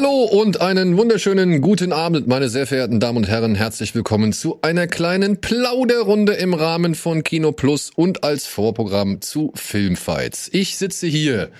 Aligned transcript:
Hallo 0.00 0.22
und 0.22 0.62
einen 0.62 0.96
wunderschönen 0.96 1.60
guten 1.60 1.92
Abend, 1.92 2.26
meine 2.26 2.48
sehr 2.48 2.66
verehrten 2.66 3.00
Damen 3.00 3.18
und 3.18 3.28
Herren. 3.28 3.54
Herzlich 3.54 3.94
willkommen 3.94 4.32
zu 4.32 4.58
einer 4.62 4.86
kleinen 4.86 5.42
Plauderrunde 5.42 6.32
im 6.32 6.54
Rahmen 6.54 6.94
von 6.94 7.22
Kino 7.22 7.52
Plus 7.52 7.90
und 7.94 8.24
als 8.24 8.46
Vorprogramm 8.46 9.20
zu 9.20 9.52
Filmfights. 9.54 10.48
Ich 10.54 10.78
sitze 10.78 11.06
hier 11.06 11.50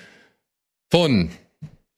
von, 0.91 1.31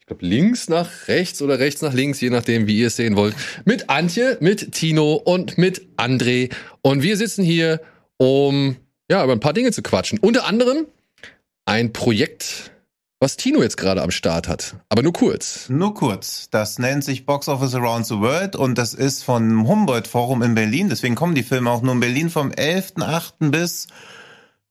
ich 0.00 0.06
glaube, 0.06 0.26
links 0.26 0.68
nach 0.68 1.06
rechts 1.06 1.40
oder 1.42 1.60
rechts 1.60 1.80
nach 1.80 1.94
links, 1.94 2.20
je 2.20 2.30
nachdem, 2.30 2.66
wie 2.66 2.76
ihr 2.76 2.88
es 2.88 2.96
sehen 2.96 3.14
wollt, 3.14 3.36
mit 3.64 3.88
Antje, 3.88 4.36
mit 4.40 4.72
Tino 4.72 5.14
und 5.14 5.58
mit 5.58 5.86
André. 5.96 6.52
Und 6.80 7.04
wir 7.04 7.16
sitzen 7.16 7.44
hier, 7.44 7.80
um 8.16 8.74
ja, 9.08 9.22
über 9.22 9.32
ein 9.32 9.38
paar 9.38 9.52
Dinge 9.52 9.70
zu 9.70 9.82
quatschen. 9.82 10.18
Unter 10.18 10.44
anderem 10.44 10.86
ein 11.66 11.92
Projekt, 11.92 12.72
was 13.22 13.36
Tino 13.36 13.62
jetzt 13.62 13.76
gerade 13.76 14.02
am 14.02 14.10
Start 14.10 14.48
hat. 14.48 14.74
Aber 14.88 15.02
nur 15.04 15.12
kurz. 15.12 15.68
Nur 15.68 15.94
kurz. 15.94 16.50
Das 16.50 16.80
nennt 16.80 17.04
sich 17.04 17.24
Box 17.24 17.46
Office 17.46 17.76
Around 17.76 18.04
the 18.06 18.18
World 18.18 18.56
und 18.56 18.76
das 18.76 18.94
ist 18.94 19.22
vom 19.22 19.68
Humboldt 19.68 20.08
Forum 20.08 20.42
in 20.42 20.56
Berlin. 20.56 20.88
Deswegen 20.88 21.14
kommen 21.14 21.36
die 21.36 21.44
Filme 21.44 21.70
auch 21.70 21.82
nur 21.82 21.94
in 21.94 22.00
Berlin 22.00 22.30
vom 22.30 22.50
11.8. 22.50 23.52
bis 23.52 23.86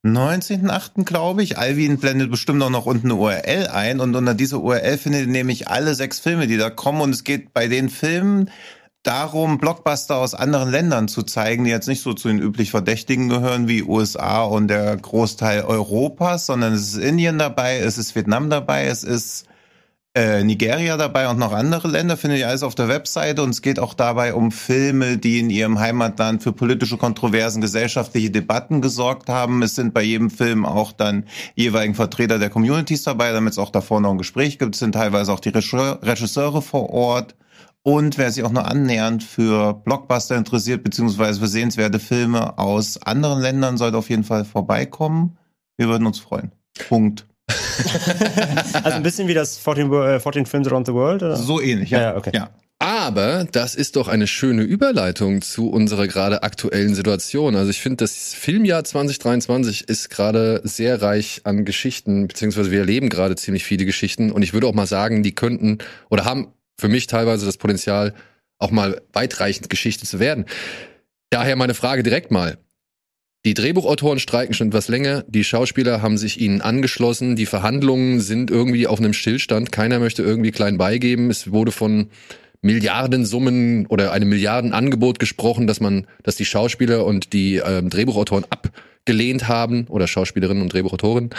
19.8. 0.04 1.06
glaube 1.06 1.44
ich. 1.44 1.58
Alvin 1.58 1.98
blendet 1.98 2.30
bestimmt 2.30 2.62
auch 2.62 2.70
noch 2.70 2.86
unten 2.86 3.08
eine 3.08 3.16
URL 3.16 3.68
ein 3.68 4.02
und 4.02 4.16
unter 4.16 4.34
dieser 4.34 4.60
URL 4.60 4.98
findet 4.98 5.22
ihr 5.22 5.28
nämlich 5.28 5.70
alle 5.70 5.96
sechs 5.96 6.20
Filme, 6.20 6.46
die 6.46 6.58
da 6.58 6.70
kommen 6.70 7.00
und 7.00 7.12
es 7.12 7.24
geht 7.24 7.54
bei 7.54 7.70
den 7.70 7.88
Filmen 7.88 8.50
darum, 9.04 9.58
Blockbuster 9.58 10.18
aus 10.18 10.34
anderen 10.34 10.70
Ländern 10.70 11.08
zu 11.08 11.24
zeigen, 11.24 11.64
die 11.64 11.72
jetzt 11.72 11.88
nicht 11.88 12.04
so 12.04 12.14
zu 12.14 12.28
den 12.28 12.40
üblich 12.40 12.72
Verdächtigen 12.72 13.30
gehören 13.30 13.68
wie 13.68 13.84
USA 13.84 14.44
und 14.44 14.68
der 14.68 14.96
Großteil 14.96 15.64
Europas, 15.64 16.46
sondern 16.46 16.74
es 16.74 16.94
ist 16.94 16.98
Indien 16.98 17.40
dabei, 17.40 17.78
es 17.78 17.98
ist 17.98 18.16
Vietnam 18.16 18.50
dabei, 18.50 18.86
es 18.86 19.04
ist 19.04 19.46
äh, 20.14 20.44
Nigeria 20.44 20.98
dabei 20.98 21.30
und 21.30 21.40
noch 21.40 21.54
andere 21.54 21.88
Länder, 21.88 22.18
findet 22.18 22.40
ihr 22.40 22.50
alles 22.50 22.64
auf 22.64 22.76
der 22.76 22.90
Webseite. 22.90 23.44
Und 23.44 23.52
es 23.52 23.62
geht 23.62 23.80
auch 23.80 23.94
dabei 23.94 24.34
um 24.34 24.52
Filme, 24.52 25.18
die 25.18 25.40
in 25.40 25.50
ihrem 25.50 25.80
Heimatland 25.80 26.44
für 26.44 26.52
politische 26.52 26.98
Kontroversen, 26.98 27.62
gesellschaftliche 27.62 28.30
Debatten 28.30 28.82
gesorgt 28.82 29.30
haben. 29.30 29.64
Es 29.64 29.76
sind 29.76 29.94
bei 29.94 30.04
jedem 30.04 30.30
Film 30.30 30.66
auch 30.66 30.92
dann 30.92 31.26
jeweiligen 31.56 31.96
Vertreter 31.96 32.40
der 32.40 32.50
Communities 32.50 33.04
dabei, 33.04 33.32
damit 33.32 33.54
es 33.54 33.60
auch 33.60 33.70
davor 33.70 34.02
noch 34.02 34.12
ein 34.12 34.18
Gespräch 34.18 34.60
gibt. 34.60 34.76
Es 34.76 34.80
sind 34.80 34.94
teilweise 34.94 35.32
auch 35.32 35.40
die 35.40 35.50
Regisseure 35.50 36.62
vor 36.62 36.90
Ort. 36.90 37.36
Und 37.84 38.18
wer 38.18 38.32
sich 38.32 38.44
auch 38.44 38.52
nur 38.52 38.66
annähernd 38.66 39.24
für 39.24 39.74
Blockbuster 39.74 40.36
interessiert, 40.36 40.84
beziehungsweise 40.84 41.40
für 41.40 41.48
sehenswerte 41.48 42.00
Filme 42.00 42.58
aus 42.60 43.02
anderen 43.02 43.42
Ländern, 43.42 43.78
sollte 43.78 43.98
auf 43.98 44.10
jeden 44.10 44.24
Fall 44.24 44.46
vorbeikommen. 44.46 45.38
Wir 45.78 45.88
würden 45.88 46.06
uns 46.06 46.20
freuen. 46.20 46.52
Punkt. 46.90 47.26
also 48.84 48.96
ein 48.96 49.04
bisschen 49.04 49.28
wie 49.28 49.34
das 49.34 49.58
14, 49.58 49.92
äh, 49.92 50.20
14 50.20 50.46
Films 50.46 50.68
Around 50.68 50.88
the 50.88 50.94
World? 50.94 51.24
Oder? 51.24 51.36
So 51.38 51.60
ähnlich, 51.60 51.90
ja. 51.90 52.02
ja, 52.02 52.16
okay. 52.16 52.32
ja. 52.34 52.50
Aber 52.78 53.46
das 53.52 53.76
ist 53.76 53.96
doch 53.96 54.08
eine 54.08 54.26
schöne 54.26 54.64
Überleitung 54.64 55.44
zu 55.44 55.70
unserer 55.70 56.08
gerade 56.08 56.42
aktuellen 56.42 56.96
Situation. 56.96 57.56
Also 57.56 57.70
ich 57.70 57.80
finde, 57.80 57.98
das 57.98 58.34
Filmjahr 58.34 58.84
2023 58.84 59.88
ist 59.88 60.10
gerade 60.10 60.62
sehr 60.64 61.00
reich 61.00 61.42
an 61.44 61.64
Geschichten, 61.64 62.28
beziehungsweise 62.28 62.72
wir 62.72 62.80
erleben 62.80 63.10
gerade 63.10 63.36
ziemlich 63.36 63.66
viele 63.66 63.86
Geschichten. 63.86 64.32
Und 64.32 64.42
ich 64.42 64.54
würde 64.54 64.66
auch 64.66 64.74
mal 64.74 64.88
sagen, 64.88 65.22
die 65.22 65.36
könnten 65.36 65.78
oder 66.10 66.26
haben 66.26 66.48
für 66.82 66.90
mich 66.90 67.08
teilweise 67.08 67.46
das 67.46 67.58
Potenzial, 67.58 68.14
auch 68.58 68.72
mal 68.72 69.02
weitreichend 69.14 69.70
Geschichte 69.70 70.06
zu 70.06 70.20
werden. 70.20 70.46
Daher 71.30 71.56
meine 71.56 71.76
Frage 71.76 72.04
direkt 72.04 72.32
mal. 72.32 72.58
Die 73.46 73.54
Drehbuchautoren 73.54 74.20
streiken 74.20 74.54
schon 74.54 74.68
etwas 74.68 74.88
länger, 74.88 75.24
die 75.28 75.44
Schauspieler 75.44 76.02
haben 76.02 76.18
sich 76.18 76.40
ihnen 76.40 76.62
angeschlossen, 76.62 77.36
die 77.36 77.48
Verhandlungen 77.48 78.20
sind 78.20 78.52
irgendwie 78.52 78.86
auf 78.86 79.00
einem 79.00 79.14
Stillstand, 79.14 79.72
keiner 79.72 80.00
möchte 80.00 80.22
irgendwie 80.22 80.52
klein 80.52 80.78
beigeben. 80.78 81.32
Es 81.32 81.52
wurde 81.52 81.72
von 81.72 82.10
Milliardensummen 82.62 83.88
oder 83.88 84.12
einem 84.12 84.30
Milliardenangebot 84.30 85.18
gesprochen, 85.18 85.66
dass 85.66 85.80
man, 85.80 86.06
dass 86.22 86.36
die 86.36 86.46
Schauspieler 86.46 87.06
und 87.06 87.34
die 87.34 87.56
ähm, 87.56 87.90
Drehbuchautoren 87.90 88.46
abgelehnt 88.50 89.48
haben 89.48 89.88
oder 89.88 90.08
Schauspielerinnen 90.08 90.62
und 90.62 90.74
Drehbuchautoren 90.74 91.32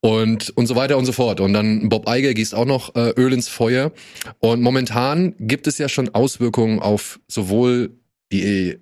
und 0.00 0.50
und 0.56 0.66
so 0.66 0.76
weiter 0.76 0.96
und 0.96 1.04
so 1.04 1.12
fort. 1.12 1.40
Und 1.40 1.52
dann 1.52 1.88
Bob 1.88 2.08
Iger 2.08 2.34
gießt 2.34 2.54
auch 2.54 2.64
noch 2.64 2.94
äh, 2.94 3.10
Öl 3.16 3.32
ins 3.32 3.48
Feuer. 3.48 3.92
Und 4.38 4.62
momentan 4.62 5.34
gibt 5.38 5.66
es 5.66 5.78
ja 5.78 5.88
schon 5.88 6.08
Auswirkungen 6.14 6.80
auf 6.80 7.20
sowohl 7.28 7.90
die 8.32 8.78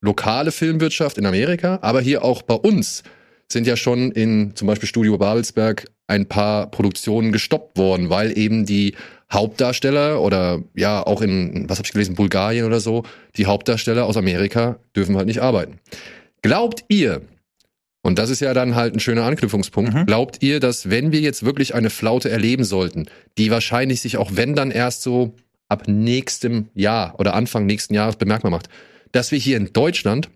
lokale 0.00 0.52
Filmwirtschaft 0.52 1.18
in 1.18 1.26
Amerika, 1.26 1.78
aber 1.82 2.00
hier 2.00 2.24
auch 2.24 2.42
bei 2.42 2.54
uns 2.54 3.02
sind 3.50 3.66
ja 3.66 3.76
schon 3.76 4.10
in 4.12 4.54
zum 4.54 4.66
Beispiel 4.66 4.88
Studio 4.88 5.18
Babelsberg 5.18 5.86
ein 6.08 6.26
paar 6.26 6.70
Produktionen 6.70 7.32
gestoppt 7.32 7.76
worden, 7.78 8.10
weil 8.10 8.36
eben 8.36 8.66
die 8.66 8.94
Hauptdarsteller 9.32 10.20
oder 10.22 10.62
ja 10.74 11.04
auch 11.04 11.20
in, 11.20 11.68
was 11.68 11.78
habe 11.78 11.86
ich 11.86 11.92
gelesen, 11.92 12.14
Bulgarien 12.14 12.64
oder 12.64 12.80
so, 12.80 13.04
die 13.36 13.46
Hauptdarsteller 13.46 14.06
aus 14.06 14.16
Amerika 14.16 14.78
dürfen 14.94 15.16
halt 15.16 15.26
nicht 15.26 15.42
arbeiten. 15.42 15.80
Glaubt 16.42 16.84
ihr, 16.88 17.22
und 18.06 18.20
das 18.20 18.30
ist 18.30 18.38
ja 18.38 18.54
dann 18.54 18.76
halt 18.76 18.94
ein 18.94 19.00
schöner 19.00 19.24
Anknüpfungspunkt, 19.24 19.92
mhm. 19.92 20.06
glaubt 20.06 20.40
ihr, 20.40 20.60
dass 20.60 20.90
wenn 20.90 21.10
wir 21.10 21.20
jetzt 21.20 21.44
wirklich 21.44 21.74
eine 21.74 21.90
Flaute 21.90 22.30
erleben 22.30 22.62
sollten, 22.62 23.06
die 23.36 23.50
wahrscheinlich 23.50 24.00
sich 24.00 24.16
auch 24.16 24.30
wenn 24.34 24.54
dann 24.54 24.70
erst 24.70 25.02
so 25.02 25.34
ab 25.68 25.88
nächstem 25.88 26.68
Jahr 26.72 27.18
oder 27.18 27.34
Anfang 27.34 27.66
nächsten 27.66 27.94
Jahres 27.94 28.14
bemerkbar 28.14 28.52
macht, 28.52 28.68
dass 29.10 29.32
wir 29.32 29.38
hier 29.40 29.56
in 29.56 29.72
Deutschland 29.72 30.30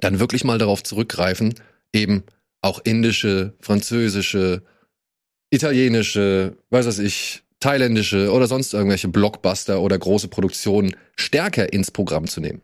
dann 0.00 0.18
wirklich 0.18 0.44
mal 0.44 0.56
darauf 0.56 0.82
zurückgreifen, 0.82 1.54
eben 1.92 2.24
auch 2.62 2.80
indische, 2.84 3.52
französische, 3.60 4.62
italienische, 5.50 6.56
weiß 6.70 6.86
was 6.86 6.98
ich, 6.98 7.42
thailändische 7.60 8.32
oder 8.32 8.46
sonst 8.46 8.72
irgendwelche 8.72 9.08
Blockbuster 9.08 9.82
oder 9.82 9.98
große 9.98 10.28
Produktionen 10.28 10.96
stärker 11.16 11.70
ins 11.70 11.90
Programm 11.90 12.28
zu 12.28 12.40
nehmen. 12.40 12.62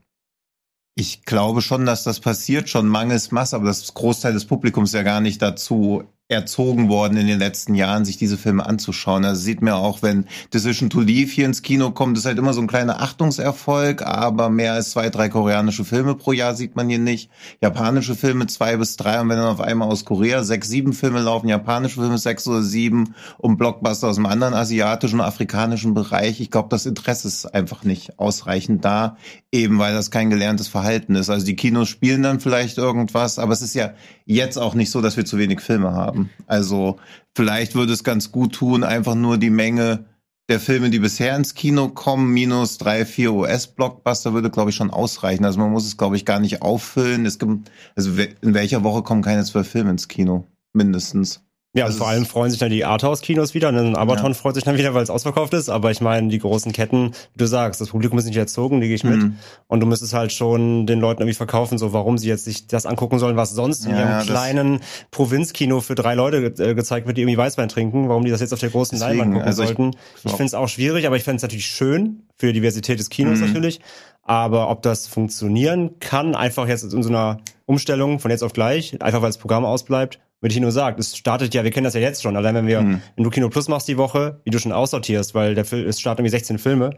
Ich 0.97 1.25
glaube 1.25 1.61
schon, 1.61 1.87
dass 1.87 2.05
das 2.05 2.21
passiert, 2.21 2.69
schon 2.69 2.87
mangels 2.87 3.33
Masse, 3.33 3.57
aber 3.57 3.67
das 3.67 3.95
Großteil 3.95 4.33
des 4.33 4.45
Publikums 4.45 4.93
ja 4.93 5.03
gar 5.03 5.21
nicht 5.21 5.43
dazu 5.43 6.05
erzogen 6.35 6.89
worden 6.89 7.17
in 7.17 7.27
den 7.27 7.39
letzten 7.39 7.75
Jahren, 7.75 8.05
sich 8.05 8.17
diese 8.17 8.37
Filme 8.37 8.67
anzuschauen. 8.67 9.25
Also 9.25 9.41
sieht 9.41 9.63
mir 9.63 9.77
auch, 9.77 10.03
wenn 10.03 10.27
Decision 10.53 10.91
to 10.91 11.01
Leave 11.01 11.31
hier 11.31 11.47
ins 11.47 11.63
Kino 11.63 11.91
kommt, 11.91 12.19
ist 12.19 12.27
halt 12.27 12.39
immer 12.39 12.53
so 12.53 12.61
ein 12.61 12.67
kleiner 12.67 13.01
Achtungserfolg, 13.01 14.03
aber 14.03 14.51
mehr 14.51 14.75
als 14.75 14.91
zwei, 14.91 15.11
drei 15.11 15.29
koreanische 15.29 15.85
Filme 15.85 16.15
pro 16.15 16.33
Jahr 16.33 16.55
sieht 16.55 16.77
man 16.77 16.89
hier 16.89 16.99
nicht. 16.99 17.31
Japanische 17.61 18.15
Filme 18.15 18.47
zwei 18.47 18.77
bis 18.77 18.97
drei 18.97 19.21
und 19.21 19.29
wenn 19.29 19.39
dann 19.39 19.47
auf 19.47 19.61
einmal 19.61 19.89
aus 19.89 20.05
Korea 20.05 20.45
sechs, 20.45 20.69
sieben 20.69 20.93
Filme 20.93 21.21
laufen, 21.21 21.49
japanische 21.49 22.01
Filme 22.01 22.19
sechs 22.19 22.47
oder 22.47 22.63
sieben 22.63 23.15
und 23.39 23.57
Blockbuster 23.57 24.09
aus 24.09 24.17
einem 24.17 24.27
anderen 24.27 24.55
asiatischen, 24.55 25.21
afrikanischen 25.21 25.95
Bereich. 25.95 26.41
Ich 26.41 26.51
glaube, 26.51 26.69
das 26.71 26.87
Interesse 26.87 27.29
ist 27.29 27.55
einfach 27.55 27.85
nicht 27.85 28.19
ausreichend 28.19 28.85
da, 28.85 29.17
eben 29.53 29.79
weil 29.79 29.95
das 29.95 30.11
kein 30.11 30.31
gelerntes 30.31 30.69
Verhalten 30.69 31.15
ist. 31.15 31.31
Also 31.31 31.47
die 31.47 31.57
Kinos 31.57 31.89
spielen 31.89 32.23
dann 32.23 32.41
vielleicht 32.41 32.79
irgendwas, 32.79 33.39
aber 33.39 33.53
es 33.53 33.63
ist 33.63 33.75
ja 33.75 33.93
jetzt 34.27 34.57
auch 34.57 34.75
nicht 34.75 34.91
so, 34.91 35.01
dass 35.01 35.17
wir 35.17 35.25
zu 35.25 35.39
wenig 35.39 35.61
Filme 35.61 35.93
haben. 35.93 36.31
Also 36.47 36.99
vielleicht 37.37 37.75
würde 37.75 37.93
es 37.93 38.05
ganz 38.05 38.33
gut 38.33 38.55
tun, 38.55 38.85
einfach 38.85 39.15
nur 39.15 39.39
die 39.39 39.51
Menge 39.51 40.07
der 40.49 40.61
Filme, 40.61 40.91
die 40.91 40.99
bisher 40.99 41.37
ins 41.37 41.55
Kino 41.55 41.89
kommen, 41.89 42.33
minus 42.33 42.77
drei, 42.77 43.07
vier 43.07 43.33
US-Blockbuster 43.33 44.35
würde, 44.35 44.51
glaube 44.51 44.71
ich, 44.71 44.77
schon 44.77 44.91
ausreichen. 44.91 45.45
Also 45.45 45.59
man 45.59 45.71
muss 45.71 45.87
es, 45.87 45.97
glaube 45.97 46.17
ich, 46.17 46.27
gar 46.27 46.39
nicht 46.39 46.61
auffüllen. 46.61 47.25
Es 47.25 47.39
gibt, 47.39 47.71
also 47.97 48.11
in 48.43 48.55
welcher 48.55 48.85
Woche 48.85 49.03
kommen 49.03 49.23
keine 49.23 49.45
zwölf 49.45 49.69
Filme 49.69 49.91
ins 49.91 50.09
Kino? 50.09 50.47
Mindestens. 50.75 51.43
Ja, 51.77 51.87
also 51.87 51.99
vor 51.99 52.09
allem 52.09 52.25
freuen 52.25 52.51
sich 52.51 52.61
dann 52.61 52.71
die 52.71 52.85
Arthouse-Kinos 52.85 53.53
wieder 53.53 53.69
und 53.69 53.75
dann 53.75 53.97
Abaton 53.97 54.29
ja. 54.29 54.35
freut 54.35 54.55
sich 54.55 54.63
dann 54.63 54.79
wieder, 54.79 54.95
weil 54.95 55.03
es 55.03 55.11
ausverkauft 55.11 55.53
ist. 55.55 55.69
Aber 55.69 55.91
ich 55.91 56.01
meine, 56.01 56.29
die 56.29 56.39
großen 56.39 56.73
Ketten, 56.73 57.11
wie 57.33 57.39
du 57.39 57.47
sagst, 57.47 57.81
das 57.81 57.89
Publikum 57.89 58.17
ist 58.17 58.27
nicht 58.27 58.37
erzogen, 58.37 58.81
die 58.81 58.87
gehe 58.87 58.95
ich 58.95 59.03
mit. 59.03 59.17
Mhm. 59.17 59.37
Und 59.67 59.81
du 59.81 59.87
müsstest 59.87 60.15
halt 60.15 60.33
schon 60.33 60.87
den 60.87 61.01
Leuten 61.01 61.23
irgendwie 61.23 61.35
verkaufen, 61.35 61.77
so 61.77 61.93
warum 61.93 62.17
sie 62.17 62.29
jetzt 62.29 62.45
sich 62.45 62.69
das 62.69 62.87
angucken 62.87 63.19
sollen, 63.19 63.37
was 63.37 63.51
sonst 63.51 63.87
ja, 63.87 63.91
in 63.91 63.97
ihrem 63.97 64.27
kleinen 64.27 64.81
Provinzkino 65.11 65.81
für 65.81 65.97
drei 65.97 66.15
Leute 66.15 66.53
ge 66.53 66.71
äh, 66.71 66.75
gezeigt 66.77 67.09
wird, 67.09 67.17
die 67.17 67.23
irgendwie 67.23 67.39
Weißwein 67.39 67.69
trinken, 67.69 68.09
warum 68.09 68.25
die 68.25 68.31
das 68.31 68.41
jetzt 68.41 68.53
auf 68.53 68.61
der 68.61 68.71
großen 68.71 68.97
Deswegen, 68.97 69.19
Leinwand 69.19 69.35
gucken 69.35 69.49
also 69.49 69.63
ich, 69.63 69.69
sollten. 69.69 69.91
Ich, 70.19 70.25
ich 70.27 70.31
finde 70.31 70.45
es 70.45 70.55
auch 70.55 70.69
schwierig, 70.69 71.09
aber 71.09 71.17
ich 71.17 71.25
finde 71.25 71.37
es 71.37 71.43
natürlich 71.43 71.67
schön 71.67 72.23
für 72.37 72.53
Diversität 72.53 73.01
des 73.01 73.11
Kinos 73.11 73.41
mhm. 73.41 73.47
natürlich. 73.47 73.81
Aber 74.23 74.71
ob 74.71 74.83
das 74.83 75.07
funktionieren 75.09 75.99
kann, 75.99 76.35
einfach 76.35 76.69
jetzt 76.69 76.85
in 76.85 77.03
so 77.03 77.09
einer 77.09 77.39
Umstellung 77.67 78.21
von 78.21 78.31
jetzt 78.31 78.43
auf 78.43 78.53
gleich, 78.53 79.01
einfach 79.03 79.21
weil 79.21 79.29
das 79.29 79.39
Programm 79.39 79.65
ausbleibt, 79.65 80.19
würde 80.45 80.53
ich 80.53 80.61
nur 80.61 80.73
sagen, 80.73 80.97
es 81.01 81.17
startet 81.17 81.55
ja, 81.55 81.65
wir 81.65 81.71
kennen 81.71 81.85
das 81.85 81.95
ja 81.95 82.01
jetzt 82.01 82.23
schon, 82.23 82.37
allein 82.37 82.55
wenn 82.55 82.67
wir, 82.67 82.83
mhm. 82.83 83.01
wenn 83.17 83.25
du 83.25 83.31
Kino 83.31 83.49
Plus 83.49 83.69
machst 83.69 83.89
die 83.89 83.97
Woche, 83.97 84.43
wie 84.45 84.51
du 84.51 84.59
schon 84.59 84.73
aussortierst, 84.73 85.35
weil 85.35 85.55
der 85.55 85.65
Film, 85.65 85.89
es 85.89 85.99
startet 85.99 86.21
irgendwie 86.21 86.37
16 86.37 86.59
Filme, 86.59 86.91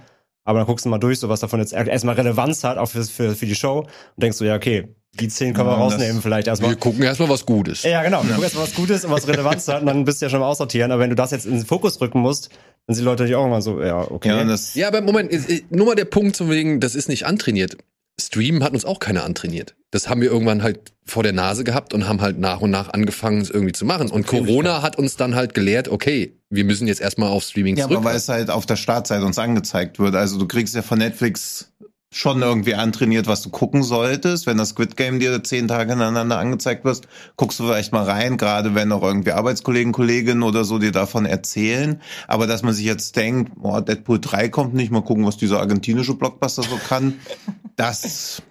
aber 0.43 0.59
dann 0.59 0.67
guckst 0.67 0.85
du 0.85 0.89
mal 0.89 0.99
durch, 0.99 1.21
so 1.21 1.29
was 1.29 1.39
davon 1.39 1.61
jetzt 1.61 1.73
erstmal 1.73 2.17
Relevanz 2.17 2.65
hat, 2.65 2.77
auch 2.77 2.89
für, 2.89 3.05
für, 3.05 3.37
für 3.37 3.47
die 3.47 3.55
Show 3.55 3.83
und 3.83 3.89
denkst 4.21 4.39
du, 4.39 4.45
ja, 4.45 4.57
okay, 4.57 4.89
die 5.13 5.29
10 5.29 5.55
können 5.55 5.69
wir 5.69 5.75
rausnehmen 5.75 6.21
vielleicht 6.23 6.49
erstmal. 6.49 6.71
Wir 6.71 6.77
gucken 6.77 7.05
erstmal 7.05 7.29
was 7.29 7.47
Gutes. 7.47 7.85
Ja, 7.85 8.03
genau, 8.03 8.25
wir 8.25 8.31
ja. 8.31 8.35
gucken 8.35 8.43
erstmal 8.43 8.65
was 8.65 8.75
Gutes 8.75 9.05
und 9.05 9.13
was 9.13 9.29
Relevanz 9.29 9.69
hat 9.69 9.81
und 9.81 9.87
dann 9.87 10.05
bist 10.05 10.21
du 10.21 10.27
ja 10.27 10.31
schon 10.31 10.41
mal 10.41 10.49
aussortieren, 10.49 10.91
aber 10.91 11.03
wenn 11.03 11.11
du 11.11 11.17
das 11.17 11.31
jetzt 11.31 11.47
in 11.47 11.53
den 11.53 11.65
Fokus 11.65 12.01
rücken 12.01 12.19
musst, 12.19 12.51
dann 12.89 12.97
sind 12.97 13.05
die 13.05 13.07
Leute 13.07 13.23
natürlich 13.23 13.37
auch 13.37 13.47
immer 13.47 13.63
so, 13.63 13.81
ja, 13.81 14.11
okay. 14.11 14.31
Ja, 14.31 14.43
das 14.43 14.75
ja 14.75 14.89
aber 14.89 15.03
Moment, 15.03 15.33
nur 15.71 15.87
mal 15.87 15.95
der 15.95 16.05
Punkt 16.05 16.35
zum 16.35 16.51
wegen, 16.51 16.81
das 16.81 16.97
ist 16.97 17.09
nicht 17.09 17.27
antrainiert 17.27 17.77
Streamen 18.21 18.63
hat 18.65 18.73
uns 18.73 18.85
auch 18.85 18.99
keiner 18.99 19.25
antrainiert. 19.25 19.75
Das 19.91 20.09
haben 20.09 20.21
wir 20.21 20.31
irgendwann 20.31 20.63
halt 20.63 20.93
vor 21.05 21.23
der 21.23 21.33
Nase 21.33 21.65
gehabt 21.65 21.95
und 21.95 22.09
haben 22.09 22.21
halt 22.21 22.39
nach 22.39 22.61
und 22.61 22.71
nach 22.71 22.93
angefangen, 22.93 23.41
es 23.41 23.51
irgendwie 23.51 23.73
zu 23.73 23.85
machen. 23.85 24.11
Und 24.11 24.27
Corona 24.27 24.83
hat 24.83 24.97
uns 24.99 25.17
dann 25.17 25.35
halt 25.35 25.55
gelehrt, 25.55 25.89
okay, 25.89 26.37
wir 26.51 26.65
müssen 26.65 26.87
jetzt 26.89 27.01
erstmal 27.01 27.29
auf 27.29 27.45
Streaming 27.45 27.77
Ja, 27.77 27.85
zurück. 27.85 27.99
aber 27.99 28.07
weil 28.11 28.17
es 28.17 28.29
halt 28.29 28.51
auf 28.51 28.67
der 28.67 28.77
Startseite 28.77 29.25
uns 29.25 29.39
angezeigt 29.39 29.99
wird. 29.99 30.15
Also 30.15 30.39
du 30.39 30.47
kriegst 30.49 30.75
ja 30.75 30.83
von 30.83 30.99
Netflix 30.99 31.73
schon 32.17 32.41
irgendwie 32.41 32.75
antrainiert, 32.75 33.27
was 33.27 33.43
du 33.43 33.51
gucken 33.51 33.83
solltest. 33.83 34.47
Wenn 34.47 34.57
das 34.57 34.71
Squid 34.71 34.97
Game 34.97 35.21
dir 35.21 35.45
zehn 35.45 35.69
Tage 35.69 35.91
hintereinander 35.91 36.39
angezeigt 36.39 36.85
wird, 36.85 37.03
guckst 37.37 37.61
du 37.61 37.65
vielleicht 37.65 37.93
mal 37.93 38.05
rein, 38.05 38.39
gerade 38.39 38.75
wenn 38.75 38.91
auch 38.91 39.03
irgendwie 39.03 39.33
Arbeitskollegen, 39.33 39.93
Kolleginnen 39.93 40.43
oder 40.43 40.65
so 40.65 40.79
dir 40.79 40.93
davon 40.93 41.27
erzählen. 41.27 42.01
Aber 42.27 42.47
dass 42.47 42.63
man 42.63 42.73
sich 42.73 42.87
jetzt 42.87 43.17
denkt, 43.17 43.53
boah, 43.57 43.83
Deadpool 43.83 44.19
3 44.19 44.49
kommt 44.49 44.73
nicht, 44.73 44.91
mal 44.91 45.03
gucken, 45.03 45.27
was 45.27 45.37
dieser 45.37 45.61
argentinische 45.61 46.15
Blockbuster 46.15 46.63
so 46.63 46.79
kann, 46.89 47.21
das 47.77 48.43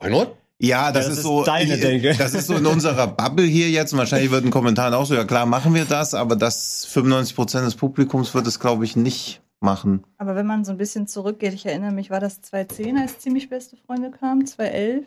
Why 0.00 0.10
not? 0.10 0.36
ja, 0.58 0.90
das, 0.90 1.04
das 1.04 1.12
ist 1.12 1.18
ist 1.18 1.24
so, 1.24 1.44
deine 1.44 1.78
Denke. 1.78 2.14
das 2.18 2.34
ist 2.34 2.48
so 2.48 2.56
in 2.56 2.66
unserer 2.66 3.06
Bubble 3.06 3.46
hier 3.46 3.70
jetzt. 3.70 3.92
Und 3.92 4.00
wahrscheinlich 4.00 4.32
wird 4.32 4.44
in 4.44 4.50
Kommentaren 4.50 4.94
auch 4.94 5.06
so, 5.06 5.14
ja 5.14 5.24
klar, 5.24 5.46
machen 5.46 5.74
wir 5.74 5.84
das, 5.84 6.12
aber 6.12 6.34
das 6.34 6.86
95 6.86 7.36
Prozent 7.36 7.66
des 7.66 7.76
Publikums 7.76 8.34
wird 8.34 8.48
es, 8.48 8.58
glaube 8.58 8.84
ich, 8.84 8.96
nicht 8.96 9.42
machen. 9.60 10.04
Aber 10.18 10.34
wenn 10.34 10.46
man 10.46 10.64
so 10.64 10.72
ein 10.72 10.78
bisschen 10.78 11.06
zurückgeht, 11.06 11.54
ich 11.54 11.66
erinnere 11.66 11.92
mich, 11.92 12.10
war 12.10 12.20
das 12.20 12.40
2010, 12.42 12.98
als 12.98 13.18
ziemlich 13.18 13.48
beste 13.48 13.76
Freunde 13.76 14.10
kamen, 14.10 14.46
2011? 14.46 15.06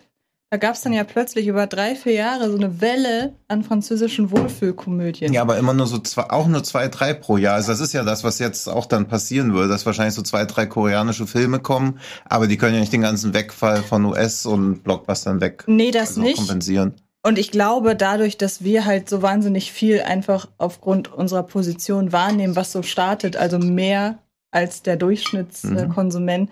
Da 0.51 0.57
gab 0.57 0.73
es 0.73 0.81
dann 0.81 0.93
ja 0.93 1.03
plötzlich 1.03 1.45
über 1.45 1.67
drei, 1.67 1.93
vier 1.93 2.13
Jahre 2.13 2.49
so 2.49 2.57
eine 2.57 2.81
Welle 2.81 3.35
an 3.47 3.61
französischen 3.63 4.31
Wohlfühlkomödien. 4.31 5.31
Ja, 5.31 5.43
aber 5.43 5.59
immer 5.59 5.75
nur 5.75 5.85
so 5.85 5.99
zwei, 5.99 6.23
auch 6.23 6.47
nur 6.47 6.63
zwei, 6.63 6.87
drei 6.87 7.13
pro 7.13 7.37
Jahr. 7.37 7.53
Also 7.53 7.71
das 7.71 7.79
ist 7.79 7.93
ja 7.93 8.03
das, 8.03 8.23
was 8.23 8.39
jetzt 8.39 8.67
auch 8.67 8.87
dann 8.87 9.07
passieren 9.07 9.53
würde, 9.53 9.67
dass 9.67 9.85
wahrscheinlich 9.85 10.15
so 10.15 10.23
zwei, 10.23 10.45
drei 10.45 10.65
koreanische 10.65 11.27
Filme 11.27 11.59
kommen, 11.59 11.99
aber 12.25 12.47
die 12.47 12.57
können 12.57 12.73
ja 12.73 12.79
nicht 12.79 12.91
den 12.91 13.01
ganzen 13.01 13.35
Wegfall 13.35 13.83
von 13.83 14.03
US 14.05 14.47
und 14.47 14.83
Blockbustern 14.83 15.39
weg 15.39 15.65
nee, 15.67 15.91
das 15.91 16.09
also 16.09 16.21
nicht. 16.21 16.37
kompensieren. 16.37 16.95
Und 17.21 17.37
ich 17.37 17.51
glaube, 17.51 17.95
dadurch, 17.95 18.37
dass 18.37 18.63
wir 18.63 18.85
halt 18.85 19.07
so 19.07 19.21
wahnsinnig 19.21 19.71
viel 19.71 20.01
einfach 20.01 20.47
aufgrund 20.57 21.13
unserer 21.13 21.43
Position 21.43 22.11
wahrnehmen, 22.11 22.55
was 22.55 22.71
so 22.71 22.81
startet, 22.81 23.35
also 23.35 23.59
mehr 23.59 24.17
als 24.51 24.81
der 24.81 24.97
Durchschnittskonsument, 24.97 26.49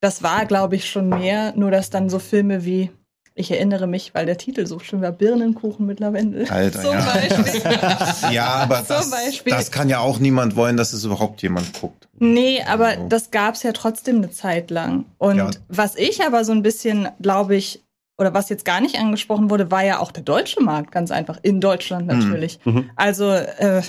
das 0.00 0.22
war, 0.22 0.46
glaube 0.46 0.76
ich, 0.76 0.88
schon 0.90 1.08
mehr. 1.08 1.52
Nur 1.56 1.70
dass 1.70 1.90
dann 1.90 2.08
so 2.10 2.18
Filme 2.18 2.64
wie, 2.64 2.90
ich 3.34 3.50
erinnere 3.50 3.86
mich, 3.86 4.14
weil 4.14 4.26
der 4.26 4.36
Titel 4.36 4.66
so 4.66 4.78
schön 4.78 5.00
war, 5.00 5.12
Birnenkuchen 5.12 5.86
mit 5.86 6.00
Lavendel. 6.00 6.48
Alter, 6.50 6.82
Zum 6.82 6.92
ja. 6.92 7.00
Beispiel. 7.12 7.62
Ja, 8.32 8.46
aber 8.46 8.78
Zum 8.78 8.96
das, 8.96 9.10
Beispiel. 9.10 9.52
das 9.52 9.70
kann 9.70 9.88
ja 9.88 10.00
auch 10.00 10.18
niemand 10.18 10.56
wollen, 10.56 10.76
dass 10.76 10.92
es 10.92 11.04
überhaupt 11.04 11.40
jemand 11.42 11.72
guckt. 11.80 12.08
Nee, 12.18 12.62
aber 12.62 12.88
Also. 12.88 13.08
das 13.08 13.30
gab's 13.30 13.62
ja 13.62 13.72
trotzdem 13.72 14.16
eine 14.16 14.30
Zeit 14.30 14.70
lang. 14.70 15.06
Und 15.18 15.36
Ja. 15.38 15.50
was 15.68 15.96
ich 15.96 16.22
aber 16.24 16.44
so 16.44 16.52
ein 16.52 16.62
bisschen, 16.62 17.08
glaube 17.20 17.56
ich, 17.56 17.82
oder 18.18 18.34
was 18.34 18.48
jetzt 18.50 18.64
gar 18.64 18.80
nicht 18.80 18.98
angesprochen 18.98 19.50
wurde, 19.50 19.70
war 19.70 19.82
ja 19.84 19.98
auch 19.98 20.12
der 20.12 20.22
deutsche 20.22 20.60
Markt, 20.62 20.92
ganz 20.92 21.10
einfach. 21.10 21.38
In 21.42 21.60
Deutschland 21.60 22.06
Mhm. 22.12 22.18
natürlich. 22.18 22.60
Mhm. 22.64 22.90
Also, 22.96 23.30
äh, 23.30 23.82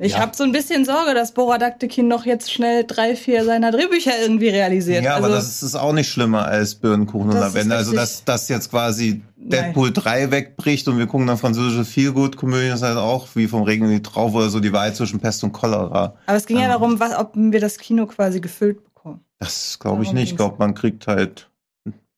ich 0.00 0.12
Ja. 0.12 0.20
habe 0.20 0.36
so 0.36 0.44
ein 0.44 0.52
bisschen 0.52 0.84
Sorge, 0.84 1.14
dass 1.14 1.32
Boradaktekin 1.32 2.06
noch 2.08 2.24
jetzt 2.24 2.52
schnell 2.52 2.84
drei, 2.84 3.16
vier 3.16 3.44
seiner 3.44 3.70
Drehbücher 3.70 4.12
irgendwie 4.20 4.48
realisiert. 4.48 5.04
Ja, 5.04 5.16
aber 5.16 5.26
also, 5.26 5.36
das 5.36 5.62
ist 5.62 5.74
auch 5.74 5.92
nicht 5.92 6.08
schlimmer 6.08 6.46
als 6.46 6.74
Birnenkuchen 6.74 7.30
und 7.30 7.34
Das 7.36 7.54
Lavendel. 7.54 7.76
Also, 7.78 7.92
dass 7.94 8.24
das 8.24 8.48
jetzt 8.48 8.70
quasi 8.70 9.22
Nein. 9.36 9.50
Deadpool 9.50 9.92
3 9.92 10.30
wegbricht 10.30 10.88
und 10.88 10.98
wir 10.98 11.06
gucken 11.06 11.26
dann 11.26 11.38
französische 11.38 11.84
Feelgood-Komödien, 11.84 12.74
ist 12.74 12.82
halt 12.82 12.98
auch 12.98 13.28
wie 13.34 13.46
vom 13.48 13.62
Regen 13.62 13.84
in 13.86 13.92
die 13.92 14.02
Traufe 14.02 14.36
oder 14.38 14.50
so 14.50 14.60
die 14.60 14.72
Wahl 14.72 14.94
zwischen 14.94 15.20
Pest 15.20 15.42
und 15.44 15.52
Cholera. 15.52 16.14
aber 16.26 16.36
es 16.36 16.46
ging 16.46 16.58
ja 16.58 16.64
ähm, 16.64 16.70
darum, 16.70 17.00
was, 17.00 17.16
ob 17.16 17.32
wir 17.34 17.60
das 17.60 17.78
Kino 17.78 18.06
quasi 18.06 18.40
gefüllt 18.40 18.82
bekommen. 18.84 19.20
Das 19.38 19.78
glaube 19.78 20.02
ich 20.02 20.12
nicht. 20.12 20.30
Ich 20.32 20.36
glaube, 20.36 20.56
man 20.58 20.74
kriegt 20.74 21.06
halt, 21.06 21.48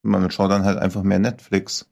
man 0.01 0.29
schaut 0.31 0.49
dann 0.51 0.65
halt 0.65 0.79
einfach 0.79 1.03
mehr 1.03 1.19
Netflix. 1.19 1.85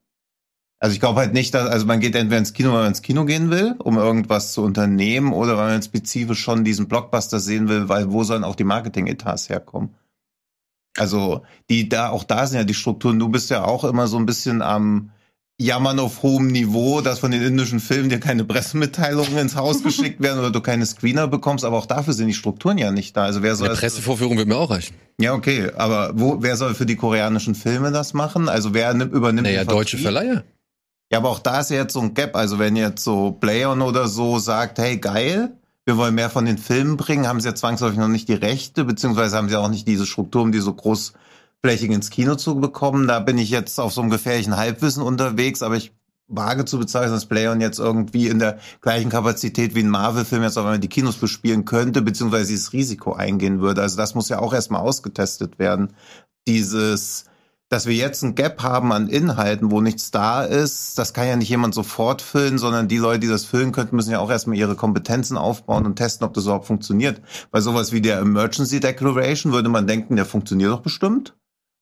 Also 0.82 0.94
ich 0.94 1.02
glaube 1.02 1.20
halt 1.20 1.34
nicht, 1.34 1.54
dass, 1.54 1.68
also 1.68 1.86
man 1.86 2.00
geht 2.00 2.16
entweder 2.16 2.40
ins 2.40 2.54
Kino, 2.54 2.70
weil 2.70 2.80
man 2.80 2.88
ins 2.88 3.02
Kino 3.02 3.26
gehen 3.26 3.52
will, 3.52 3.76
um 3.80 3.98
irgendwas 3.98 4.54
zu 4.54 4.62
unternehmen, 4.62 5.34
oder 5.34 5.58
weil 5.58 5.74
man 5.74 5.82
spezifisch 5.84 6.40
schon 6.40 6.64
diesen 6.64 6.88
Blockbuster 6.88 7.40
sehen 7.40 7.68
will, 7.68 7.90
weil 7.90 8.12
wo 8.12 8.24
sollen 8.24 8.46
auch 8.46 8.56
die 8.56 8.64
Marketing-Etats 8.64 9.50
herkommen? 9.50 9.96
Also 10.98 11.44
die 11.70 11.90
da, 11.90 12.10
auch 12.10 12.24
da 12.24 12.48
sind 12.48 12.58
ja 12.58 12.64
die 12.64 12.74
Strukturen. 12.74 13.20
Du 13.20 13.30
bist 13.30 13.50
ja 13.50 13.66
auch 13.66 13.84
immer 13.84 14.08
so 14.08 14.18
ein 14.18 14.26
bisschen 14.26 14.62
am 14.62 15.12
Jammern 15.62 16.00
auf 16.00 16.24
hohem 16.24 16.48
Niveau, 16.48 17.02
dass 17.02 17.20
von 17.20 17.32
den 17.32 17.42
indischen 17.42 17.82
Filmen 17.82 18.10
dir 18.10 18.22
keine 18.22 18.46
Pressemitteilungen 18.46 19.38
ins 19.38 19.58
Haus 19.58 19.84
geschickt 19.84 20.22
werden 20.22 20.40
oder 20.40 20.52
du 20.52 20.62
keine 20.62 20.86
Screener 20.86 21.28
bekommst, 21.28 21.66
aber 21.66 21.78
auch 21.78 21.86
dafür 21.86 22.14
sind 22.14 22.28
die 22.28 22.34
Strukturen 22.34 22.78
ja 22.78 22.92
nicht 22.92 23.18
da. 23.18 23.26
Also 23.26 23.44
wer 23.44 23.56
soll 23.56 23.68
Eine 23.68 23.78
Pressevorführung 23.78 24.38
wird 24.38 24.48
mir 24.48 24.56
auch 24.56 24.70
reichen. 24.72 24.96
ja, 25.20 25.34
okay, 25.34 25.70
aber 25.76 26.12
wo, 26.16 26.38
wer 26.42 26.56
soll 26.56 26.74
für 26.74 26.86
die 26.86 26.96
koreanischen 26.96 27.56
Filme 27.56 27.92
das 27.92 28.14
machen? 28.14 28.48
Also 28.48 28.74
wer 28.74 28.94
nimmt, 28.94 29.14
übernimmt 29.14 29.48
Naja, 29.48 29.66
deutsche? 29.66 29.98
Verleiher. 29.98 30.46
Ja, 31.12 31.18
aber 31.18 31.30
auch 31.30 31.40
da 31.40 31.60
ist 31.60 31.72
ja 31.72 31.78
jetzt 31.78 31.94
so 31.94 32.02
ein 32.02 32.14
Gap. 32.14 32.36
Also 32.36 32.60
wenn 32.60 32.76
jetzt 32.76 33.04
so 33.04 33.32
Playon 33.32 33.82
oder 33.82 34.08
so 34.08 34.40
sagt, 34.40 34.78
hey, 34.78 34.98
geil, 34.98 35.58
wir 35.86 35.98
wollen 35.98 36.16
mehr 36.16 36.30
von 36.30 36.46
den 36.46 36.60
Filmen 36.60 36.98
bringen, 36.98 37.28
haben 37.28 37.42
sie 37.42 37.48
ja 37.48 37.56
zwangsläufig 37.56 37.98
noch 37.98 38.08
nicht 38.08 38.30
die 38.30 38.34
Rechte, 38.34 38.86
beziehungsweise 38.86 39.36
haben 39.36 39.50
sie 39.50 39.56
auch 39.56 39.70
nicht 39.70 39.88
diese 39.88 40.06
Struktur, 40.06 40.44
um 40.44 40.52
die 40.52 40.60
so 40.60 40.74
großflächig 40.74 41.90
ins 41.90 42.12
Kino 42.12 42.36
zu 42.36 42.60
bekommen. 42.60 43.08
Da 43.08 43.20
bin 43.20 43.40
ich 43.40 43.50
jetzt 43.50 43.80
auf 43.80 43.92
so 43.92 44.02
einem 44.02 44.12
gefährlichen 44.12 44.56
Halbwissen 44.56 45.02
unterwegs, 45.02 45.64
aber 45.64 45.78
ich 45.78 45.92
wage 46.28 46.66
zu 46.66 46.78
bezeichnen, 46.78 47.14
dass 47.14 47.26
Playon 47.26 47.60
jetzt 47.60 47.80
irgendwie 47.80 48.28
in 48.28 48.38
der 48.38 48.60
gleichen 48.82 49.10
Kapazität 49.10 49.74
wie 49.74 49.80
ein 49.80 49.90
Marvel-Film 49.90 50.44
jetzt 50.44 50.58
auf 50.58 50.66
einmal 50.66 50.78
die 50.78 50.88
Kinos 50.88 51.18
bespielen 51.18 51.66
könnte, 51.66 52.04
beziehungsweise 52.04 52.50
dieses 52.50 52.72
Risiko 52.72 53.14
eingehen 53.14 53.62
würde. 53.62 53.82
Also 53.82 53.98
das 53.98 54.14
muss 54.14 54.30
ja 54.30 54.38
auch 54.38 54.54
erstmal 54.54 54.82
ausgetestet 54.82 55.58
werden. 55.58 55.94
Dieses, 56.48 57.26
dass 57.70 57.86
wir 57.86 57.94
jetzt 57.94 58.24
ein 58.24 58.34
Gap 58.34 58.64
haben 58.64 58.92
an 58.92 59.08
Inhalten, 59.08 59.70
wo 59.70 59.80
nichts 59.80 60.10
da 60.10 60.44
ist, 60.44 60.98
das 60.98 61.14
kann 61.14 61.28
ja 61.28 61.36
nicht 61.36 61.50
jemand 61.50 61.76
sofort 61.76 62.24
füllen, 62.24 62.58
sondern 62.58 62.88
die 62.88 62.98
Leute, 62.98 63.20
die 63.20 63.28
das 63.28 63.46
füllen 63.46 63.72
könnten, 63.72 63.96
müssen 63.96 64.12
ja 64.12 64.20
auch 64.20 64.32
erstmal 64.32 64.58
ihre 64.58 64.76
Kompetenzen 64.76 65.38
aufbauen 65.38 65.86
und 65.86 65.96
testen, 65.96 66.26
ob 66.26 66.34
das 66.34 66.46
überhaupt 66.46 66.66
funktioniert. 66.66 67.22
Bei 67.52 67.62
sowas 67.62 67.92
wie 67.92 68.02
der 68.02 68.20
Emergency 68.20 68.80
Declaration 68.80 69.54
würde 69.54 69.70
man 69.70 69.86
denken, 69.86 70.16
der 70.16 70.26
funktioniert 70.26 70.72
doch 70.72 70.82
bestimmt. 70.82 71.36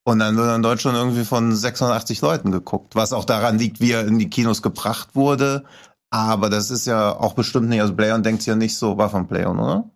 Und 0.03 0.19
dann 0.19 0.37
wird 0.37 0.55
in 0.55 0.61
Deutschland 0.61 0.97
irgendwie 0.97 1.25
von 1.25 1.55
680 1.55 2.21
Leuten 2.21 2.51
geguckt, 2.51 2.95
was 2.95 3.13
auch 3.13 3.25
daran 3.25 3.57
liegt, 3.57 3.79
wie 3.79 3.91
er 3.91 4.05
in 4.05 4.19
die 4.19 4.29
Kinos 4.29 4.61
gebracht 4.61 5.15
wurde. 5.15 5.63
Aber 6.09 6.49
das 6.49 6.69
ist 6.69 6.85
ja 6.87 7.11
auch 7.17 7.33
bestimmt 7.33 7.69
nicht, 7.69 7.81
also 7.81 7.93
Playon 7.95 8.23
denkt 8.23 8.45
ja 8.45 8.55
nicht 8.55 8.77
so, 8.77 8.97
war 8.97 9.09
von 9.09 9.27
Playon, 9.27 9.59
oder? 9.59 9.89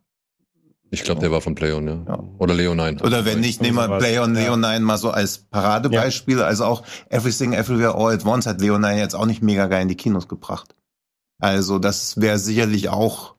Ich 0.93 1.03
glaube, 1.03 1.21
der 1.21 1.31
war 1.31 1.39
von 1.39 1.55
Playon, 1.55 1.87
ja. 1.87 2.03
Ja. 2.05 2.23
Oder 2.37 2.53
Leonine. 2.53 3.01
Oder 3.01 3.23
wenn 3.23 3.39
nicht, 3.39 3.61
nehmen 3.61 3.77
wir 3.77 3.85
sowas. 3.85 4.03
Playon 4.03 4.35
Ja. 4.35 4.41
Leonine 4.41 4.81
mal 4.81 4.97
so 4.97 5.09
als 5.09 5.37
Paradebeispiel. 5.37 6.41
Also 6.41 6.65
auch 6.65 6.83
Everything 7.09 7.53
Everywhere 7.53 7.95
All 7.95 8.13
at 8.13 8.25
Once 8.25 8.45
hat 8.45 8.59
Leonine 8.59 8.99
jetzt 8.99 9.15
auch 9.15 9.25
nicht 9.25 9.41
mega 9.41 9.67
geil 9.67 9.83
in 9.83 9.87
die 9.87 9.95
Kinos 9.95 10.27
gebracht. 10.27 10.75
Also 11.39 11.79
das 11.79 12.19
wäre 12.19 12.37
sicherlich 12.37 12.89
auch 12.89 13.35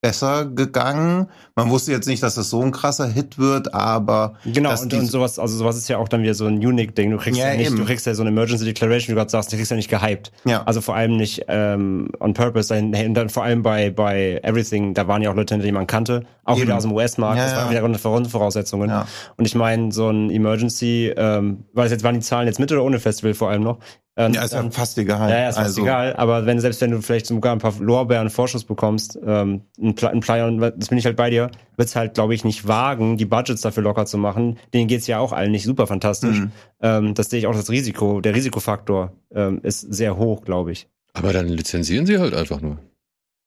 besser 0.00 0.46
gegangen. 0.46 1.26
Man 1.56 1.68
wusste 1.68 1.92
jetzt 1.92 2.08
nicht, 2.08 2.22
dass 2.22 2.34
das 2.34 2.48
so 2.48 2.62
ein 2.62 2.70
krasser 2.72 3.06
Hit 3.06 3.38
wird, 3.38 3.74
aber 3.74 4.34
Genau, 4.46 4.70
und, 4.80 4.94
und 4.94 5.06
sowas, 5.06 5.38
also 5.38 5.56
sowas 5.56 5.76
ist 5.76 5.88
ja 5.88 5.98
auch 5.98 6.08
dann 6.08 6.22
wieder 6.22 6.32
so 6.34 6.46
ein 6.46 6.54
Unique-Ding. 6.56 7.10
Du 7.10 7.18
kriegst 7.18 7.38
ja, 7.38 7.50
Ja, 7.50 7.56
nicht, 7.56 7.66
eben. 7.66 7.76
du 7.76 7.84
kriegst 7.84 8.06
ja 8.06 8.14
so 8.14 8.22
eine 8.22 8.30
Emergency 8.30 8.64
Declaration, 8.64 9.08
wie 9.08 9.12
du 9.12 9.16
gerade 9.16 9.30
sagst, 9.30 9.52
du 9.52 9.56
kriegst 9.56 9.70
ja 9.70 9.76
nicht 9.76 9.90
gehypt. 9.90 10.32
ja. 10.46 10.62
Also 10.64 10.80
vor 10.80 10.94
allem 10.96 11.16
nicht 11.16 11.44
ähm, 11.48 12.08
on 12.18 12.32
purpose. 12.32 12.68
Dann, 12.74 12.94
und 12.94 13.14
dann 13.14 13.28
vor 13.28 13.44
allem 13.44 13.62
bei, 13.62 13.90
bei 13.90 14.40
Everything, 14.42 14.94
da 14.94 15.06
waren 15.06 15.20
ja 15.20 15.30
auch 15.30 15.34
Leute, 15.36 15.54
hinter 15.54 15.66
die 15.66 15.72
man 15.72 15.86
kannte, 15.86 16.24
auch 16.44 16.54
Eben. 16.56 16.62
wieder 16.62 16.76
aus 16.76 16.84
dem 16.84 16.92
US-Markt, 16.92 17.36
Ja, 17.38 17.44
das 17.44 17.54
waren 17.56 17.72
ja. 17.72 17.82
wieder 17.86 17.98
Grundvoraussetzungen. 18.00 18.88
Ja. 18.88 19.06
Und 19.36 19.44
ich 19.44 19.54
meine, 19.54 19.92
so 19.92 20.08
ein 20.08 20.30
Emergency, 20.30 21.12
ähm, 21.16 21.64
weil 21.74 21.86
es 21.86 21.92
jetzt 21.92 22.04
waren 22.04 22.14
die 22.14 22.20
Zahlen 22.20 22.46
jetzt 22.46 22.58
mit 22.58 22.72
oder 22.72 22.82
ohne 22.84 23.00
Festival 23.00 23.34
vor 23.34 23.50
allem 23.50 23.62
noch. 23.62 23.78
Ähm, 24.26 24.34
ja, 24.34 24.42
ist 24.42 24.52
ja 24.52 24.60
dann- 24.60 24.70
fast 24.72 24.98
egal. 24.98 25.30
ja, 25.30 25.38
ja, 25.40 25.48
ist 25.48 25.54
fast 25.56 25.66
also, 25.68 25.82
egal. 25.82 26.14
Aber 26.16 26.44
wenn 26.46 26.60
selbst 26.60 26.80
wenn 26.80 26.90
du 26.90 27.00
vielleicht 27.00 27.26
sogar 27.26 27.52
ein 27.52 27.58
paar 27.58 27.72
Lorbeeren 27.80 28.28
Vorschuss 28.30 28.64
bekommst, 28.64 29.18
ähm, 29.24 29.62
ein, 29.80 29.94
Player, 29.94 30.46
und 30.46 30.60
das 30.60 30.88
bin 30.88 30.98
ich 30.98 31.06
halt 31.06 31.16
bei 31.16 31.30
dir, 31.30 31.50
wird's 31.76 31.96
halt, 31.96 32.14
glaube 32.14 32.34
ich, 32.34 32.44
nicht 32.44 32.68
wagen, 32.68 33.16
die 33.16 33.24
Budgets 33.24 33.62
dafür 33.62 33.82
locker 33.82 34.04
zu 34.06 34.18
machen. 34.18 34.58
Denen 34.74 34.88
geht's 34.88 35.06
ja 35.06 35.18
auch 35.18 35.32
allen 35.32 35.52
nicht 35.52 35.64
super 35.64 35.86
fantastisch. 35.86 36.38
Mhm. 36.40 36.52
Ähm, 36.82 37.14
das 37.14 37.30
sehe 37.30 37.38
ich 37.38 37.46
auch 37.46 37.54
das 37.54 37.70
Risiko, 37.70 38.20
der 38.20 38.34
Risikofaktor 38.34 39.12
ähm, 39.34 39.60
ist 39.62 39.80
sehr 39.80 40.16
hoch, 40.16 40.42
glaube 40.44 40.72
ich. 40.72 40.88
Aber 41.14 41.32
dann 41.32 41.48
lizenzieren 41.48 42.04
sie 42.06 42.18
halt 42.18 42.34
einfach 42.34 42.60
nur. 42.60 42.78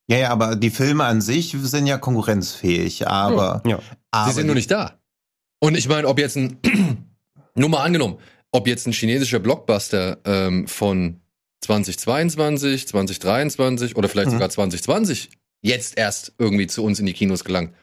Ja, 0.10 0.18
ja, 0.18 0.30
aber 0.32 0.56
die 0.58 0.70
Filme 0.70 1.06
an 1.06 1.22
sich 1.22 1.56
sind 1.62 1.88
ja 1.88 1.98
konkurrenzfähig, 1.98 3.08
aber, 3.08 3.62
Ja. 3.65 3.80
aber 4.12 4.30
sie 4.30 4.36
sind 4.36 4.48
nur 4.48 4.56
nicht 4.56 4.70
da. 4.72 5.00
Und 5.60 5.77
ich 5.77 5.88
meine, 5.88 6.08
ob 6.08 6.20
jetzt 6.20 6.36
ein, 6.36 6.58
nur 7.56 7.70
mal 7.70 7.84
angenommen, 7.84 8.18
ob 8.53 8.67
jetzt 8.67 8.88
ein 8.88 8.93
chinesischer 8.93 9.39
Blockbuster 9.39 10.19
ähm, 10.24 10.67
von 10.67 11.19
2022, 11.62 12.88
2023 12.88 13.95
oder 13.95 14.07
vielleicht 14.07 14.29
Mhm. 14.29 14.33
sogar 14.33 14.50
2020 14.50 15.29
jetzt 15.62 15.98
erst 15.98 16.33
irgendwie 16.38 16.67
zu 16.67 16.83
uns 16.83 17.00
in 17.00 17.05
die 17.05 17.13
Kinos 17.13 17.43
gelangt, 17.43 17.74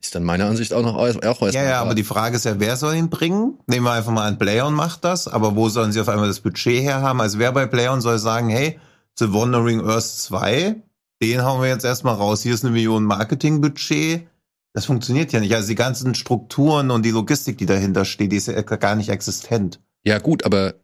ist 0.00 0.14
dann 0.14 0.24
meiner 0.24 0.46
Ansicht 0.46 0.72
auch 0.72 0.82
noch 0.82 0.96
auch 0.96 1.04
erstmal. 1.06 1.52
Ja, 1.52 1.64
ja, 1.64 1.80
aber 1.80 1.94
die 1.94 2.04
Frage 2.04 2.36
ist 2.36 2.44
ja, 2.44 2.58
wer 2.58 2.76
soll 2.76 2.94
ihn 2.94 3.10
bringen? 3.10 3.58
Nehmen 3.66 3.84
wir 3.84 3.92
einfach 3.92 4.12
mal 4.12 4.26
an, 4.26 4.38
Playon 4.38 4.74
macht 4.74 5.04
das, 5.04 5.28
aber 5.28 5.56
wo 5.56 5.68
sollen 5.68 5.92
sie 5.92 6.00
auf 6.00 6.08
einmal 6.08 6.28
das 6.28 6.40
Budget 6.40 6.82
herhaben? 6.82 7.20
Also 7.20 7.38
wer 7.38 7.52
bei 7.52 7.66
Playon 7.66 8.00
soll 8.00 8.18
sagen, 8.18 8.48
hey, 8.48 8.78
The 9.18 9.32
Wandering 9.32 9.80
Earth 9.80 10.06
2, 10.06 10.76
den 11.22 11.42
hauen 11.44 11.60
wir 11.60 11.68
jetzt 11.68 11.84
erstmal 11.84 12.14
raus, 12.14 12.42
hier 12.42 12.54
ist 12.54 12.64
eine 12.64 12.72
Million 12.72 13.04
Marketingbudget. 13.04 14.26
Das 14.72 14.86
funktioniert 14.86 15.32
ja 15.32 15.40
nicht. 15.40 15.54
Also 15.54 15.68
die 15.68 15.74
ganzen 15.74 16.14
Strukturen 16.14 16.90
und 16.90 17.04
die 17.04 17.10
Logistik, 17.10 17.58
die 17.58 17.66
dahinter 17.66 18.04
steht, 18.04 18.30
die 18.32 18.36
ist 18.36 18.46
ja 18.46 18.60
gar 18.62 18.94
nicht 18.94 19.08
existent. 19.08 19.80
Ja, 20.08 20.18
gut, 20.18 20.44
aber 20.44 20.74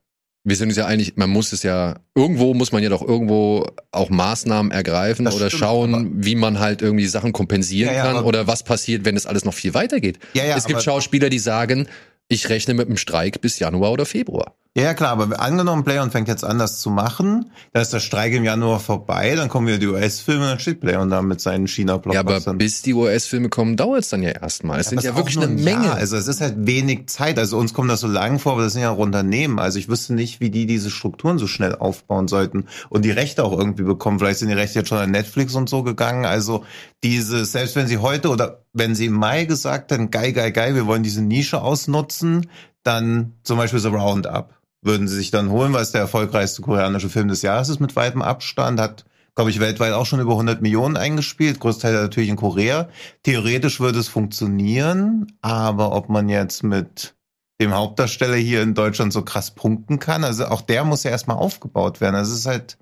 wir 0.46 0.56
sind 0.56 0.68
uns 0.68 0.76
ja 0.76 0.86
eigentlich, 0.86 1.16
man 1.16 1.30
muss 1.30 1.52
es 1.52 1.62
ja, 1.62 1.96
irgendwo 2.14 2.52
muss 2.52 2.70
man 2.70 2.82
ja 2.82 2.90
doch 2.90 3.02
irgendwo 3.02 3.66
auch 3.92 4.10
Maßnahmen 4.10 4.70
ergreifen 4.72 5.24
Das 5.24 5.34
oder 5.34 5.48
stimmt, 5.48 5.60
schauen, 5.60 6.12
wie 6.24 6.34
man 6.34 6.58
halt 6.58 6.82
irgendwie 6.82 7.06
Sachen 7.06 7.32
kompensieren 7.32 7.94
Ja, 7.94 8.04
kann 8.04 8.24
oder 8.24 8.46
was 8.46 8.62
passiert, 8.62 9.06
wenn 9.06 9.16
es 9.16 9.26
alles 9.26 9.44
noch 9.44 9.54
viel 9.54 9.72
weiter 9.72 10.00
geht. 10.00 10.18
Ja, 10.34 10.56
es 10.56 10.66
gibt 10.66 10.82
Schauspieler, 10.82 11.30
die 11.30 11.38
sagen, 11.38 11.88
ich 12.28 12.48
rechne 12.50 12.74
mit 12.74 12.86
einem 12.88 12.98
Streik 12.98 13.40
bis 13.40 13.58
Januar 13.58 13.92
oder 13.92 14.04
Februar. 14.04 14.54
Ja, 14.76 14.82
ja, 14.82 14.94
klar, 14.94 15.12
aber 15.12 15.38
angenommen, 15.40 15.84
Playon 15.84 16.10
fängt 16.10 16.26
jetzt 16.26 16.42
an, 16.44 16.58
das 16.58 16.80
zu 16.80 16.90
machen, 16.90 17.52
dann 17.72 17.80
ist 17.82 17.92
der 17.92 18.00
Streik 18.00 18.32
im 18.32 18.42
Januar 18.42 18.80
vorbei, 18.80 19.36
dann 19.36 19.48
kommen 19.48 19.68
wieder 19.68 19.78
die 19.78 19.86
US-Filme, 19.86 20.46
dann 20.46 20.58
steht 20.58 20.80
Playon 20.80 21.08
da 21.10 21.22
mit 21.22 21.40
seinen 21.40 21.66
Ja, 21.66 21.94
aber 21.94 22.00
China-Blockbustern. 22.02 22.58
bis 22.58 22.82
die 22.82 22.92
US-Filme 22.92 23.50
kommen, 23.50 23.76
dauert 23.76 24.00
es 24.00 24.08
dann 24.08 24.24
ja 24.24 24.30
erstmal. 24.30 24.80
Es 24.80 24.88
sind 24.88 24.98
Aber 24.98 25.06
ja 25.06 25.16
wirklich 25.16 25.36
eine 25.36 25.46
ein 25.46 25.62
Menge. 25.62 25.84
Jahr. 25.86 25.94
Also 25.94 26.16
es 26.16 26.26
ist 26.26 26.40
halt 26.40 26.54
wenig 26.66 27.06
Zeit. 27.06 27.38
Also 27.38 27.56
uns 27.56 27.72
kommt 27.72 27.88
das 27.88 28.00
so 28.00 28.08
lang 28.08 28.40
vor, 28.40 28.54
aber 28.54 28.62
das 28.62 28.72
sind 28.72 28.82
ja 28.82 28.90
auch 28.90 28.98
Unternehmen. 28.98 29.60
Also 29.60 29.78
ich 29.78 29.88
wüsste 29.88 30.12
nicht, 30.12 30.40
wie 30.40 30.50
die 30.50 30.66
diese 30.66 30.90
Strukturen 30.90 31.38
so 31.38 31.46
schnell 31.46 31.76
aufbauen 31.76 32.26
sollten 32.26 32.66
und 32.88 33.04
die 33.04 33.12
Rechte 33.12 33.44
auch 33.44 33.56
irgendwie 33.56 33.84
bekommen. 33.84 34.18
Vielleicht 34.18 34.40
sind 34.40 34.48
die 34.48 34.54
Rechte 34.54 34.80
jetzt 34.80 34.88
schon 34.88 34.98
an 34.98 35.12
Netflix 35.12 35.54
und 35.54 35.68
so 35.68 35.84
gegangen. 35.84 36.24
Also 36.24 36.64
diese, 37.04 37.44
selbst 37.44 37.76
wenn 37.76 37.86
sie 37.86 37.98
heute 37.98 38.28
oder 38.28 38.64
wenn 38.72 38.96
sie 38.96 39.06
im 39.06 39.12
Mai 39.12 39.44
gesagt 39.44 39.92
hätten, 39.92 40.10
geil, 40.10 40.32
geil, 40.32 40.50
geil, 40.50 40.74
wir 40.74 40.88
wollen 40.88 41.04
diese 41.04 41.22
Nische 41.22 41.62
ausnutzen, 41.62 42.48
dann 42.82 43.34
zum 43.44 43.56
Beispiel 43.56 43.78
so 43.78 43.90
Roundup 43.90 44.50
würden 44.84 45.08
sie 45.08 45.16
sich 45.16 45.30
dann 45.30 45.50
holen, 45.50 45.72
weil 45.72 45.82
es 45.82 45.92
der 45.92 46.00
erfolgreichste 46.02 46.62
koreanische 46.62 47.08
Film 47.08 47.28
des 47.28 47.42
Jahres 47.42 47.68
ist 47.68 47.80
mit 47.80 47.96
weitem 47.96 48.22
Abstand, 48.22 48.78
hat 48.80 49.04
glaube 49.36 49.50
ich, 49.50 49.58
weltweit 49.58 49.92
auch 49.94 50.06
schon 50.06 50.20
über 50.20 50.32
100 50.32 50.62
Millionen 50.62 50.96
eingespielt, 50.96 51.58
Großteil 51.58 51.92
natürlich 51.92 52.28
in 52.28 52.36
Korea. 52.36 52.88
Theoretisch 53.24 53.80
würde 53.80 53.98
es 53.98 54.06
funktionieren, 54.06 55.26
aber 55.42 55.92
ob 55.92 56.08
man 56.08 56.28
jetzt 56.28 56.62
mit 56.62 57.16
dem 57.60 57.74
Hauptdarsteller 57.74 58.36
hier 58.36 58.62
in 58.62 58.74
Deutschland 58.74 59.12
so 59.12 59.22
krass 59.22 59.50
punkten 59.52 59.98
kann, 59.98 60.22
also 60.22 60.46
auch 60.46 60.60
der 60.60 60.84
muss 60.84 61.02
ja 61.02 61.10
erstmal 61.10 61.36
aufgebaut 61.36 62.00
werden. 62.00 62.14
Also 62.14 62.32
es 62.32 62.40
ist 62.40 62.46
halt, 62.46 62.78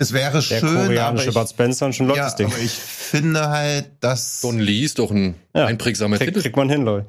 es 0.00 0.12
wäre 0.12 0.34
Der 0.34 0.42
schön, 0.42 0.74
koreanische 0.86 1.30
aber 1.30 1.40
Bud 1.40 1.48
Spencer 1.50 1.86
und 1.86 1.92
schon 1.94 2.06
ich, 2.06 2.16
läuft 2.16 2.30
ja, 2.30 2.36
Ding. 2.36 2.46
aber 2.52 2.58
ich 2.62 2.72
finde 2.72 3.48
halt, 3.48 3.90
dass 4.00 4.40
Don 4.42 4.60
Lee 4.60 4.82
ist 4.84 4.98
doch 5.00 5.10
ein 5.10 5.34
Ja. 5.56 5.66
einprägsamer 5.66 6.18
Krieg, 6.18 6.28
Titel. 6.28 6.42
kriegt 6.42 6.56
man 6.56 6.68
hin, 6.70 6.82
Leute. 6.82 7.08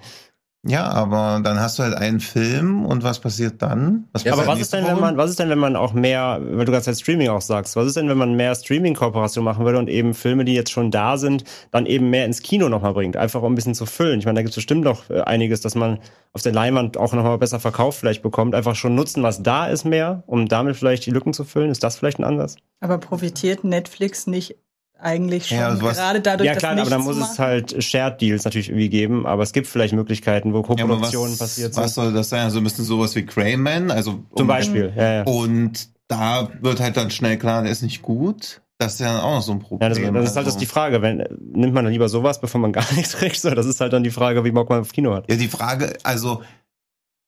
Ja, 0.68 0.90
aber 0.90 1.40
dann 1.42 1.58
hast 1.62 1.80
du 1.80 1.84
halt 1.84 1.96
einen 1.96 2.20
Film 2.20 2.86
und 2.86 3.02
was 3.02 3.20
passiert 3.20 3.62
dann? 3.62 4.10
Was 4.12 4.26
Ja, 4.26 4.34
Aber 4.34 4.44
passiert 4.44 4.58
was 4.58 4.62
ist 4.62 4.74
denn, 4.74 4.86
wenn 4.86 5.00
man, 5.00 5.16
was 5.16 5.30
ist 5.30 5.40
denn, 5.40 5.50
wenn 5.50 5.58
man 5.58 5.78
auch 5.78 5.94
mehr, 5.94 6.42
weil 6.42 6.66
du 6.66 6.74
gerade 6.74 6.86
halt 6.86 7.00
Streaming 7.00 7.30
auch 7.30 7.40
sagst, 7.40 7.78
was 7.78 7.88
ist 7.88 7.96
denn, 7.96 8.10
wenn 8.10 8.18
man 8.18 8.34
mehr 8.36 8.54
Streaming-Kooperation 8.54 9.46
machen 9.46 9.64
würde 9.64 9.78
und 9.78 9.90
eben 9.90 10.14
Filme, 10.14 10.44
die 10.44 10.54
jetzt 10.54 10.72
schon 10.72 10.92
da 10.92 11.18
sind, 11.18 11.46
dann 11.72 11.86
eben 11.86 12.10
mehr 12.10 12.26
ins 12.26 12.42
Kino 12.42 12.68
nochmal 12.68 12.94
bringt, 12.94 13.16
einfach 13.16 13.42
um 13.42 13.54
ein 13.54 13.56
bisschen 13.56 13.74
zu 13.74 13.86
füllen. 13.86 14.20
Ich 14.20 14.26
meine, 14.26 14.36
da 14.36 14.42
gibt 14.42 14.50
es 14.50 14.56
bestimmt 14.56 14.84
noch 14.84 15.10
äh, 15.10 15.22
einiges, 15.22 15.62
dass 15.62 15.76
man 15.76 16.00
auf 16.34 16.42
der 16.42 16.52
Leinwand 16.52 16.98
auch 16.98 17.14
nochmal 17.14 17.38
besser 17.38 17.62
verkauft 17.62 17.98
vielleicht 17.98 18.22
bekommt. 18.22 18.54
Einfach 18.54 18.76
schon 18.76 18.96
nutzen, 18.96 19.24
was 19.24 19.42
da 19.42 19.68
ist 19.68 19.86
mehr, 19.86 20.24
um 20.28 20.50
damit 20.50 20.76
vielleicht 20.76 21.06
die 21.06 21.12
Lücken 21.12 21.34
zu 21.34 21.46
füllen. 21.46 21.72
Ist 21.72 21.86
das 21.86 21.96
vielleicht 21.96 22.20
ein 22.20 22.26
Ansatz? 22.26 22.58
Aber 22.82 22.98
profitiert 22.98 23.64
Netflix 23.64 24.28
nicht 24.28 24.58
eigentlich 25.02 25.48
schon 25.48 25.58
Ja, 25.58 25.68
also 25.70 25.82
was- 25.84 25.98
gerade 25.98 26.22
dadurch, 26.22 26.48
ja 26.48 26.56
klar, 26.56 26.76
dass 26.76 26.82
aber 26.82 26.90
dann 26.90 27.04
muss 27.04 27.18
es 27.18 27.40
halt 27.40 27.84
Shared 27.84 28.20
Deals 28.22 28.44
natürlich 28.46 28.70
irgendwie 28.70 28.90
geben, 28.90 29.26
aber 29.26 29.44
es 29.44 29.54
gibt 29.54 29.68
vielleicht 29.68 29.94
Möglichkeiten, 29.94 30.54
wo 30.54 30.58
ja, 30.58 30.64
Koproduktionen 30.64 31.32
was, 31.34 31.40
passiert 31.40 31.76
was 31.78 31.94
sind. 31.94 32.04
soll 32.04 32.14
das 32.14 32.30
sein? 32.30 32.42
Also 32.44 32.58
ein 32.60 32.64
bisschen 32.64 32.86
sowas 32.86 33.16
wie 33.16 33.26
Crayman, 33.26 33.92
also 33.92 34.12
Zum 34.12 34.24
um- 34.42 34.48
Beispiel, 34.48 34.94
ja, 34.96 35.14
ja. 35.14 35.24
Und 35.24 35.90
da 36.08 36.50
wird 36.62 36.80
halt 36.80 36.98
dann 36.98 37.12
schnell 37.12 37.38
klar, 37.38 37.64
der 37.64 37.72
ist 37.72 37.82
nicht 37.84 38.02
gut. 38.02 38.62
Das 38.78 38.94
ist 38.94 39.00
ja 39.02 39.12
dann 39.12 39.22
auch 39.22 39.36
noch 39.36 39.42
so 39.42 39.52
ein 39.52 39.60
Problem. 39.60 39.82
Ja, 39.82 39.90
das, 39.90 39.98
das 40.24 40.30
ist 40.32 40.36
halt 40.38 40.48
das 40.48 40.54
Also- 40.54 40.60
die 40.60 40.66
Frage, 40.66 41.02
wenn, 41.02 41.18
nimmt 41.54 41.74
man 41.74 41.84
dann 41.84 41.92
lieber 41.94 42.08
sowas, 42.10 42.40
bevor 42.42 42.62
man 42.62 42.72
gar 42.74 42.86
nichts 42.96 43.14
kriegt? 43.18 43.40
So, 43.40 43.50
das 43.52 43.66
ist 43.66 43.82
halt 43.82 43.94
dann 43.94 44.04
die 44.04 44.10
Frage, 44.12 44.44
wie 44.46 44.52
Bock 44.52 44.70
man 44.70 44.82
auf 44.82 44.92
Kino 44.92 45.14
hat. 45.14 45.30
Ja, 45.30 45.36
die 45.38 45.48
Frage, 45.50 45.94
also 46.04 46.42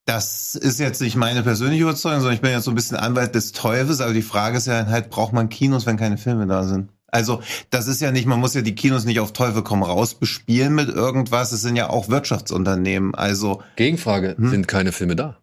das 0.06 0.54
ist 0.56 0.80
jetzt 0.80 1.00
nicht 1.00 1.14
meine 1.14 1.42
persönliche 1.42 1.82
Überzeugung, 1.84 2.20
sondern 2.20 2.34
ich 2.34 2.40
bin 2.40 2.50
jetzt 2.50 2.64
so 2.64 2.72
ein 2.72 2.74
bisschen 2.74 2.96
Anwalt 2.96 3.34
des 3.34 3.52
Teufels, 3.52 4.00
aber 4.00 4.12
die 4.12 4.22
Frage 4.22 4.56
ist 4.56 4.66
ja 4.66 4.86
halt, 4.86 5.10
braucht 5.10 5.32
man 5.32 5.48
Kinos, 5.48 5.86
wenn 5.86 5.96
keine 5.96 6.18
Filme 6.18 6.46
da 6.46 6.64
sind? 6.64 6.90
Also 7.14 7.42
das 7.70 7.86
ist 7.88 8.00
ja 8.00 8.10
nicht, 8.10 8.26
man 8.26 8.40
muss 8.40 8.54
ja 8.54 8.62
die 8.62 8.74
Kinos 8.74 9.04
nicht 9.04 9.20
auf 9.20 9.32
Teufel 9.32 9.62
komm 9.62 9.82
raus 9.82 10.14
bespielen 10.14 10.74
mit 10.74 10.88
irgendwas. 10.88 11.52
Es 11.52 11.60
sind 11.62 11.76
ja 11.76 11.88
auch 11.90 12.08
Wirtschaftsunternehmen. 12.08 13.14
Also 13.14 13.62
Gegenfrage, 13.76 14.34
Hm? 14.36 14.48
sind 14.50 14.66
keine 14.66 14.92
Filme 14.92 15.14
da? 15.14 15.36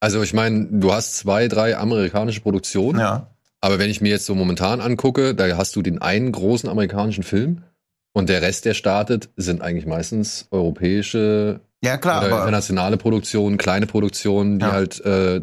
Also 0.00 0.22
ich 0.22 0.32
meine, 0.32 0.66
du 0.70 0.92
hast 0.92 1.16
zwei, 1.16 1.48
drei 1.48 1.76
amerikanische 1.76 2.40
Produktionen, 2.40 3.00
ja, 3.00 3.26
aber 3.60 3.78
wenn 3.78 3.88
ich 3.90 4.00
mir 4.02 4.10
jetzt 4.10 4.26
so 4.26 4.34
momentan 4.34 4.80
angucke, 4.80 5.34
da 5.34 5.56
hast 5.56 5.74
du 5.76 5.82
den 5.82 6.00
einen 6.02 6.30
großen 6.30 6.68
amerikanischen 6.68 7.24
Film 7.24 7.62
und 8.12 8.28
der 8.28 8.42
Rest, 8.42 8.66
der 8.66 8.74
startet, 8.74 9.30
sind 9.36 9.62
eigentlich 9.62 9.86
meistens 9.86 10.46
europäische 10.50 11.60
ja 11.82 11.96
klar, 11.96 12.20
oder 12.20 12.30
internationale 12.38 12.96
Produktionen, 12.98 13.56
kleine 13.56 13.86
Produktionen, 13.86 14.58
die 14.58 14.66
Ja. 14.66 14.72
halt 14.72 15.00
äh, 15.04 15.40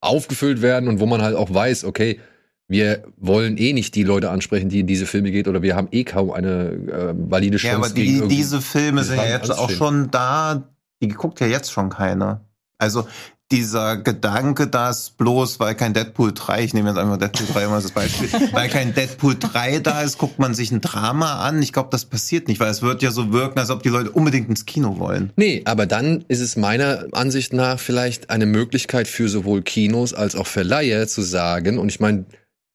aufgefüllt 0.00 0.60
werden 0.62 0.88
und 0.88 1.00
wo 1.00 1.06
man 1.06 1.22
halt 1.22 1.34
auch 1.34 1.52
weiß, 1.52 1.84
okay, 1.84 2.20
wir 2.68 3.04
wollen 3.16 3.56
eh 3.56 3.72
nicht 3.72 3.94
die 3.94 4.04
Leute 4.04 4.30
ansprechen, 4.30 4.68
die 4.68 4.80
in 4.80 4.86
diese 4.86 5.06
Filme 5.06 5.30
geht, 5.30 5.48
oder 5.48 5.62
wir 5.62 5.76
haben 5.76 5.88
eh 5.90 6.04
kaum 6.04 6.30
eine 6.30 6.70
äh, 6.70 7.14
valide 7.16 7.58
Chance 7.58 7.76
ja, 7.76 7.76
aber 7.76 7.90
die, 7.90 8.28
diese 8.28 8.60
Filme 8.60 9.04
sind 9.04 9.16
ja 9.16 9.28
jetzt 9.28 9.50
auch 9.50 9.70
schon 9.70 10.10
da. 10.10 10.62
Die 11.02 11.08
guckt 11.08 11.40
ja 11.40 11.46
jetzt 11.46 11.70
schon 11.70 11.90
keiner. 11.90 12.40
Also 12.78 13.06
dieser 13.52 13.98
Gedanke, 13.98 14.66
dass 14.66 15.10
bloß 15.10 15.60
weil 15.60 15.74
kein 15.74 15.92
Deadpool 15.92 16.32
3, 16.34 16.64
ich 16.64 16.74
nehme 16.74 16.88
jetzt 16.88 16.98
einfach 16.98 17.18
Deadpool 17.18 17.46
3 17.52 17.66
mal 17.66 17.74
als 17.76 17.90
Beispiel, 17.90 18.28
weil 18.52 18.68
kein 18.68 18.94
Deadpool 18.94 19.36
3 19.38 19.80
da 19.80 20.00
ist, 20.00 20.18
guckt 20.18 20.38
man 20.38 20.54
sich 20.54 20.72
ein 20.72 20.80
Drama 20.80 21.40
an. 21.40 21.62
Ich 21.62 21.72
glaube, 21.72 21.90
das 21.92 22.06
passiert 22.06 22.48
nicht, 22.48 22.58
weil 22.58 22.70
es 22.70 22.80
wird 22.80 23.02
ja 23.02 23.10
so 23.10 23.32
wirken, 23.32 23.58
als 23.58 23.70
ob 23.70 23.82
die 23.82 23.90
Leute 23.90 24.10
unbedingt 24.10 24.48
ins 24.48 24.64
Kino 24.64 24.98
wollen. 24.98 25.30
Nee, 25.36 25.62
aber 25.66 25.86
dann 25.86 26.24
ist 26.28 26.40
es 26.40 26.56
meiner 26.56 27.06
Ansicht 27.12 27.52
nach 27.52 27.78
vielleicht 27.78 28.30
eine 28.30 28.46
Möglichkeit 28.46 29.06
für 29.06 29.28
sowohl 29.28 29.62
Kinos 29.62 30.14
als 30.14 30.34
auch 30.34 30.46
Verleiher 30.46 31.06
zu 31.06 31.20
sagen, 31.20 31.78
und 31.78 31.90
ich 31.90 32.00
meine, 32.00 32.24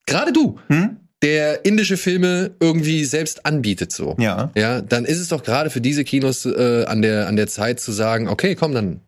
gerade 0.10 0.34
du, 0.34 0.60
Hm? 0.68 0.98
der 1.22 1.66
indische 1.66 1.98
Filme 1.98 2.52
irgendwie 2.60 3.04
selbst 3.06 3.46
anbietet 3.46 3.92
so. 3.92 4.16
Ja. 4.20 4.52
Ja, 4.56 4.82
dann 4.82 5.06
ist 5.06 5.20
es 5.20 5.28
doch 5.28 5.44
gerade 5.44 5.70
für 5.70 5.82
diese 5.82 6.04
Kinos 6.04 6.46
äh, 6.46 6.86
an 6.86 7.02
der 7.02 7.28
an 7.28 7.36
der 7.36 7.48
Zeit 7.48 7.80
zu 7.80 7.92
sagen, 7.92 8.28
okay, 8.30 8.56
komm, 8.56 8.74
dann 8.74 9.02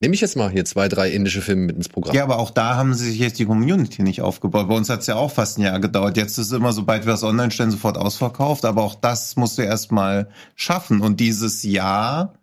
nehme 0.00 0.14
ich 0.14 0.20
jetzt 0.20 0.36
mal 0.36 0.50
hier 0.50 0.64
zwei, 0.64 0.88
drei 0.88 1.10
indische 1.10 1.40
Filme 1.40 1.62
mit 1.66 1.76
ins 1.76 1.88
Programm. 1.88 2.14
Ja, 2.14 2.24
aber 2.24 2.38
auch 2.38 2.50
da 2.50 2.74
haben 2.74 2.92
sie 2.92 3.08
sich 3.10 3.18
jetzt 3.20 3.38
die 3.38 3.46
Community 3.46 4.02
nicht 4.02 4.20
aufgebaut. 4.20 4.68
Bei 4.68 4.74
uns 4.74 4.90
hat 4.90 5.00
es 5.00 5.06
ja 5.06 5.14
auch 5.14 5.30
fast 5.30 5.56
ein 5.58 5.62
Jahr 5.62 5.80
gedauert. 5.80 6.16
Jetzt 6.16 6.36
ist 6.36 6.52
immer, 6.52 6.72
sobald 6.72 7.06
wir 7.06 7.12
das 7.12 7.22
online 7.22 7.50
stellen, 7.52 7.70
sofort 7.70 7.96
ausverkauft. 7.96 8.64
Aber 8.64 8.82
auch 8.82 8.96
das 8.96 9.36
musst 9.36 9.56
du 9.56 9.62
erst 9.62 9.92
mal 9.92 10.28
schaffen. 10.56 11.00
Und 11.00 11.20
dieses 11.20 11.62
Jahr, 11.62 12.34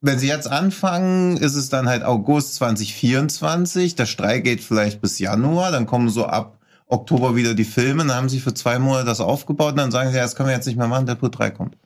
wenn 0.00 0.18
sie 0.18 0.28
jetzt 0.28 0.50
anfangen, 0.50 1.36
ist 1.36 1.54
es 1.54 1.68
dann 1.68 1.88
halt 1.88 2.02
August 2.02 2.54
2024. 2.56 3.94
Der 3.96 4.06
Streik 4.06 4.44
geht 4.44 4.62
vielleicht 4.62 5.00
bis 5.00 5.18
Januar. 5.18 5.70
Dann 5.72 5.86
kommen 5.86 6.08
so 6.08 6.26
ab 6.26 6.58
Oktober 6.86 7.36
wieder 7.36 7.54
die 7.54 7.64
Filme. 7.64 8.04
Dann 8.06 8.16
haben 8.16 8.28
sie 8.28 8.40
für 8.40 8.54
zwei 8.54 8.78
Monate 8.78 9.04
das 9.06 9.20
aufgebaut. 9.20 9.72
Und 9.72 9.76
dann 9.78 9.90
sagen 9.90 10.10
sie, 10.10 10.16
ja, 10.16 10.22
das 10.22 10.34
können 10.36 10.48
wir 10.48 10.54
jetzt 10.56 10.66
nicht 10.66 10.78
mehr 10.78 10.88
machen. 10.88 11.06
Deadpool 11.06 11.30
3 11.30 11.50
kommt. 11.50 11.76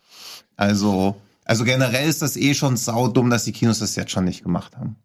Also, 0.56 1.16
also 1.44 1.64
generell 1.64 2.08
ist 2.08 2.22
das 2.22 2.36
eh 2.36 2.54
schon 2.54 2.76
saudumm, 2.76 3.30
dass 3.30 3.44
die 3.44 3.52
Kinos 3.52 3.80
das 3.80 3.96
jetzt 3.96 4.12
schon 4.12 4.24
nicht 4.24 4.42
gemacht 4.44 4.76
haben. 4.76 4.96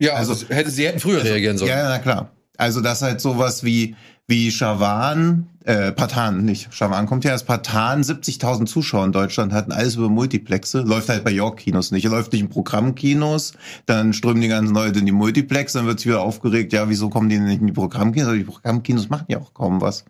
Ja, 0.00 0.14
also- 0.14 0.32
also 0.32 0.48
hätte 0.48 0.70
sie 0.70 0.86
hätten 0.86 0.98
früher 1.00 1.22
reagieren 1.22 1.56
sollen. 1.56 1.70
Ja, 1.70 1.78
ja, 1.78 1.88
na 1.88 1.98
klar. 2.00 2.30
Also 2.56 2.80
das 2.80 3.02
halt 3.02 3.20
sowas 3.20 3.64
wie 3.64 3.96
wie 4.26 4.50
Shawan, 4.50 5.48
äh, 5.64 5.92
Patan, 5.92 6.46
nicht 6.46 6.72
Shawan 6.72 7.06
kommt 7.06 7.24
ja 7.24 7.32
als 7.32 7.44
Patan, 7.44 8.02
70.000 8.02 8.66
Zuschauer 8.66 9.04
in 9.04 9.12
Deutschland 9.12 9.52
hatten, 9.52 9.70
alles 9.70 9.96
über 9.96 10.08
Multiplexe, 10.08 10.80
läuft 10.80 11.10
halt 11.10 11.24
bei 11.24 11.30
York-Kinos 11.30 11.90
nicht, 11.90 12.04
läuft 12.04 12.32
nicht 12.32 12.40
in 12.40 12.48
Programmkinos, 12.48 13.52
dann 13.84 14.14
strömen 14.14 14.40
die 14.40 14.48
ganzen 14.48 14.74
Leute 14.74 15.00
in 15.00 15.06
die 15.06 15.12
Multiplex, 15.12 15.74
dann 15.74 15.84
wird 15.86 16.00
sich 16.00 16.06
wieder 16.06 16.22
aufgeregt, 16.22 16.72
ja, 16.72 16.88
wieso 16.88 17.10
kommen 17.10 17.28
die 17.28 17.36
denn 17.36 17.44
nicht 17.44 17.60
in 17.60 17.66
die 17.66 17.74
Programmkinos? 17.74 18.28
Aber 18.28 18.38
die 18.38 18.44
Programmkinos 18.44 19.10
machen 19.10 19.26
ja 19.28 19.38
auch 19.38 19.52
kaum 19.52 19.82
was. 19.82 20.06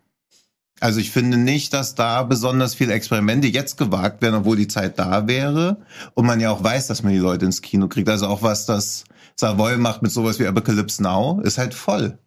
Also 0.80 1.00
ich 1.00 1.10
finde 1.10 1.36
nicht, 1.36 1.72
dass 1.72 1.94
da 1.94 2.22
besonders 2.24 2.74
viele 2.74 2.92
Experimente 2.92 3.46
jetzt 3.46 3.78
gewagt 3.78 4.22
werden, 4.22 4.34
obwohl 4.34 4.56
die 4.56 4.68
Zeit 4.68 4.98
da 4.98 5.26
wäre 5.26 5.78
und 6.14 6.26
man 6.26 6.40
ja 6.40 6.50
auch 6.50 6.62
weiß, 6.62 6.88
dass 6.88 7.02
man 7.02 7.12
die 7.12 7.18
Leute 7.18 7.46
ins 7.46 7.62
Kino 7.62 7.88
kriegt. 7.88 8.08
Also 8.08 8.26
auch 8.26 8.42
was 8.42 8.66
das 8.66 9.04
Savoy 9.36 9.76
macht 9.76 10.02
mit 10.02 10.12
sowas 10.12 10.38
wie 10.38 10.46
Apocalypse 10.46 11.02
Now, 11.02 11.40
ist 11.42 11.58
halt 11.58 11.74
voll. 11.74 12.18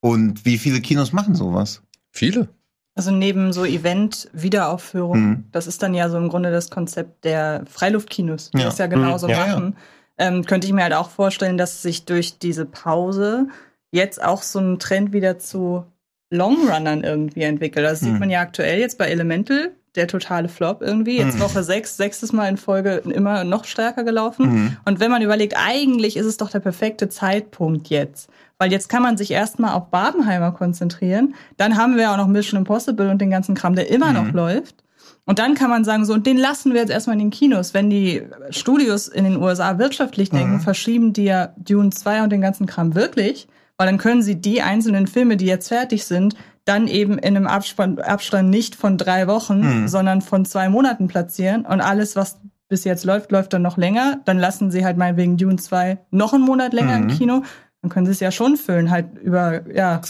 Und 0.00 0.44
wie 0.44 0.58
viele 0.58 0.80
Kinos 0.80 1.12
machen 1.12 1.34
sowas? 1.34 1.82
Viele. 2.10 2.48
Also 2.94 3.10
neben 3.12 3.52
so 3.52 3.64
Event-Wiederaufführungen, 3.64 5.28
Mhm. 5.28 5.44
das 5.52 5.66
ist 5.66 5.82
dann 5.82 5.94
ja 5.94 6.08
so 6.08 6.16
im 6.16 6.28
Grunde 6.28 6.50
das 6.50 6.70
Konzept 6.70 7.24
der 7.24 7.64
Freiluftkinos, 7.68 8.50
die 8.50 8.58
Ja. 8.58 8.64
das 8.64 8.78
ja 8.78 8.86
genauso 8.86 9.26
Mhm. 9.26 9.32
Ja, 9.32 9.46
ja. 9.46 9.52
machen. 9.54 9.76
Ähm, 10.18 10.44
könnte 10.44 10.66
ich 10.66 10.72
mir 10.72 10.82
halt 10.82 10.94
auch 10.94 11.10
vorstellen, 11.10 11.58
dass 11.58 11.82
sich 11.82 12.04
durch 12.04 12.38
diese 12.38 12.64
Pause 12.64 13.46
jetzt 13.92 14.22
auch 14.22 14.42
so 14.42 14.58
ein 14.58 14.78
Trend 14.80 15.12
wieder 15.12 15.38
zu 15.38 15.84
Longrunnern 16.30 17.04
irgendwie 17.04 17.42
entwickelt. 17.42 17.86
Das 17.86 18.00
sieht 18.00 18.12
Mhm. 18.14 18.18
man 18.18 18.30
ja 18.30 18.40
aktuell 18.40 18.78
jetzt 18.80 18.98
bei 18.98 19.06
Elemental, 19.08 19.70
der 19.94 20.08
totale 20.08 20.48
Flop 20.48 20.82
irgendwie. 20.82 21.18
Jetzt 21.18 21.36
Mhm. 21.36 21.40
Woche 21.42 21.62
sechs, 21.62 21.96
sechstes 21.96 22.32
Mal 22.32 22.48
in 22.48 22.56
Folge 22.56 22.96
immer 22.96 23.44
noch 23.44 23.64
stärker 23.64 24.04
gelaufen. 24.04 24.46
Mhm. 24.64 24.76
Und 24.84 25.00
wenn 25.00 25.10
man 25.10 25.22
überlegt, 25.22 25.54
eigentlich 25.56 26.16
ist 26.16 26.26
es 26.26 26.36
doch 26.36 26.50
der 26.50 26.60
perfekte 26.60 27.08
Zeitpunkt 27.08 27.88
jetzt. 27.88 28.28
Weil 28.58 28.72
jetzt 28.72 28.88
kann 28.88 29.02
man 29.02 29.16
sich 29.16 29.30
erstmal 29.30 29.74
auf 29.74 29.90
Babenheimer 29.90 30.52
konzentrieren. 30.52 31.34
Dann 31.56 31.76
haben 31.76 31.96
wir 31.96 32.10
auch 32.10 32.16
noch 32.16 32.26
Mission 32.26 32.58
Impossible 32.58 33.08
und 33.08 33.20
den 33.20 33.30
ganzen 33.30 33.54
Kram, 33.54 33.74
der 33.74 33.88
immer 33.90 34.08
Mhm. 34.08 34.14
noch 34.14 34.32
läuft. 34.32 34.82
Und 35.24 35.38
dann 35.38 35.54
kann 35.54 35.70
man 35.70 35.84
sagen, 35.84 36.04
so, 36.04 36.14
und 36.14 36.26
den 36.26 36.38
lassen 36.38 36.72
wir 36.72 36.80
jetzt 36.80 36.90
erstmal 36.90 37.14
in 37.14 37.20
den 37.20 37.30
Kinos. 37.30 37.74
Wenn 37.74 37.90
die 37.90 38.22
Studios 38.50 39.08
in 39.08 39.24
den 39.24 39.36
USA 39.36 39.78
wirtschaftlich 39.78 40.30
denken, 40.30 40.54
mhm. 40.54 40.60
verschieben 40.60 41.12
die 41.12 41.24
ja 41.24 41.52
Dune 41.56 41.90
2 41.90 42.22
und 42.22 42.30
den 42.30 42.40
ganzen 42.40 42.66
Kram 42.66 42.94
wirklich, 42.94 43.46
weil 43.76 43.86
dann 43.86 43.98
können 43.98 44.22
sie 44.22 44.36
die 44.40 44.62
einzelnen 44.62 45.06
Filme, 45.06 45.36
die 45.36 45.46
jetzt 45.46 45.68
fertig 45.68 46.04
sind, 46.04 46.34
dann 46.64 46.88
eben 46.88 47.18
in 47.18 47.36
einem 47.36 47.46
Abspann, 47.46 47.98
Abstand 47.98 48.50
nicht 48.50 48.74
von 48.74 48.98
drei 48.98 49.26
Wochen, 49.26 49.82
mhm. 49.82 49.88
sondern 49.88 50.20
von 50.20 50.44
zwei 50.44 50.68
Monaten 50.68 51.08
platzieren. 51.08 51.64
Und 51.64 51.80
alles, 51.80 52.16
was 52.16 52.40
bis 52.68 52.84
jetzt 52.84 53.04
läuft, 53.04 53.30
läuft 53.30 53.52
dann 53.52 53.62
noch 53.62 53.76
länger. 53.78 54.20
Dann 54.24 54.38
lassen 54.38 54.70
sie 54.70 54.84
halt 54.84 54.96
meinetwegen 54.96 55.36
Dune 55.36 55.56
2 55.56 55.98
noch 56.10 56.34
einen 56.34 56.44
Monat 56.44 56.72
länger 56.72 56.98
mhm. 56.98 57.08
im 57.08 57.16
Kino. 57.16 57.42
Dann 57.88 57.94
können 57.94 58.06
sie 58.06 58.12
es 58.12 58.20
ja 58.20 58.30
schon 58.30 58.56
füllen, 58.56 58.90
halt 58.90 59.18
über, 59.22 59.66
ja, 59.70 60.00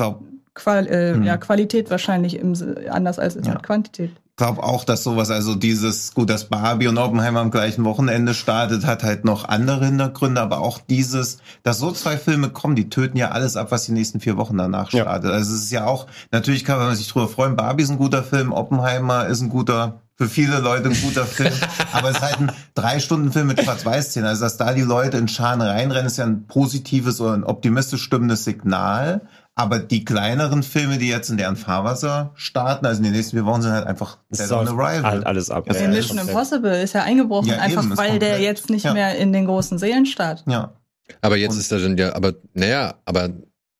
Qual, 0.55 0.89
äh, 0.89 1.15
mhm. 1.15 1.23
ja 1.23 1.37
Qualität 1.37 1.89
wahrscheinlich 1.89 2.37
im, 2.37 2.55
anders 2.91 3.21
als 3.21 3.39
ja. 3.41 3.55
Quantität 3.57 4.11
glaube 4.39 4.63
auch, 4.63 4.85
dass 4.85 5.03
sowas, 5.03 5.31
also 5.31 5.57
dieses, 5.57 6.15
gut, 6.15 6.31
dass 6.31 6.45
Barbie 6.45 6.87
und 6.87 6.97
Oppenheimer 6.97 7.41
am 7.41 7.51
gleichen 7.51 7.85
Wochenende 7.85 8.35
startet, 8.35 8.87
hat 8.87 9.03
halt 9.03 9.25
noch 9.25 9.47
andere 9.47 9.87
Hintergründe, 9.87 10.41
aber 10.41 10.61
auch 10.61 10.79
dieses, 10.79 11.39
dass 11.65 11.81
so 11.81 11.91
zwei 11.91 12.17
Filme 12.17 12.49
kommen, 12.49 12.77
die 12.77 12.89
töten 12.89 13.19
ja 13.19 13.33
alles 13.33 13.57
ab, 13.57 13.73
was 13.73 13.85
die 13.85 13.93
nächsten 13.93 14.21
vier 14.21 14.37
Wochen 14.37 14.57
danach 14.57 14.91
startet. 14.91 15.31
Ja. 15.31 15.37
Also 15.37 15.53
es 15.53 15.65
ist 15.65 15.73
ja 15.73 15.87
auch, 15.87 16.07
natürlich 16.31 16.65
kann 16.65 16.79
man 16.79 16.95
sich 16.95 17.09
drüber 17.09 17.29
freuen, 17.29 17.57
Barbie 17.57 17.83
ist 17.83 17.91
ein 17.91 17.99
guter 17.99 18.23
Film, 18.23 18.53
Oppenheimer 18.53 19.27
ist 19.27 19.41
ein 19.41 19.49
guter, 19.49 20.03
für 20.19 20.29
viele 20.29 20.59
Leute 20.59 20.89
ein 20.89 21.01
guter 21.01 21.25
Film, 21.27 21.55
aber 21.93 22.11
es 22.11 22.17
ist 22.17 22.23
halt 22.23 22.41
ein 22.41 22.53
drei 22.75 22.99
Stunden 22.99 23.33
Film 23.33 23.47
mit 23.47 23.63
Schwarz-Weiß-Szenen. 23.63 24.29
Also 24.29 24.45
dass 24.45 24.57
da 24.57 24.75
die 24.75 24.83
Leute 24.83 25.17
in 25.17 25.29
Scharen 25.29 25.61
reinrennen, 25.61 26.07
ist 26.07 26.19
ja 26.19 26.27
ein 26.27 26.47
positives 26.47 27.21
oder 27.21 27.35
ein 27.35 27.45
optimistisch 27.45 28.03
stimmendes 28.03 28.45
Signal. 28.45 29.23
Aber 29.55 29.81
die 29.81 30.05
kleineren 30.05 30.63
Filme, 30.63 30.99
die 30.99 31.09
jetzt 31.09 31.31
in 31.31 31.37
deren 31.37 31.57
Fahrwasser 31.57 32.31
starten, 32.35 32.87
also 32.87 32.99
in 32.99 33.05
den 33.05 33.13
nächsten 33.13 33.37
vier 33.37 33.45
Wochen, 33.45 33.63
sind 33.63 33.73
halt 33.73 33.87
einfach 33.89 34.19
Dead 34.31 34.51
on 34.53 34.69
Arrival. 34.69 35.03
Halt 35.03 35.27
alles 35.27 35.51
ab. 35.51 35.65
Ja, 35.67 35.89
Mission 35.89 36.19
Impossible 36.19 36.81
ist 36.81 36.95
ja 36.95 37.03
eingebrochen, 37.03 37.49
ja, 37.49 37.59
einfach 37.59 37.85
weil 37.97 38.21
der 38.21 38.41
jetzt 38.41 38.71
nicht 38.71 38.85
ja. 38.85 38.95
mehr 38.95 39.17
in 39.17 39.33
den 39.33 39.47
großen 39.47 39.79
Seelen 39.79 40.07
startet. 40.07 40.47
Ja. 40.47 40.75
Aber 41.23 41.37
jetzt 41.37 41.55
Und 41.55 41.61
ist 41.61 41.73
da 41.73 41.79
dann 41.79 41.97
ja, 41.97 42.15
aber 42.15 42.35
naja, 42.55 42.95
aber 43.05 43.31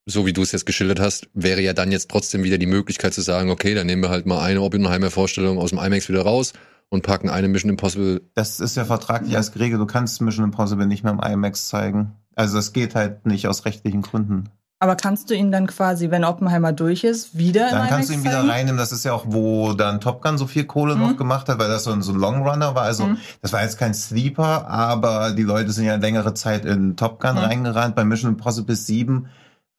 so 0.09 0.25
wie 0.25 0.33
du 0.33 0.41
es 0.41 0.51
jetzt 0.51 0.65
geschildert 0.65 0.99
hast, 0.99 1.29
wäre 1.33 1.61
ja 1.61 1.73
dann 1.73 1.91
jetzt 1.91 2.09
trotzdem 2.09 2.43
wieder 2.43 2.57
die 2.57 2.65
Möglichkeit 2.65 3.13
zu 3.13 3.21
sagen, 3.21 3.49
okay, 3.49 3.73
dann 3.75 3.87
nehmen 3.87 4.01
wir 4.01 4.09
halt 4.09 4.25
mal 4.25 4.41
eine 4.41 4.61
Oppenheimer-Vorstellung 4.61 5.57
aus 5.57 5.69
dem 5.69 5.79
IMAX 5.79 6.09
wieder 6.09 6.23
raus 6.23 6.53
und 6.89 7.03
packen 7.03 7.29
eine 7.29 7.47
Mission 7.47 7.69
Impossible. 7.69 8.21
Das 8.33 8.59
ist 8.59 8.75
ja 8.75 8.85
vertraglich 8.85 9.35
als 9.37 9.51
geregelt. 9.51 9.79
Du 9.79 9.85
kannst 9.85 10.21
Mission 10.21 10.45
Impossible 10.45 10.87
nicht 10.87 11.03
mehr 11.03 11.13
im 11.13 11.19
IMAX 11.19 11.67
zeigen. 11.67 12.13
Also 12.35 12.55
das 12.55 12.73
geht 12.73 12.95
halt 12.95 13.25
nicht 13.25 13.47
aus 13.47 13.65
rechtlichen 13.65 14.01
Gründen. 14.01 14.49
Aber 14.81 14.95
kannst 14.95 15.29
du 15.29 15.35
ihn 15.35 15.51
dann 15.51 15.67
quasi, 15.67 16.09
wenn 16.09 16.23
Oppenheimer 16.23 16.71
durch 16.71 17.03
ist, 17.03 17.37
wieder 17.37 17.69
Dann 17.69 17.89
kannst 17.89 18.09
du 18.09 18.13
ihn 18.13 18.23
wieder 18.23 18.47
reinnehmen. 18.47 18.77
Das 18.77 18.93
ist 18.93 19.03
ja 19.03 19.11
auch, 19.11 19.25
wo 19.27 19.73
dann 19.73 19.99
Top 19.99 20.21
Gun 20.21 20.37
so 20.37 20.47
viel 20.47 20.63
Kohle 20.63 20.95
mhm. 20.95 21.01
noch 21.01 21.17
gemacht 21.17 21.49
hat, 21.49 21.59
weil 21.59 21.67
das 21.67 21.83
so 21.83 21.91
ein, 21.91 22.01
so 22.01 22.13
ein 22.13 22.17
Longrunner 22.17 22.75
war. 22.75 22.83
Also 22.83 23.07
mhm. 23.07 23.17
das 23.41 23.51
war 23.51 23.61
jetzt 23.61 23.77
kein 23.77 23.93
Sleeper, 23.93 24.69
aber 24.69 25.31
die 25.31 25.43
Leute 25.43 25.73
sind 25.73 25.83
ja 25.83 25.95
längere 25.95 26.33
Zeit 26.33 26.63
in 26.63 26.95
Top 26.95 27.19
Gun 27.19 27.33
mhm. 27.33 27.39
reingerannt. 27.39 27.95
Bei 27.95 28.05
Mission 28.05 28.31
Impossible 28.31 28.75
7 28.75 29.27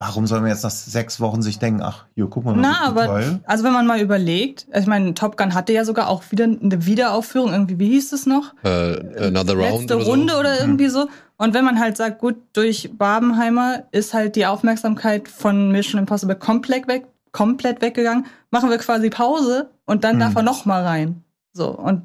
Warum 0.02 0.26
soll 0.26 0.40
man 0.40 0.48
jetzt 0.48 0.62
nach 0.64 0.70
sechs 0.70 1.20
Wochen 1.20 1.42
sich 1.42 1.58
denken, 1.58 1.82
ach, 1.82 2.06
hier, 2.14 2.26
guck 2.26 2.46
mal. 2.46 2.56
Na, 2.56 2.86
aber, 2.86 3.04
toll. 3.04 3.40
also 3.44 3.64
wenn 3.64 3.74
man 3.74 3.86
mal 3.86 4.00
überlegt, 4.00 4.66
ich 4.72 4.86
meine, 4.86 5.12
Top 5.12 5.36
Gun 5.36 5.52
hatte 5.52 5.74
ja 5.74 5.84
sogar 5.84 6.08
auch 6.08 6.22
wieder 6.30 6.44
eine 6.44 6.86
Wiederaufführung, 6.86 7.52
irgendwie, 7.52 7.78
wie 7.78 7.90
hieß 7.90 8.14
es 8.14 8.24
noch? 8.24 8.54
Uh, 8.64 8.96
another 9.18 9.54
Round. 9.56 9.80
Letzte 9.80 9.96
oder 9.96 10.06
Runde 10.06 10.32
so. 10.32 10.40
oder 10.40 10.58
irgendwie 10.58 10.86
mhm. 10.86 10.90
so. 10.90 11.08
Und 11.36 11.52
wenn 11.52 11.66
man 11.66 11.78
halt 11.78 11.98
sagt, 11.98 12.18
gut, 12.18 12.36
durch 12.54 12.90
Barbenheimer 12.96 13.82
ist 13.92 14.14
halt 14.14 14.36
die 14.36 14.46
Aufmerksamkeit 14.46 15.28
von 15.28 15.70
Mission 15.70 16.00
Impossible 16.00 16.36
komplett 16.36 16.88
weg, 16.88 17.06
komplett 17.32 17.82
weggegangen, 17.82 18.24
machen 18.50 18.70
wir 18.70 18.78
quasi 18.78 19.10
Pause 19.10 19.68
und 19.84 20.02
dann 20.02 20.16
mhm. 20.16 20.20
darf 20.20 20.34
er 20.34 20.42
noch 20.42 20.64
mal 20.64 20.82
rein. 20.82 21.24
So, 21.52 21.68
und 21.76 22.04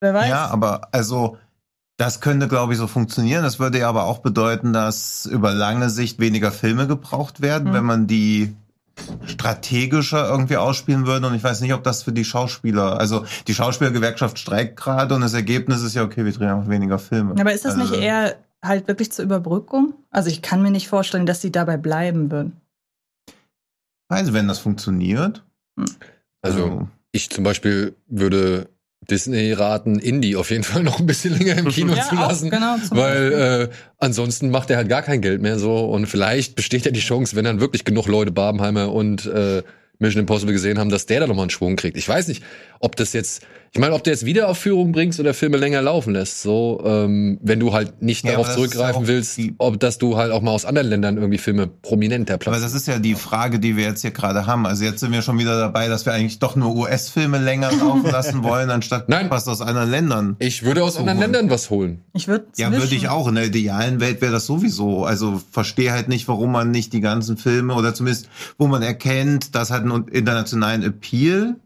wer 0.00 0.12
weiß. 0.12 0.28
Ja, 0.28 0.48
aber 0.48 0.88
also, 0.92 1.38
das 2.02 2.20
könnte, 2.20 2.48
glaube 2.48 2.72
ich, 2.72 2.80
so 2.80 2.88
funktionieren. 2.88 3.44
Das 3.44 3.60
würde 3.60 3.78
ja 3.78 3.88
aber 3.88 4.06
auch 4.06 4.18
bedeuten, 4.18 4.72
dass 4.72 5.24
über 5.24 5.54
lange 5.54 5.88
Sicht 5.88 6.18
weniger 6.18 6.50
Filme 6.50 6.88
gebraucht 6.88 7.40
werden, 7.40 7.68
mhm. 7.68 7.74
wenn 7.74 7.84
man 7.84 8.06
die 8.08 8.56
strategischer 9.24 10.28
irgendwie 10.28 10.56
ausspielen 10.56 11.06
würde. 11.06 11.28
Und 11.28 11.34
ich 11.36 11.44
weiß 11.44 11.60
nicht, 11.60 11.72
ob 11.72 11.84
das 11.84 12.02
für 12.02 12.10
die 12.10 12.24
Schauspieler, 12.24 12.98
also 12.98 13.24
die 13.46 13.54
Schauspielergewerkschaft 13.54 14.36
streikt 14.36 14.76
gerade 14.76 15.14
und 15.14 15.20
das 15.20 15.32
Ergebnis 15.32 15.82
ist 15.82 15.94
ja, 15.94 16.02
okay, 16.02 16.24
wir 16.24 16.32
drehen 16.32 16.48
einfach 16.48 16.68
weniger 16.68 16.98
Filme. 16.98 17.40
Aber 17.40 17.52
ist 17.52 17.64
das 17.64 17.78
also, 17.78 17.92
nicht 17.92 18.02
eher 18.02 18.34
halt 18.64 18.88
wirklich 18.88 19.12
zur 19.12 19.24
Überbrückung? 19.24 19.94
Also 20.10 20.28
ich 20.28 20.42
kann 20.42 20.60
mir 20.60 20.72
nicht 20.72 20.88
vorstellen, 20.88 21.24
dass 21.24 21.40
sie 21.40 21.52
dabei 21.52 21.76
bleiben 21.76 22.32
würden. 22.32 22.60
Also 24.08 24.32
wenn 24.32 24.48
das 24.48 24.58
funktioniert. 24.58 25.44
Hm. 25.78 25.86
Also, 26.42 26.64
also 26.64 26.88
ich 27.12 27.30
zum 27.30 27.44
Beispiel 27.44 27.94
würde 28.08 28.68
Disney 29.10 29.52
raten, 29.52 29.98
Indie 29.98 30.36
auf 30.36 30.50
jeden 30.50 30.62
Fall 30.62 30.82
noch 30.82 31.00
ein 31.00 31.06
bisschen 31.06 31.36
länger 31.36 31.58
im 31.58 31.68
Kino 31.68 31.94
ja, 31.96 32.02
zu 32.02 32.14
lassen, 32.14 32.50
genau, 32.50 32.76
weil 32.90 33.32
äh, 33.32 33.74
ansonsten 33.98 34.50
macht 34.50 34.70
er 34.70 34.76
halt 34.76 34.88
gar 34.88 35.02
kein 35.02 35.20
Geld 35.20 35.42
mehr 35.42 35.58
so 35.58 35.86
und 35.86 36.06
vielleicht 36.06 36.54
besteht 36.54 36.84
ja 36.84 36.92
die 36.92 37.00
Chance, 37.00 37.34
wenn 37.36 37.44
dann 37.44 37.60
wirklich 37.60 37.84
genug 37.84 38.06
Leute 38.06 38.30
Barbenheimer 38.30 38.92
und 38.92 39.26
äh, 39.26 39.62
Mission 39.98 40.20
Impossible 40.20 40.52
gesehen 40.52 40.78
haben, 40.78 40.90
dass 40.90 41.06
der 41.06 41.20
da 41.20 41.26
nochmal 41.26 41.44
einen 41.44 41.50
Schwung 41.50 41.76
kriegt. 41.76 41.96
Ich 41.96 42.08
weiß 42.08 42.28
nicht, 42.28 42.42
ob 42.80 42.96
das 42.96 43.12
jetzt 43.12 43.42
ich 43.74 43.80
meine, 43.80 43.94
ob 43.94 44.04
du 44.04 44.10
jetzt 44.10 44.26
Wiederaufführung 44.26 44.92
bringst 44.92 45.18
oder 45.18 45.32
Filme 45.32 45.56
länger 45.56 45.80
laufen 45.80 46.12
lässt, 46.12 46.42
so, 46.42 46.82
ähm, 46.84 47.38
wenn 47.40 47.58
du 47.58 47.72
halt 47.72 48.02
nicht 48.02 48.22
ja, 48.22 48.32
darauf 48.32 48.52
zurückgreifen 48.52 49.06
willst, 49.06 49.40
ob 49.56 49.80
dass 49.80 49.96
du 49.96 50.18
halt 50.18 50.30
auch 50.30 50.42
mal 50.42 50.50
aus 50.50 50.66
anderen 50.66 50.88
Ländern 50.88 51.16
irgendwie 51.16 51.38
Filme 51.38 51.68
prominenter 51.68 52.36
platzt. 52.36 52.54
Aber 52.54 52.62
das 52.62 52.74
ist 52.74 52.86
ja 52.86 52.98
die 52.98 53.14
Frage, 53.14 53.60
die 53.60 53.78
wir 53.78 53.84
jetzt 53.84 54.02
hier 54.02 54.10
gerade 54.10 54.46
haben. 54.46 54.66
Also 54.66 54.84
jetzt 54.84 55.00
sind 55.00 55.10
wir 55.10 55.22
schon 55.22 55.38
wieder 55.38 55.58
dabei, 55.58 55.88
dass 55.88 56.04
wir 56.04 56.12
eigentlich 56.12 56.38
doch 56.38 56.54
nur 56.54 56.76
US-Filme 56.76 57.38
länger 57.38 57.72
laufen 57.80 58.10
lassen 58.10 58.42
wollen, 58.42 58.68
anstatt 58.68 59.08
Nein. 59.08 59.30
was 59.30 59.48
aus 59.48 59.62
anderen 59.62 59.90
Ländern. 59.90 60.36
Ich 60.38 60.64
würde 60.64 60.84
aus 60.84 60.98
anderen 60.98 61.20
Ländern 61.20 61.48
was 61.48 61.70
holen. 61.70 62.02
Ich 62.12 62.28
würde 62.28 62.48
Ja, 62.58 62.70
würde 62.72 62.94
ich 62.94 63.08
auch. 63.08 63.26
In 63.26 63.36
der 63.36 63.46
idealen 63.46 64.00
Welt 64.00 64.20
wäre 64.20 64.32
das 64.32 64.44
sowieso. 64.44 65.06
Also 65.06 65.40
verstehe 65.50 65.92
halt 65.92 66.08
nicht, 66.08 66.28
warum 66.28 66.52
man 66.52 66.70
nicht 66.70 66.92
die 66.92 67.00
ganzen 67.00 67.38
Filme 67.38 67.74
oder 67.74 67.94
zumindest, 67.94 68.28
wo 68.58 68.66
man 68.66 68.82
erkennt, 68.82 69.54
das 69.54 69.70
hat 69.70 69.86
einen 69.94 70.08
internationalen 70.08 70.82
Appeal 70.82 71.56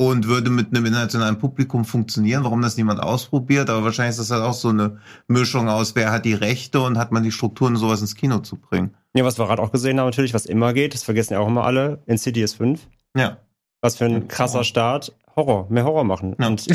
und 0.00 0.26
würde 0.26 0.48
mit 0.48 0.68
einem 0.68 0.86
internationalen 0.86 1.38
Publikum 1.38 1.84
funktionieren. 1.84 2.42
Warum 2.42 2.62
das 2.62 2.78
niemand 2.78 3.02
ausprobiert? 3.02 3.68
Aber 3.68 3.84
wahrscheinlich 3.84 4.12
ist 4.12 4.20
das 4.20 4.30
halt 4.30 4.42
auch 4.42 4.54
so 4.54 4.70
eine 4.70 4.98
Mischung 5.28 5.68
aus, 5.68 5.94
wer 5.94 6.10
hat 6.10 6.24
die 6.24 6.32
Rechte 6.32 6.80
und 6.80 6.96
hat 6.96 7.12
man 7.12 7.22
die 7.22 7.32
Strukturen, 7.32 7.76
sowas 7.76 8.00
ins 8.00 8.14
Kino 8.14 8.38
zu 8.38 8.56
bringen. 8.56 8.94
Ja, 9.14 9.24
was 9.24 9.38
wir 9.38 9.46
gerade 9.46 9.60
auch 9.60 9.72
gesehen 9.72 10.00
haben, 10.00 10.06
natürlich, 10.06 10.32
was 10.32 10.46
immer 10.46 10.72
geht, 10.72 10.94
das 10.94 11.02
vergessen 11.02 11.34
ja 11.34 11.40
auch 11.40 11.48
immer 11.48 11.64
alle, 11.64 12.02
Insidious 12.06 12.54
5. 12.54 12.80
Ja. 13.14 13.38
Was 13.82 13.96
für 13.96 14.06
ein 14.06 14.26
krasser 14.26 14.64
Start. 14.64 15.14
Horror, 15.36 15.66
mehr 15.68 15.84
Horror 15.84 16.04
machen. 16.04 16.34
Ja. 16.40 16.46
Und 16.46 16.66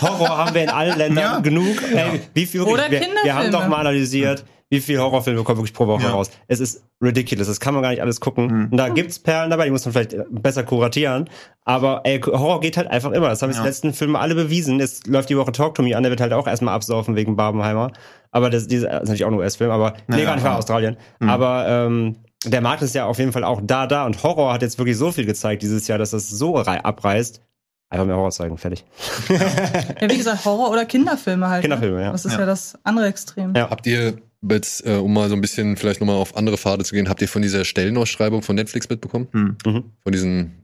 Horror 0.00 0.38
haben 0.38 0.54
wir 0.54 0.62
in 0.62 0.70
allen 0.70 0.96
Ländern 0.98 1.24
ja. 1.24 1.40
genug. 1.40 1.82
Ey, 1.92 2.20
wie 2.34 2.46
viel, 2.46 2.62
Oder 2.62 2.90
wir, 2.90 3.00
wir 3.22 3.34
haben 3.34 3.50
doch 3.50 3.66
mal 3.66 3.78
analysiert, 3.78 4.44
wie 4.70 4.80
viele 4.80 5.00
Horrorfilme 5.00 5.42
kommen 5.44 5.58
wirklich 5.58 5.72
pro 5.72 5.86
Woche 5.86 6.04
ja. 6.04 6.10
raus. 6.10 6.30
Es 6.46 6.60
ist 6.60 6.84
ridiculous, 7.02 7.46
das 7.46 7.58
kann 7.58 7.72
man 7.74 7.82
gar 7.82 7.90
nicht 7.90 8.02
alles 8.02 8.20
gucken. 8.20 8.46
Mhm. 8.46 8.68
Und 8.70 8.76
da 8.76 8.88
gibt's 8.90 9.18
Perlen 9.18 9.50
dabei, 9.50 9.64
die 9.64 9.70
muss 9.70 9.84
man 9.84 9.92
vielleicht 9.92 10.16
besser 10.30 10.62
kuratieren. 10.62 11.30
Aber 11.64 12.02
ey, 12.04 12.20
Horror 12.20 12.60
geht 12.60 12.76
halt 12.76 12.88
einfach 12.88 13.12
immer. 13.12 13.28
Das 13.28 13.40
haben 13.40 13.50
ja. 13.52 13.60
die 13.60 13.66
letzten 13.66 13.94
Filme 13.94 14.18
alle 14.18 14.34
bewiesen. 14.34 14.80
Es 14.80 15.06
läuft 15.06 15.30
die 15.30 15.36
Woche 15.36 15.52
Talk 15.52 15.74
to 15.74 15.82
Me 15.82 15.96
an, 15.96 16.02
der 16.02 16.10
wird 16.10 16.20
halt 16.20 16.32
auch 16.32 16.46
erstmal 16.46 16.74
absaufen 16.74 17.16
wegen 17.16 17.36
Barbenheimer. 17.36 17.92
Aber 18.30 18.50
das, 18.50 18.66
das 18.66 18.82
ist 18.82 18.84
natürlich 18.84 19.24
auch 19.24 19.30
ein 19.30 19.38
US-Film, 19.38 19.70
aber 19.70 19.94
nee, 20.06 20.22
gar 20.24 20.34
nicht 20.34 20.44
war 20.44 20.58
Australien. 20.58 20.98
Mhm. 21.20 21.28
Aber 21.30 21.66
ähm, 21.66 22.16
der 22.44 22.60
Markt 22.60 22.82
ist 22.82 22.94
ja 22.94 23.06
auf 23.06 23.18
jeden 23.18 23.32
Fall 23.32 23.44
auch 23.44 23.60
da, 23.62 23.86
da. 23.86 24.04
Und 24.04 24.22
Horror 24.22 24.52
hat 24.52 24.62
jetzt 24.62 24.78
wirklich 24.78 24.98
so 24.98 25.10
viel 25.12 25.24
gezeigt 25.24 25.62
dieses 25.62 25.88
Jahr, 25.88 25.98
dass 25.98 26.10
das 26.10 26.28
so 26.28 26.58
abreißt. 26.58 27.42
Einfach 27.90 28.04
mehr 28.04 28.16
Horror 28.16 28.30
zeigen, 28.32 28.58
fertig. 28.58 28.84
ja, 29.30 30.10
wie 30.10 30.18
gesagt, 30.18 30.44
Horror 30.44 30.70
oder 30.70 30.84
Kinderfilme 30.84 31.48
halt. 31.48 31.62
Ne? 31.62 31.70
Kinderfilme, 31.70 32.02
ja. 32.02 32.12
Das 32.12 32.26
ist 32.26 32.34
ja, 32.34 32.40
ja 32.40 32.46
das 32.46 32.78
andere 32.84 33.06
Extrem. 33.06 33.54
Ja. 33.56 33.70
Habt 33.70 33.86
ihr 33.86 34.18
jetzt, 34.42 34.86
äh, 34.86 34.96
um 34.96 35.12
mal 35.12 35.28
so 35.28 35.34
ein 35.34 35.40
bisschen 35.40 35.76
vielleicht 35.76 36.00
nochmal 36.00 36.16
auf 36.16 36.36
andere 36.36 36.58
Pfade 36.58 36.84
zu 36.84 36.94
gehen, 36.94 37.08
habt 37.08 37.22
ihr 37.22 37.28
von 37.28 37.42
dieser 37.42 37.64
Stellenausschreibung 37.64 38.42
von 38.42 38.56
Netflix 38.56 38.88
mitbekommen? 38.88 39.28
Hm. 39.32 39.56
Mhm. 39.64 39.84
Von 40.02 40.12
diesen 40.12 40.58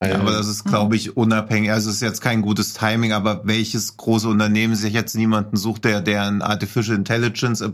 ja, 0.00 0.20
aber 0.20 0.30
das 0.30 0.46
ist, 0.46 0.64
glaube 0.64 0.94
ich, 0.94 1.16
unabhängig. 1.16 1.72
Also 1.72 1.90
es 1.90 1.96
ist 1.96 2.02
jetzt 2.02 2.20
kein 2.20 2.40
gutes 2.40 2.72
Timing, 2.72 3.12
aber 3.12 3.40
welches 3.44 3.96
große 3.96 4.28
Unternehmen 4.28 4.76
sich 4.76 4.92
jetzt 4.92 5.16
niemanden 5.16 5.56
sucht, 5.56 5.84
der, 5.84 6.00
der 6.00 6.22
ein 6.22 6.40
Artificial 6.40 6.96
Intelligence 6.96 7.64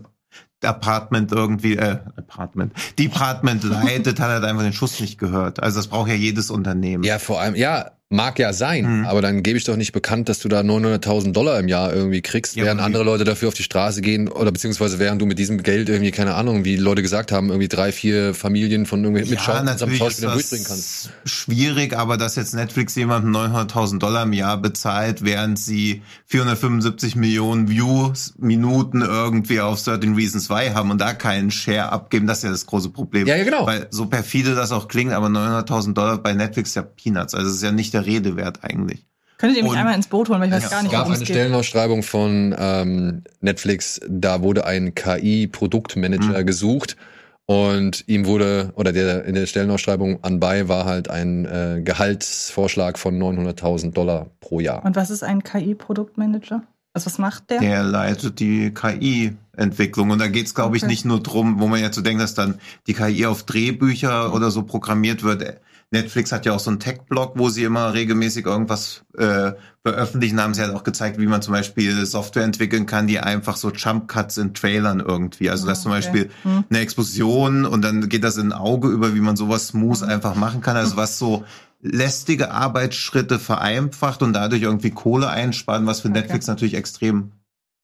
Apartment 0.62 1.32
irgendwie, 1.32 1.76
äh, 1.76 1.98
Apartment, 2.16 2.72
Department 2.98 3.62
leitet, 3.64 4.20
hat 4.20 4.30
halt 4.30 4.44
einfach 4.44 4.62
den 4.62 4.72
Schuss 4.72 5.00
nicht 5.00 5.18
gehört. 5.18 5.62
Also 5.62 5.78
das 5.78 5.88
braucht 5.88 6.08
ja 6.08 6.14
jedes 6.14 6.50
Unternehmen. 6.50 7.04
Ja, 7.04 7.18
vor 7.18 7.42
allem, 7.42 7.54
ja, 7.54 7.90
Mag 8.10 8.38
ja 8.38 8.52
sein, 8.52 9.00
mhm. 9.00 9.06
aber 9.06 9.22
dann 9.22 9.42
gebe 9.42 9.56
ich 9.56 9.64
doch 9.64 9.76
nicht 9.76 9.92
bekannt, 9.92 10.28
dass 10.28 10.38
du 10.38 10.48
da 10.48 10.60
900.000 10.60 11.32
Dollar 11.32 11.58
im 11.58 11.68
Jahr 11.68 11.92
irgendwie 11.92 12.20
kriegst, 12.20 12.54
ja, 12.54 12.64
während 12.64 12.82
andere 12.82 13.02
Leute 13.02 13.24
dafür 13.24 13.48
auf 13.48 13.54
die 13.54 13.62
Straße 13.62 14.02
gehen 14.02 14.28
oder 14.28 14.52
beziehungsweise 14.52 14.98
während 14.98 15.22
du 15.22 15.26
mit 15.26 15.38
diesem 15.38 15.62
Geld 15.62 15.88
irgendwie, 15.88 16.10
keine 16.10 16.34
Ahnung, 16.34 16.66
wie 16.66 16.76
Leute 16.76 17.00
gesagt 17.00 17.32
haben, 17.32 17.48
irgendwie 17.48 17.66
drei, 17.66 17.92
vier 17.92 18.34
Familien 18.34 18.84
von 18.84 19.02
irgendwie 19.02 19.22
mit 19.22 19.30
ja, 19.30 19.62
mit 19.62 19.96
Schauspielern 19.96 20.34
durchbringen 20.34 20.66
kannst. 20.66 21.10
Schwierig, 21.24 21.96
aber 21.96 22.18
dass 22.18 22.36
jetzt 22.36 22.54
Netflix 22.54 22.94
jemandem 22.94 23.34
900.000 23.34 23.98
Dollar 23.98 24.24
im 24.24 24.34
Jahr 24.34 24.58
bezahlt, 24.58 25.24
während 25.24 25.58
sie 25.58 26.02
475 26.26 27.16
Millionen 27.16 27.70
Views, 27.70 28.34
Minuten 28.36 29.00
irgendwie 29.00 29.60
auf 29.60 29.80
Certain 29.80 30.14
Reasons 30.14 30.50
Why 30.50 30.72
haben 30.74 30.90
und 30.90 31.00
da 31.00 31.14
keinen 31.14 31.50
Share 31.50 31.90
abgeben, 31.90 32.26
das 32.26 32.38
ist 32.38 32.44
ja 32.44 32.50
das 32.50 32.66
große 32.66 32.90
Problem. 32.90 33.26
Ja, 33.26 33.36
ja 33.36 33.44
genau. 33.44 33.66
Weil 33.66 33.88
so 33.90 34.06
perfide 34.06 34.54
das 34.54 34.72
auch 34.72 34.88
klingt, 34.88 35.14
aber 35.14 35.28
900.000 35.28 35.94
Dollar 35.94 36.18
bei 36.18 36.34
Netflix 36.34 36.74
ja 36.74 36.82
Peanuts, 36.82 37.34
also 37.34 37.48
es 37.48 37.56
ist 37.56 37.62
ja 37.62 37.72
nicht 37.72 37.93
der 37.94 38.06
Rede 38.06 38.36
wert 38.36 38.60
eigentlich. 38.62 39.06
Könntet 39.38 39.58
ihr 39.58 39.64
mich 39.64 39.74
einmal 39.76 39.94
ins 39.94 40.06
Boot 40.06 40.28
holen, 40.28 40.40
weil 40.40 40.48
ich 40.48 40.54
weiß 40.54 40.70
gar 40.70 40.82
nicht, 40.82 40.92
Es 40.92 40.98
gab 40.98 41.06
eine 41.06 41.26
Stellenausschreibung 41.26 42.02
von 42.02 42.54
ähm, 42.56 43.22
Netflix, 43.40 44.00
da 44.08 44.42
wurde 44.42 44.64
ein 44.64 44.94
KI-Produktmanager 44.94 46.40
mhm. 46.40 46.46
gesucht 46.46 46.96
und 47.46 48.04
ihm 48.06 48.26
wurde, 48.26 48.72
oder 48.76 48.92
der 48.92 49.24
in 49.24 49.34
der 49.34 49.46
Stellenausschreibung 49.46 50.22
anbei 50.22 50.68
war 50.68 50.84
halt 50.86 51.10
ein 51.10 51.44
äh, 51.44 51.82
Gehaltsvorschlag 51.84 52.98
von 52.98 53.18
900.000 53.20 53.92
Dollar 53.92 54.30
pro 54.40 54.60
Jahr. 54.60 54.84
Und 54.84 54.96
was 54.96 55.10
ist 55.10 55.22
ein 55.22 55.42
KI-Produktmanager? 55.42 56.62
Also 56.94 57.06
was 57.06 57.18
macht 57.18 57.50
der? 57.50 57.58
Der 57.58 57.82
leitet 57.82 58.38
die 58.38 58.72
KI-Entwicklung. 58.72 60.10
Und 60.10 60.20
da 60.20 60.28
geht 60.28 60.46
es, 60.46 60.54
glaube 60.54 60.76
ich, 60.76 60.86
nicht 60.86 61.04
nur 61.04 61.20
drum, 61.20 61.58
wo 61.58 61.66
man 61.66 61.80
jetzt 61.80 61.96
so 61.96 62.02
denkt, 62.02 62.22
dass 62.22 62.34
dann 62.34 62.60
die 62.86 62.94
KI 62.94 63.26
auf 63.26 63.42
Drehbücher 63.42 64.32
oder 64.32 64.52
so 64.52 64.62
programmiert 64.62 65.24
wird. 65.24 65.58
Netflix 65.94 66.32
hat 66.32 66.44
ja 66.44 66.52
auch 66.52 66.60
so 66.60 66.70
einen 66.70 66.80
Tech-Blog, 66.80 67.32
wo 67.36 67.48
sie 67.48 67.64
immer 67.64 67.94
regelmäßig 67.94 68.44
irgendwas 68.44 69.04
äh, 69.16 69.52
veröffentlichen. 69.82 70.36
Da 70.36 70.42
haben 70.42 70.54
sie 70.54 70.60
halt 70.60 70.74
auch 70.74 70.84
gezeigt, 70.84 71.18
wie 71.18 71.26
man 71.26 71.40
zum 71.40 71.52
Beispiel 71.52 72.04
Software 72.04 72.44
entwickeln 72.44 72.84
kann, 72.84 73.06
die 73.06 73.20
einfach 73.20 73.56
so 73.56 73.70
Jump-Cuts 73.70 74.36
in 74.38 74.54
Trailern 74.54 75.00
irgendwie. 75.00 75.50
Also 75.50 75.66
das 75.66 75.78
okay. 75.78 75.82
zum 75.82 75.92
Beispiel 75.92 76.30
hm. 76.42 76.64
eine 76.68 76.80
Explosion 76.80 77.64
und 77.64 77.82
dann 77.82 78.08
geht 78.08 78.24
das 78.24 78.36
in 78.36 78.48
ein 78.48 78.52
Auge 78.52 78.88
über, 78.88 79.14
wie 79.14 79.20
man 79.20 79.36
sowas 79.36 79.68
smooth 79.68 80.02
hm. 80.02 80.08
einfach 80.08 80.34
machen 80.34 80.60
kann. 80.60 80.76
Also 80.76 80.96
was 80.96 81.18
so 81.18 81.44
lästige 81.80 82.50
Arbeitsschritte 82.50 83.38
vereinfacht 83.38 84.22
und 84.22 84.32
dadurch 84.32 84.62
irgendwie 84.62 84.90
Kohle 84.90 85.28
einsparen, 85.28 85.86
was 85.86 86.00
für 86.00 86.08
Netflix 86.08 86.46
okay. 86.46 86.52
natürlich 86.52 86.74
extrem 86.74 87.32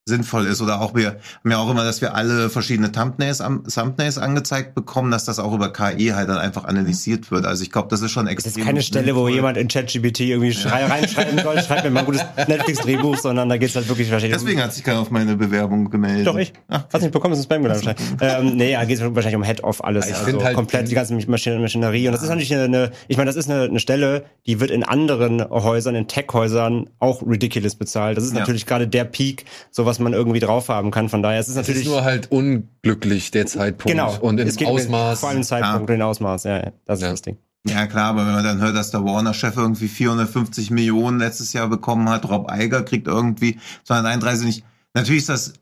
sinnvoll 0.06 0.46
ist. 0.46 0.60
Oder 0.60 0.80
auch 0.80 0.94
wir 0.94 1.08
haben 1.08 1.50
ja 1.50 1.58
auch 1.58 1.70
immer, 1.70 1.84
dass 1.84 2.00
wir 2.00 2.14
alle 2.14 2.50
verschiedene 2.50 2.92
Thumbnails, 2.92 3.38
Thumbnails 3.38 4.18
angezeigt 4.18 4.74
bekommen, 4.74 5.10
dass 5.10 5.24
das 5.24 5.38
auch 5.38 5.52
über 5.52 5.72
KI 5.72 6.08
halt 6.08 6.28
dann 6.28 6.38
einfach 6.38 6.64
analysiert 6.64 7.30
wird. 7.30 7.46
Also 7.46 7.62
ich 7.62 7.70
glaube, 7.70 7.88
das 7.88 8.02
ist 8.02 8.10
schon 8.10 8.26
extrem. 8.26 8.52
Das 8.52 8.58
ist 8.58 8.66
keine 8.66 8.82
Stelle, 8.82 9.14
wo 9.14 9.28
jemand 9.28 9.56
in 9.56 9.68
ChatGPT 9.68 10.20
irgendwie 10.20 10.50
ja. 10.50 10.70
reinschreiben 10.86 11.38
soll, 11.38 11.62
schreibt 11.62 11.84
mir 11.84 11.90
mal 11.90 12.00
ein 12.00 12.06
gutes 12.06 12.24
Netflix-Drehbuch, 12.46 13.18
sondern 13.18 13.48
da 13.48 13.56
geht's 13.56 13.76
halt 13.76 13.88
wirklich 13.88 14.10
wahrscheinlich. 14.10 14.38
Deswegen 14.38 14.62
hat 14.62 14.72
sich 14.72 14.84
keiner 14.84 15.00
auf 15.00 15.10
meine 15.10 15.36
Bewerbung 15.36 15.90
gemeldet. 15.90 16.26
Doch, 16.26 16.36
ich. 16.36 16.52
Ach, 16.68 16.84
Hast 16.92 17.02
nicht 17.02 17.12
bekommen, 17.12 17.34
ist 17.34 17.40
ein 17.40 17.44
Spam 17.44 17.62
gelandet. 17.62 17.96
ähm, 18.20 18.56
nee, 18.56 18.72
da 18.72 18.84
geht's 18.84 19.00
wahrscheinlich 19.00 19.36
um 19.36 19.42
Head-Off 19.42 19.84
alles. 19.84 20.08
Ich 20.08 20.14
also 20.14 20.42
halt 20.42 20.56
komplett 20.56 20.90
die 20.90 20.94
ganze 20.94 21.14
Maschinerie. 21.14 22.08
Und 22.08 22.12
das 22.12 22.22
ist 22.22 22.28
natürlich 22.28 22.54
eine, 22.54 22.90
ich 23.08 23.16
meine, 23.16 23.28
das 23.28 23.36
ist 23.36 23.50
eine, 23.50 23.64
eine 23.64 23.80
Stelle, 23.80 24.24
die 24.46 24.60
wird 24.60 24.70
in 24.70 24.82
anderen 24.82 25.48
Häusern, 25.48 25.94
in 25.94 26.08
Tech-Häusern 26.08 26.90
auch 26.98 27.22
ridiculous 27.22 27.74
bezahlt. 27.74 28.16
Das 28.16 28.24
ist 28.24 28.32
ja. 28.32 28.40
natürlich 28.40 28.66
gerade 28.66 28.88
der 28.88 29.04
Peak, 29.04 29.44
so 29.70 29.86
was 29.90 29.98
man 29.98 30.12
irgendwie 30.12 30.40
drauf 30.40 30.68
haben 30.68 30.90
kann. 30.90 31.08
Von 31.08 31.22
daher 31.22 31.40
es 31.40 31.48
ist 31.48 31.50
es 31.50 31.56
natürlich. 31.56 31.80
Es 31.82 31.86
ist 31.86 31.92
nur 31.92 32.04
halt 32.04 32.30
unglücklich, 32.30 33.30
der 33.30 33.46
Zeitpunkt. 33.46 33.90
Genau. 33.90 34.16
Und 34.20 34.38
im 34.38 34.66
Ausmaß. 34.66 35.20
Vor 35.20 35.28
allem 35.28 35.42
Zeitpunkt 35.42 35.90
ja. 35.90 35.96
und 35.96 36.02
Ausmaß, 36.02 36.44
ja. 36.44 36.72
Das 36.86 37.00
ist 37.00 37.02
ja. 37.02 37.10
das 37.10 37.22
Ding. 37.22 37.36
Ja, 37.66 37.86
klar, 37.86 38.10
aber 38.10 38.26
wenn 38.26 38.32
man 38.32 38.44
dann 38.44 38.60
hört, 38.60 38.74
dass 38.74 38.90
der 38.90 39.04
Warner-Chef 39.04 39.54
irgendwie 39.56 39.88
450 39.88 40.70
Millionen 40.70 41.18
letztes 41.18 41.52
Jahr 41.52 41.68
bekommen 41.68 42.08
hat, 42.08 42.26
Rob 42.30 42.48
Eiger 42.48 42.82
kriegt 42.82 43.06
irgendwie 43.06 43.58
231 43.84 44.46
nicht. 44.46 44.64
Natürlich 44.94 45.22
ist 45.22 45.28
das 45.28 45.52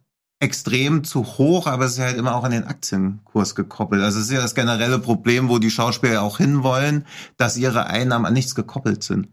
extrem 0.41 1.03
zu 1.03 1.25
hoch, 1.25 1.67
aber 1.67 1.87
es 1.87 1.95
ist 1.95 1.99
halt 1.99 2.17
immer 2.17 2.37
auch 2.37 2.45
an 2.45 2.53
den 2.53 2.65
Aktienkurs 2.65 3.57
gekoppelt. 3.57 4.03
Also 4.03 4.21
es 4.21 4.27
ist 4.27 4.33
ja 4.33 4.41
das 4.41 4.55
generelle 4.55 5.01
Problem, 5.01 5.49
wo 5.49 5.59
die 5.59 5.71
Schauspieler 5.71 6.23
auch 6.23 6.39
hinwollen, 6.39 7.05
dass 7.37 7.57
ihre 7.57 7.87
Einnahmen 7.87 8.27
an 8.27 8.35
nichts 8.35 8.55
gekoppelt 8.55 9.03
sind. 9.03 9.29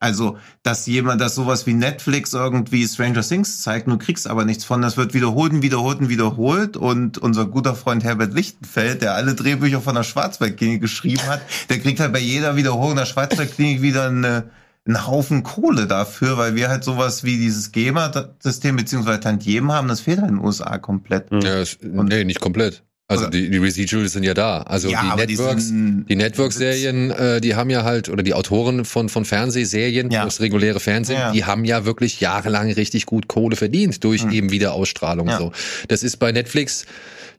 Also, 0.00 0.38
dass 0.62 0.86
jemand, 0.86 1.20
dass 1.20 1.34
sowas 1.34 1.66
wie 1.66 1.74
Netflix 1.74 2.32
irgendwie 2.32 2.86
Stranger 2.86 3.22
Things 3.22 3.62
zeigt, 3.62 3.88
du 3.88 3.98
kriegst 3.98 4.28
aber 4.28 4.44
nichts 4.44 4.64
von, 4.64 4.80
das 4.80 4.96
wird 4.96 5.12
wiederholt 5.12 5.52
und 5.52 5.62
wiederholt 5.62 5.98
und 5.98 6.08
wiederholt 6.08 6.76
und 6.76 7.18
unser 7.18 7.46
guter 7.46 7.74
Freund 7.74 8.04
Herbert 8.04 8.32
Lichtenfeld, 8.32 9.02
der 9.02 9.14
alle 9.14 9.34
Drehbücher 9.34 9.80
von 9.80 9.96
der 9.96 10.04
Schwarzwaldklinik 10.04 10.80
geschrieben 10.80 11.26
hat, 11.26 11.40
der 11.68 11.80
kriegt 11.80 11.98
halt 11.98 12.12
bei 12.12 12.20
jeder 12.20 12.54
Wiederholung 12.54 12.96
der 12.96 13.06
Schwarzwaldklinik 13.06 13.82
wieder 13.82 14.06
eine, 14.06 14.50
einen 14.86 15.06
Haufen 15.06 15.42
Kohle 15.42 15.88
dafür, 15.88 16.38
weil 16.38 16.54
wir 16.54 16.68
halt 16.68 16.84
sowas 16.84 17.24
wie 17.24 17.36
dieses 17.36 17.72
GEMA-System 17.72 18.76
beziehungsweise 18.76 19.18
Tantiemen 19.18 19.72
haben, 19.72 19.88
das 19.88 20.00
fehlt 20.00 20.20
halt 20.20 20.30
in 20.30 20.36
den 20.36 20.44
USA 20.44 20.78
komplett. 20.78 21.26
Ja, 21.32 21.64
nee, 21.82 22.24
nicht 22.24 22.40
komplett. 22.40 22.84
Also 23.10 23.26
die, 23.26 23.48
die 23.48 23.56
Residuals 23.56 24.12
sind 24.12 24.24
ja 24.24 24.34
da. 24.34 24.60
Also 24.62 24.90
ja, 24.90 25.16
die 25.16 25.26
Networks, 25.26 25.70
die, 25.70 26.14
Network-Serien, 26.14 27.10
äh, 27.10 27.40
die 27.40 27.54
haben 27.54 27.70
ja 27.70 27.82
halt, 27.82 28.10
oder 28.10 28.22
die 28.22 28.34
Autoren 28.34 28.84
von, 28.84 29.08
von 29.08 29.24
Fernsehserien, 29.24 30.10
ja. 30.10 30.26
das 30.26 30.40
reguläre 30.40 30.78
Fernsehen, 30.78 31.18
ja. 31.18 31.32
die 31.32 31.46
haben 31.46 31.64
ja 31.64 31.86
wirklich 31.86 32.20
jahrelang 32.20 32.70
richtig 32.70 33.06
gut 33.06 33.26
Kohle 33.26 33.56
verdient 33.56 34.04
durch 34.04 34.24
mhm. 34.24 34.32
eben 34.32 34.50
Wiederausstrahlung. 34.50 35.28
Ja. 35.28 35.38
So. 35.38 35.52
Das 35.88 36.02
ist 36.02 36.18
bei 36.18 36.32
Netflix, 36.32 36.84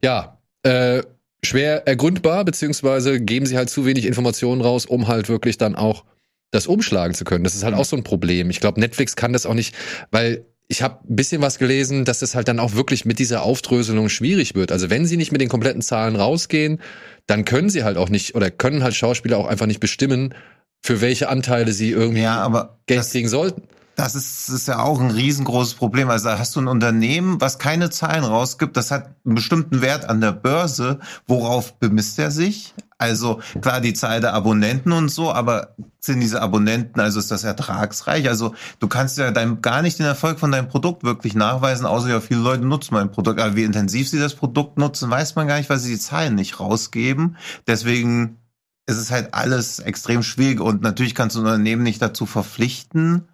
ja, 0.03 0.39
äh, 0.63 1.03
schwer 1.45 1.87
ergründbar, 1.87 2.45
beziehungsweise 2.45 3.21
geben 3.21 3.45
sie 3.45 3.55
halt 3.55 3.69
zu 3.69 3.85
wenig 3.85 4.07
Informationen 4.07 4.61
raus, 4.61 4.87
um 4.87 5.07
halt 5.07 5.29
wirklich 5.29 5.59
dann 5.59 5.75
auch 5.75 6.03
das 6.49 6.65
umschlagen 6.65 7.13
zu 7.13 7.25
können. 7.25 7.43
Das 7.43 7.53
ist 7.53 7.63
halt 7.63 7.75
mhm. 7.75 7.81
auch 7.81 7.85
so 7.85 7.95
ein 7.95 8.03
Problem. 8.03 8.49
Ich 8.49 8.59
glaube, 8.59 8.79
Netflix 8.79 9.15
kann 9.15 9.33
das 9.33 9.45
auch 9.45 9.53
nicht, 9.53 9.75
weil 10.09 10.45
ich 10.71 10.83
habe 10.83 10.99
ein 11.09 11.15
bisschen 11.15 11.41
was 11.41 11.57
gelesen, 11.57 12.05
dass 12.05 12.21
es 12.21 12.35
halt 12.35 12.47
dann 12.47 12.59
auch 12.59 12.75
wirklich 12.75 13.03
mit 13.03 13.17
dieser 13.17 13.41
Aufdröselung 13.41 14.07
schwierig 14.07 14.53
wird. 14.53 14.71
Also 14.71 14.91
wenn 14.91 15.07
sie 15.07 15.17
nicht 15.17 15.31
mit 15.31 15.41
den 15.41 15.49
kompletten 15.49 15.81
Zahlen 15.81 16.15
rausgehen, 16.15 16.79
dann 17.25 17.43
können 17.43 17.69
sie 17.69 17.83
halt 17.83 17.97
auch 17.97 18.09
nicht 18.09 18.35
oder 18.35 18.51
können 18.51 18.83
halt 18.83 18.93
Schauspieler 18.93 19.39
auch 19.39 19.47
einfach 19.47 19.65
nicht 19.65 19.79
bestimmen, 19.79 20.35
für 20.83 21.01
welche 21.01 21.27
Anteile 21.27 21.73
sie 21.73 21.89
irgendwie 21.89 22.21
ja, 22.21 22.77
Geld 22.85 23.09
kriegen 23.09 23.27
sollten. 23.27 23.63
Das 23.95 24.13
ist, 24.13 24.47
das 24.47 24.55
ist 24.55 24.67
ja 24.67 24.79
auch 24.79 25.01
ein 25.01 25.09
riesengroßes 25.09 25.73
Problem. 25.73 26.09
Also 26.09 26.29
hast 26.29 26.55
du 26.55 26.61
ein 26.61 26.67
Unternehmen, 26.67 27.41
was 27.41 27.57
keine 27.57 27.89
Zahlen 27.89 28.23
rausgibt, 28.23 28.77
das 28.77 28.91
hat 28.91 29.15
einen 29.25 29.35
bestimmten 29.35 29.81
Wert 29.81 30.05
an 30.05 30.21
der 30.21 30.33
Börse. 30.33 30.99
Worauf 31.25 31.79
bemisst 31.79 32.19
er 32.19 32.29
sich? 32.29 32.75
Also 32.99 33.39
klar, 33.61 33.79
die 33.79 33.93
Zahl 33.93 34.19
der 34.19 34.33
Abonnenten 34.33 34.91
und 34.91 35.07
so, 35.07 35.31
aber 35.31 35.73
sind 36.01 36.19
diese 36.19 36.41
Abonnenten, 36.41 36.99
also 36.99 37.17
ist 37.19 37.31
das 37.31 37.45
ertragsreich? 37.45 38.27
Also 38.27 38.53
du 38.79 38.89
kannst 38.89 39.17
ja 39.17 39.31
dein, 39.31 39.61
gar 39.61 39.81
nicht 39.81 39.99
den 39.99 40.05
Erfolg 40.05 40.37
von 40.37 40.51
deinem 40.51 40.67
Produkt 40.67 41.05
wirklich 41.05 41.33
nachweisen, 41.33 41.85
außer 41.85 42.09
ja, 42.09 42.19
viele 42.19 42.41
Leute 42.41 42.65
nutzen 42.65 42.93
mein 42.93 43.09
Produkt. 43.09 43.39
Aber 43.39 43.55
wie 43.55 43.63
intensiv 43.63 44.09
sie 44.09 44.19
das 44.19 44.35
Produkt 44.35 44.77
nutzen, 44.77 45.09
weiß 45.09 45.35
man 45.35 45.47
gar 45.47 45.57
nicht, 45.57 45.69
weil 45.69 45.79
sie 45.79 45.93
die 45.93 45.99
Zahlen 45.99 46.35
nicht 46.35 46.59
rausgeben. 46.59 47.37
Deswegen 47.67 48.37
ist 48.85 48.97
es 48.97 49.11
halt 49.11 49.33
alles 49.33 49.79
extrem 49.79 50.21
schwierig 50.21 50.59
und 50.59 50.81
natürlich 50.81 51.15
kannst 51.15 51.37
du 51.37 51.39
ein 51.39 51.45
Unternehmen 51.45 51.83
nicht 51.83 52.01
dazu 52.01 52.25
verpflichten, 52.25 53.29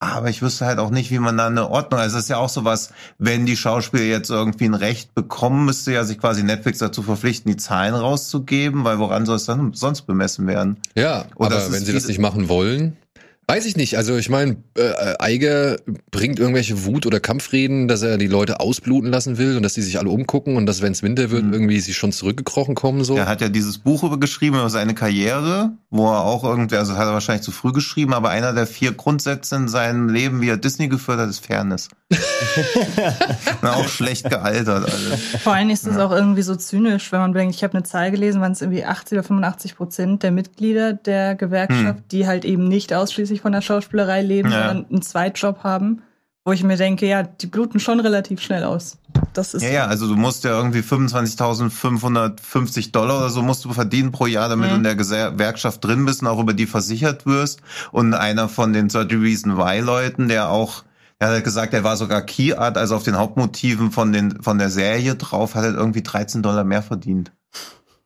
aber 0.00 0.30
ich 0.30 0.40
wüsste 0.40 0.64
halt 0.64 0.78
auch 0.78 0.90
nicht, 0.90 1.10
wie 1.10 1.18
man 1.18 1.36
da 1.36 1.46
eine 1.46 1.68
Ordnung. 1.68 2.00
Also 2.00 2.16
es 2.16 2.24
ist 2.24 2.30
ja 2.30 2.38
auch 2.38 2.48
sowas, 2.48 2.90
wenn 3.18 3.44
die 3.44 3.56
Schauspieler 3.56 4.04
jetzt 4.04 4.30
irgendwie 4.30 4.64
ein 4.64 4.74
Recht 4.74 5.14
bekommen, 5.14 5.66
müsste 5.66 5.92
ja 5.92 6.04
sich 6.04 6.18
quasi 6.18 6.42
Netflix 6.42 6.78
dazu 6.78 7.02
verpflichten, 7.02 7.52
die 7.52 7.58
Zahlen 7.58 7.94
rauszugeben, 7.94 8.84
weil 8.84 8.98
woran 8.98 9.26
soll 9.26 9.36
es 9.36 9.44
dann 9.44 9.74
sonst 9.74 10.02
bemessen 10.02 10.46
werden? 10.46 10.78
Ja, 10.94 11.26
Oder 11.36 11.56
aber 11.56 11.72
wenn 11.72 11.84
sie 11.84 11.92
das 11.92 12.08
nicht 12.08 12.18
machen 12.18 12.48
wollen, 12.48 12.96
Weiß 13.50 13.66
ich 13.66 13.76
nicht. 13.76 13.96
Also 13.96 14.16
ich 14.16 14.28
meine, 14.28 14.58
äh, 14.76 14.92
Eiger 15.18 15.76
bringt 16.12 16.38
irgendwelche 16.38 16.84
Wut- 16.84 17.04
oder 17.04 17.18
Kampfreden, 17.18 17.88
dass 17.88 18.02
er 18.02 18.16
die 18.16 18.28
Leute 18.28 18.60
ausbluten 18.60 19.10
lassen 19.10 19.38
will 19.38 19.56
und 19.56 19.64
dass 19.64 19.74
die 19.74 19.82
sich 19.82 19.98
alle 19.98 20.08
umgucken 20.08 20.56
und 20.56 20.66
dass, 20.66 20.82
wenn 20.82 20.92
es 20.92 21.02
Winter 21.02 21.32
wird, 21.32 21.44
mhm. 21.44 21.52
irgendwie 21.52 21.80
sie 21.80 21.92
schon 21.92 22.12
zurückgekrochen 22.12 22.76
kommen. 22.76 23.02
So. 23.02 23.16
Er 23.16 23.26
hat 23.26 23.40
ja 23.40 23.48
dieses 23.48 23.78
Buch 23.78 24.04
über 24.04 24.20
geschrieben 24.20 24.56
über 24.56 24.70
seine 24.70 24.94
Karriere, 24.94 25.72
wo 25.90 26.06
er 26.06 26.22
auch 26.22 26.44
irgendwie, 26.44 26.76
also 26.76 26.96
hat 26.96 27.08
er 27.08 27.12
wahrscheinlich 27.12 27.42
zu 27.42 27.50
früh 27.50 27.72
geschrieben, 27.72 28.14
aber 28.14 28.30
einer 28.30 28.52
der 28.52 28.68
vier 28.68 28.92
Grundsätze 28.92 29.56
in 29.56 29.66
seinem 29.66 30.08
Leben, 30.08 30.40
wie 30.40 30.48
er 30.48 30.56
Disney 30.56 30.86
geführt 30.86 31.18
hat, 31.18 31.28
ist 31.28 31.44
Fairness. 31.44 31.88
Na, 33.62 33.74
auch 33.74 33.88
schlecht 33.88 34.30
gealtert 34.30 34.84
alles. 34.84 35.24
Vor 35.42 35.54
allem 35.54 35.70
ist 35.70 35.88
es 35.88 35.96
ja. 35.96 36.06
auch 36.06 36.12
irgendwie 36.12 36.42
so 36.42 36.54
zynisch, 36.54 37.10
wenn 37.10 37.20
man 37.20 37.32
denkt, 37.32 37.56
ich 37.56 37.64
habe 37.64 37.74
eine 37.74 37.82
Zahl 37.82 38.12
gelesen, 38.12 38.40
waren 38.40 38.52
es 38.52 38.60
irgendwie 38.60 38.84
80 38.84 39.18
oder 39.18 39.22
85 39.24 39.76
Prozent 39.76 40.22
der 40.22 40.30
Mitglieder 40.30 40.92
der 40.92 41.34
Gewerkschaft, 41.34 41.98
hm. 41.98 42.04
die 42.12 42.26
halt 42.28 42.44
eben 42.44 42.68
nicht 42.68 42.92
ausschließlich 42.92 43.39
von 43.40 43.52
der 43.52 43.62
Schauspielerei 43.62 44.22
leben, 44.22 44.50
ja. 44.50 44.68
sondern 44.68 44.86
einen 44.90 45.02
Zweitjob 45.02 45.64
haben, 45.64 46.02
wo 46.44 46.52
ich 46.52 46.62
mir 46.62 46.76
denke, 46.76 47.06
ja, 47.06 47.22
die 47.22 47.46
bluten 47.46 47.80
schon 47.80 48.00
relativ 48.00 48.40
schnell 48.40 48.64
aus. 48.64 48.98
Das 49.32 49.54
ist 49.54 49.62
ja, 49.62 49.70
ja, 49.70 49.86
also 49.86 50.08
du 50.08 50.16
musst 50.16 50.44
ja 50.44 50.54
irgendwie 50.56 50.80
25.550 50.80 52.92
Dollar 52.92 53.18
oder 53.18 53.30
so 53.30 53.42
musst 53.42 53.64
du 53.64 53.72
verdienen 53.72 54.12
pro 54.12 54.26
Jahr, 54.26 54.48
damit 54.48 54.66
mhm. 54.66 54.70
du 54.70 54.76
in 54.76 54.84
der 54.84 54.94
Gewerkschaft 54.96 55.84
drin 55.84 56.04
bist 56.04 56.22
und 56.22 56.28
auch 56.28 56.40
über 56.40 56.54
die 56.54 56.66
versichert 56.66 57.26
wirst. 57.26 57.60
Und 57.92 58.14
einer 58.14 58.48
von 58.48 58.72
den 58.72 58.88
30 58.88 59.20
Reason 59.20 59.58
Why 59.58 59.80
Leuten, 59.80 60.28
der 60.28 60.48
auch 60.48 60.84
er 61.20 61.36
hat 61.36 61.44
gesagt, 61.44 61.74
er 61.74 61.84
war 61.84 61.98
sogar 61.98 62.22
Key 62.22 62.54
Art, 62.54 62.78
also 62.78 62.96
auf 62.96 63.02
den 63.02 63.18
Hauptmotiven 63.18 63.92
von, 63.92 64.10
den, 64.10 64.42
von 64.42 64.56
der 64.56 64.70
Serie 64.70 65.16
drauf, 65.16 65.54
hat 65.54 65.64
er 65.64 65.74
irgendwie 65.74 66.02
13 66.02 66.42
Dollar 66.42 66.64
mehr 66.64 66.82
verdient. 66.82 67.30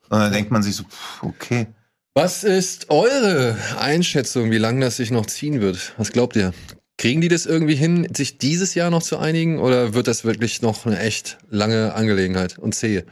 Und 0.08 0.18
dann 0.18 0.32
denkt 0.32 0.50
man 0.50 0.64
sich 0.64 0.74
so, 0.74 0.82
okay. 1.22 1.68
Was 2.16 2.44
ist 2.44 2.90
eure 2.90 3.57
Einschätzung, 3.77 4.53
wie 4.53 4.59
lange 4.59 4.81
das 4.81 4.98
sich 4.98 5.11
noch 5.11 5.27
ziehen 5.27 5.61
wird? 5.61 5.94
Was 5.96 6.12
glaubt 6.12 6.37
ihr? 6.37 6.55
Kriegen 6.96 7.20
die 7.20 7.27
das 7.27 7.44
irgendwie 7.44 7.74
hin, 7.74 8.07
sich 8.14 8.38
dieses 8.38 8.77
Jahr 8.77 8.88
noch 8.88 9.03
zu 9.03 9.18
einigen 9.18 9.59
oder 9.59 9.94
wird 9.94 10.07
das 10.07 10.24
wirklich 10.24 10.62
noch 10.62 10.87
eine 10.87 11.00
echt 11.00 11.38
lange 11.50 11.92
Angelegenheit 11.92 12.57
und 12.57 12.72
zähe? 12.72 13.05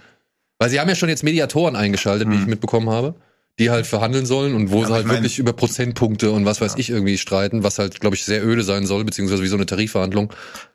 Weil 0.61 0.71
sie 0.71 0.79
haben 0.79 0.89
ja 0.89 0.95
schon 0.95 1.09
jetzt 1.09 1.25
Mediatoren 1.25 1.75
eingeschaltet, 1.75 2.29
hm. 2.29 2.33
wie 2.33 2.43
ich 2.43 2.47
mitbekommen 2.47 2.91
habe 2.91 3.17
die 3.59 3.71
halt 3.71 3.87
verhandeln 3.87 4.25
sollen 4.25 4.55
und 4.55 4.71
wo 4.71 4.81
ja, 4.81 4.87
sie 4.87 4.93
halt 4.95 5.09
wirklich 5.09 5.39
über 5.39 5.53
Prozentpunkte 5.53 6.31
und 6.31 6.47
was 6.47 6.61
weiß 6.61 6.73
ja. 6.73 6.79
ich 6.79 6.91
irgendwie 6.91 7.19
streiten, 7.19 7.63
was 7.63 7.79
halt, 7.79 8.01
glaube 8.01 8.17
ich, 8.17 8.25
sehr 8.25 8.45
öde 8.45 8.63
sein 8.63 8.87
soll, 8.87 9.05
beziehungsweise 9.05 9.43
wie 9.43 9.49
so 9.49 9.57
eine 9.57 9.67
Tarifverhandlung 9.67 10.33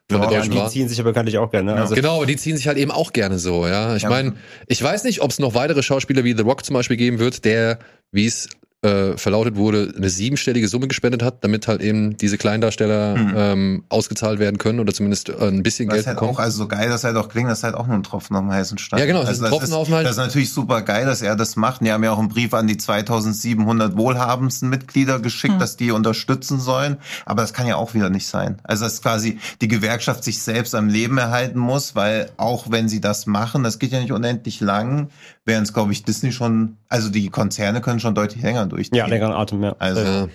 von 0.08 0.22
ja, 0.22 0.28
der 0.28 0.38
Deutschen 0.38 0.52
die 0.52 0.58
Bahn. 0.58 0.70
ziehen 0.70 0.88
sich 0.88 1.00
aber 1.00 1.10
bekanntlich 1.10 1.38
auch 1.38 1.50
gerne. 1.50 1.74
Ne? 1.74 1.80
Also 1.80 1.94
genau, 1.94 2.24
die 2.24 2.36
ziehen 2.36 2.56
sich 2.56 2.68
halt 2.68 2.78
eben 2.78 2.92
auch 2.92 3.12
gerne 3.12 3.38
so, 3.38 3.66
ja. 3.66 3.96
Ich 3.96 4.04
ja. 4.04 4.08
meine, 4.08 4.34
ich 4.68 4.82
weiß 4.82 5.04
nicht, 5.04 5.22
ob 5.22 5.30
es 5.30 5.38
noch 5.38 5.54
weitere 5.54 5.82
Schauspieler 5.82 6.22
wie 6.22 6.36
The 6.36 6.42
Rock 6.42 6.64
zum 6.64 6.74
Beispiel 6.74 6.96
geben 6.96 7.18
wird, 7.18 7.44
der, 7.44 7.80
wie 8.12 8.26
es 8.26 8.48
äh, 8.82 9.16
verlautet 9.16 9.56
wurde, 9.56 9.92
eine 9.96 10.08
siebenstellige 10.08 10.68
Summe 10.68 10.86
gespendet 10.86 11.22
hat, 11.22 11.42
damit 11.42 11.66
halt 11.66 11.80
eben 11.82 12.16
diese 12.16 12.38
Kleindarsteller 12.38 13.14
Hm. 13.16 13.32
ähm, 13.36 13.84
ausgezahlt 13.88 14.38
werden 14.38 14.58
können 14.58 14.78
oder 14.78 14.92
zumindest 14.92 15.30
äh, 15.30 15.32
ein 15.48 15.64
bisschen 15.64 15.88
Das 15.88 15.94
Geld 15.94 16.00
ist 16.02 16.06
halt 16.06 16.16
bekommen. 16.18 16.36
auch, 16.36 16.38
also 16.38 16.58
so 16.58 16.68
geil 16.68 16.88
das 16.88 17.02
halt 17.02 17.16
auch 17.16 17.28
klingt, 17.28 17.50
das 17.50 17.58
ist 17.58 17.64
halt 17.64 17.74
auch 17.74 17.86
nur 17.88 17.96
ein 17.96 18.04
Tropfen 18.04 18.36
auf 18.36 18.42
dem 18.42 18.52
heißen 18.52 18.78
Stein. 18.78 19.00
Ja, 19.00 19.06
genau, 19.06 19.20
das 19.24 19.30
ist 19.38 19.42
also 19.42 19.46
ein 19.46 19.50
Tropfen 19.50 19.70
das 19.70 19.76
auf 19.78 19.88
dem 19.88 19.94
heißen- 19.96 20.02
Das 20.04 20.10
ist 20.12 20.16
natürlich 20.18 20.52
super 20.52 20.82
geil, 20.82 21.06
dass 21.06 21.22
er 21.22 21.34
das 21.34 21.56
macht. 21.56 21.80
Die 21.80 21.90
haben 21.90 22.04
ja 22.04 22.12
auch 22.12 22.18
einen 22.20 22.28
Brief 22.28 22.54
an 22.54 22.68
die 22.68 22.76
2700 22.76 23.96
wohlhabendsten 23.96 24.68
Mitglieder 24.68 25.18
geschickt, 25.18 25.54
Hm. 25.54 25.60
dass 25.60 25.76
die 25.76 25.90
unterstützen 25.90 26.60
sollen. 26.60 26.98
Aber 27.26 27.42
das 27.42 27.52
kann 27.52 27.66
ja 27.66 27.76
auch 27.76 27.94
wieder 27.94 28.10
nicht 28.10 28.26
sein. 28.28 28.58
Also 28.64 28.84
dass 28.84 29.02
quasi 29.02 29.38
die 29.60 29.68
Gewerkschaft 29.68 30.22
sich 30.22 30.40
selbst 30.40 30.74
am 30.76 30.88
Leben 30.88 31.18
erhalten 31.18 31.58
muss, 31.58 31.94
weil 31.96 32.30
auch 32.36 32.70
wenn 32.70 32.88
sie 32.88 33.00
das 33.00 33.26
machen, 33.26 33.64
das 33.64 33.78
geht 33.80 33.90
ja 33.92 34.00
nicht 34.00 34.12
unendlich 34.12 34.60
lang, 34.60 35.08
während 35.44 35.66
es, 35.66 35.72
glaube 35.74 35.92
ich, 35.92 36.04
Disney 36.04 36.30
schon, 36.30 36.76
also 36.88 37.08
die 37.08 37.28
Konzerne 37.30 37.80
können 37.80 38.00
schon 38.00 38.14
deutlich 38.14 38.42
länger 38.42 38.66
durchziehen. 38.68 38.96
Ja, 38.98 39.06
längeren 39.06 39.32
Atem, 39.32 39.62
ja. 39.62 39.74
Also 39.78 40.00
ja. 40.00 40.28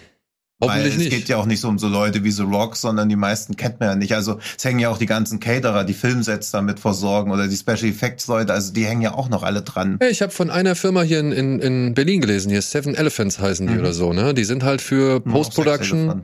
weil 0.60 0.70
Hoffentlich 0.70 0.94
es 0.94 1.00
nicht. 1.00 1.10
geht 1.12 1.30
ja 1.30 1.38
auch 1.38 1.46
nicht 1.46 1.60
so 1.60 1.68
um 1.68 1.78
so 1.80 1.88
Leute 1.88 2.24
wie 2.24 2.32
The 2.32 2.44
Rock, 2.44 2.76
sondern 2.78 3.10
die 3.10 3.16
meisten 3.18 3.56
kennt 3.58 3.80
man 3.80 3.90
ja 3.90 3.96
nicht. 3.96 4.14
Also 4.16 4.40
es 4.58 4.64
hängen 4.64 4.80
ja 4.80 4.90
auch 4.90 4.98
die 4.98 5.06
ganzen 5.08 5.40
Caterer, 5.40 5.84
die 5.84 5.94
Filmsets 5.94 6.52
damit 6.52 6.80
versorgen 6.80 7.32
oder 7.32 7.48
die 7.48 7.56
Special 7.58 7.86
Effects 7.86 8.28
Leute, 8.28 8.54
also 8.54 8.72
die 8.74 8.86
hängen 8.86 9.02
ja 9.02 9.14
auch 9.14 9.28
noch 9.30 9.44
alle 9.44 9.62
dran. 9.62 9.98
Hey, 10.00 10.12
ich 10.12 10.22
habe 10.22 10.32
von 10.32 10.50
einer 10.50 10.76
Firma 10.76 11.02
hier 11.02 11.20
in, 11.20 11.32
in, 11.34 11.60
in 11.60 11.94
Berlin 11.94 12.22
gelesen, 12.22 12.50
hier 12.50 12.62
Seven 12.62 12.96
Elephants 12.96 13.40
heißen 13.40 13.68
die 13.68 13.74
Mhm. 13.74 13.80
oder 13.80 13.94
so, 13.94 14.14
ne? 14.14 14.34
Die 14.34 14.46
sind 14.46 14.64
halt 14.64 14.82
für 14.82 15.18
auch 15.26 15.32
Post-Production, 15.32 16.24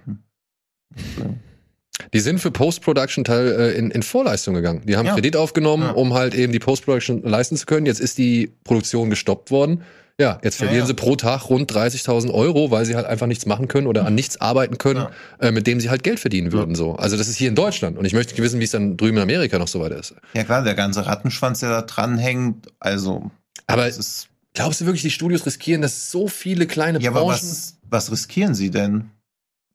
die 2.13 2.19
sind 2.22 2.39
für 2.39 2.50
Post-Production 2.52 3.24
Teil 3.26 3.48
äh, 3.52 3.72
in, 3.78 3.91
in 3.91 4.04
Vorleistung 4.04 4.54
gegangen. 4.56 4.84
Die 4.86 4.95
haben 4.95 5.06
Ja. 5.06 5.15
Kredit 5.15 5.36
aufgenommen, 5.36 5.84
Ja. 5.84 5.91
um 5.91 6.13
halt 6.13 6.34
eben 6.34 6.54
die 6.54 6.60
Post-Production 6.60 7.24
leisten 7.24 7.58
zu 7.58 7.65
können. 7.65 7.86
Jetzt 7.86 8.00
ist 8.00 8.17
die 8.17 8.52
Produktion 8.63 9.10
gestoppt 9.10 9.52
worden. 9.52 9.82
Ja, 10.20 10.38
jetzt 10.44 10.60
Ja, 10.60 10.66
verlieren 10.66 10.84
ja. 10.84 10.86
sie 10.88 10.94
pro 10.94 11.16
Tag 11.16 11.50
rund 11.50 11.72
30.000 11.72 12.32
Euro, 12.34 12.72
weil 12.72 12.86
sie 12.86 12.96
halt 12.96 13.06
einfach 13.06 13.26
nichts 13.26 13.46
machen 13.46 13.70
können 13.70 13.88
oder 13.88 14.06
an 14.06 14.14
nichts 14.16 14.40
arbeiten 14.42 14.78
können, 14.78 15.08
äh, 15.40 15.52
mit 15.52 15.66
dem 15.66 15.80
sie 15.80 15.90
halt 15.90 16.04
Geld 16.04 16.20
verdienen 16.20 16.52
würden. 16.52 16.76
So, 16.76 16.96
also 16.96 17.16
das 17.16 17.30
ist 17.30 17.38
hier 17.38 17.48
in 17.48 17.56
Deutschland 17.56 17.98
und 17.98 18.04
ich 18.06 18.14
möchte 18.14 18.38
wissen, 18.38 18.60
wie 18.60 18.66
es 18.66 18.72
dann 18.72 18.98
drüben 18.98 19.18
in 19.18 19.24
Amerika 19.24 19.58
noch 19.58 19.70
so 19.70 19.80
weiter 19.80 19.98
ist. 19.98 20.14
Ja 20.34 20.44
klar, 20.44 20.62
der 20.64 20.76
ganze 20.76 21.06
Rattenschwanz, 21.06 21.62
der 21.62 21.70
da 21.70 21.82
dranhängt, 21.84 22.68
also 22.80 23.32
Aber 23.66 23.88
ist, 23.88 24.28
glaubst 24.54 24.82
du 24.82 24.86
wirklich, 24.86 25.04
die 25.04 25.12
Studios 25.12 25.46
riskieren, 25.46 25.82
dass 25.82 26.12
so 26.12 26.28
viele 26.28 26.68
kleine 26.68 27.00
ja, 27.00 27.12
aber 27.12 27.22
Branchen, 27.22 27.32
was, 27.32 27.78
was 27.90 28.12
riskieren 28.12 28.56
sie 28.56 28.72
denn? 28.72 29.12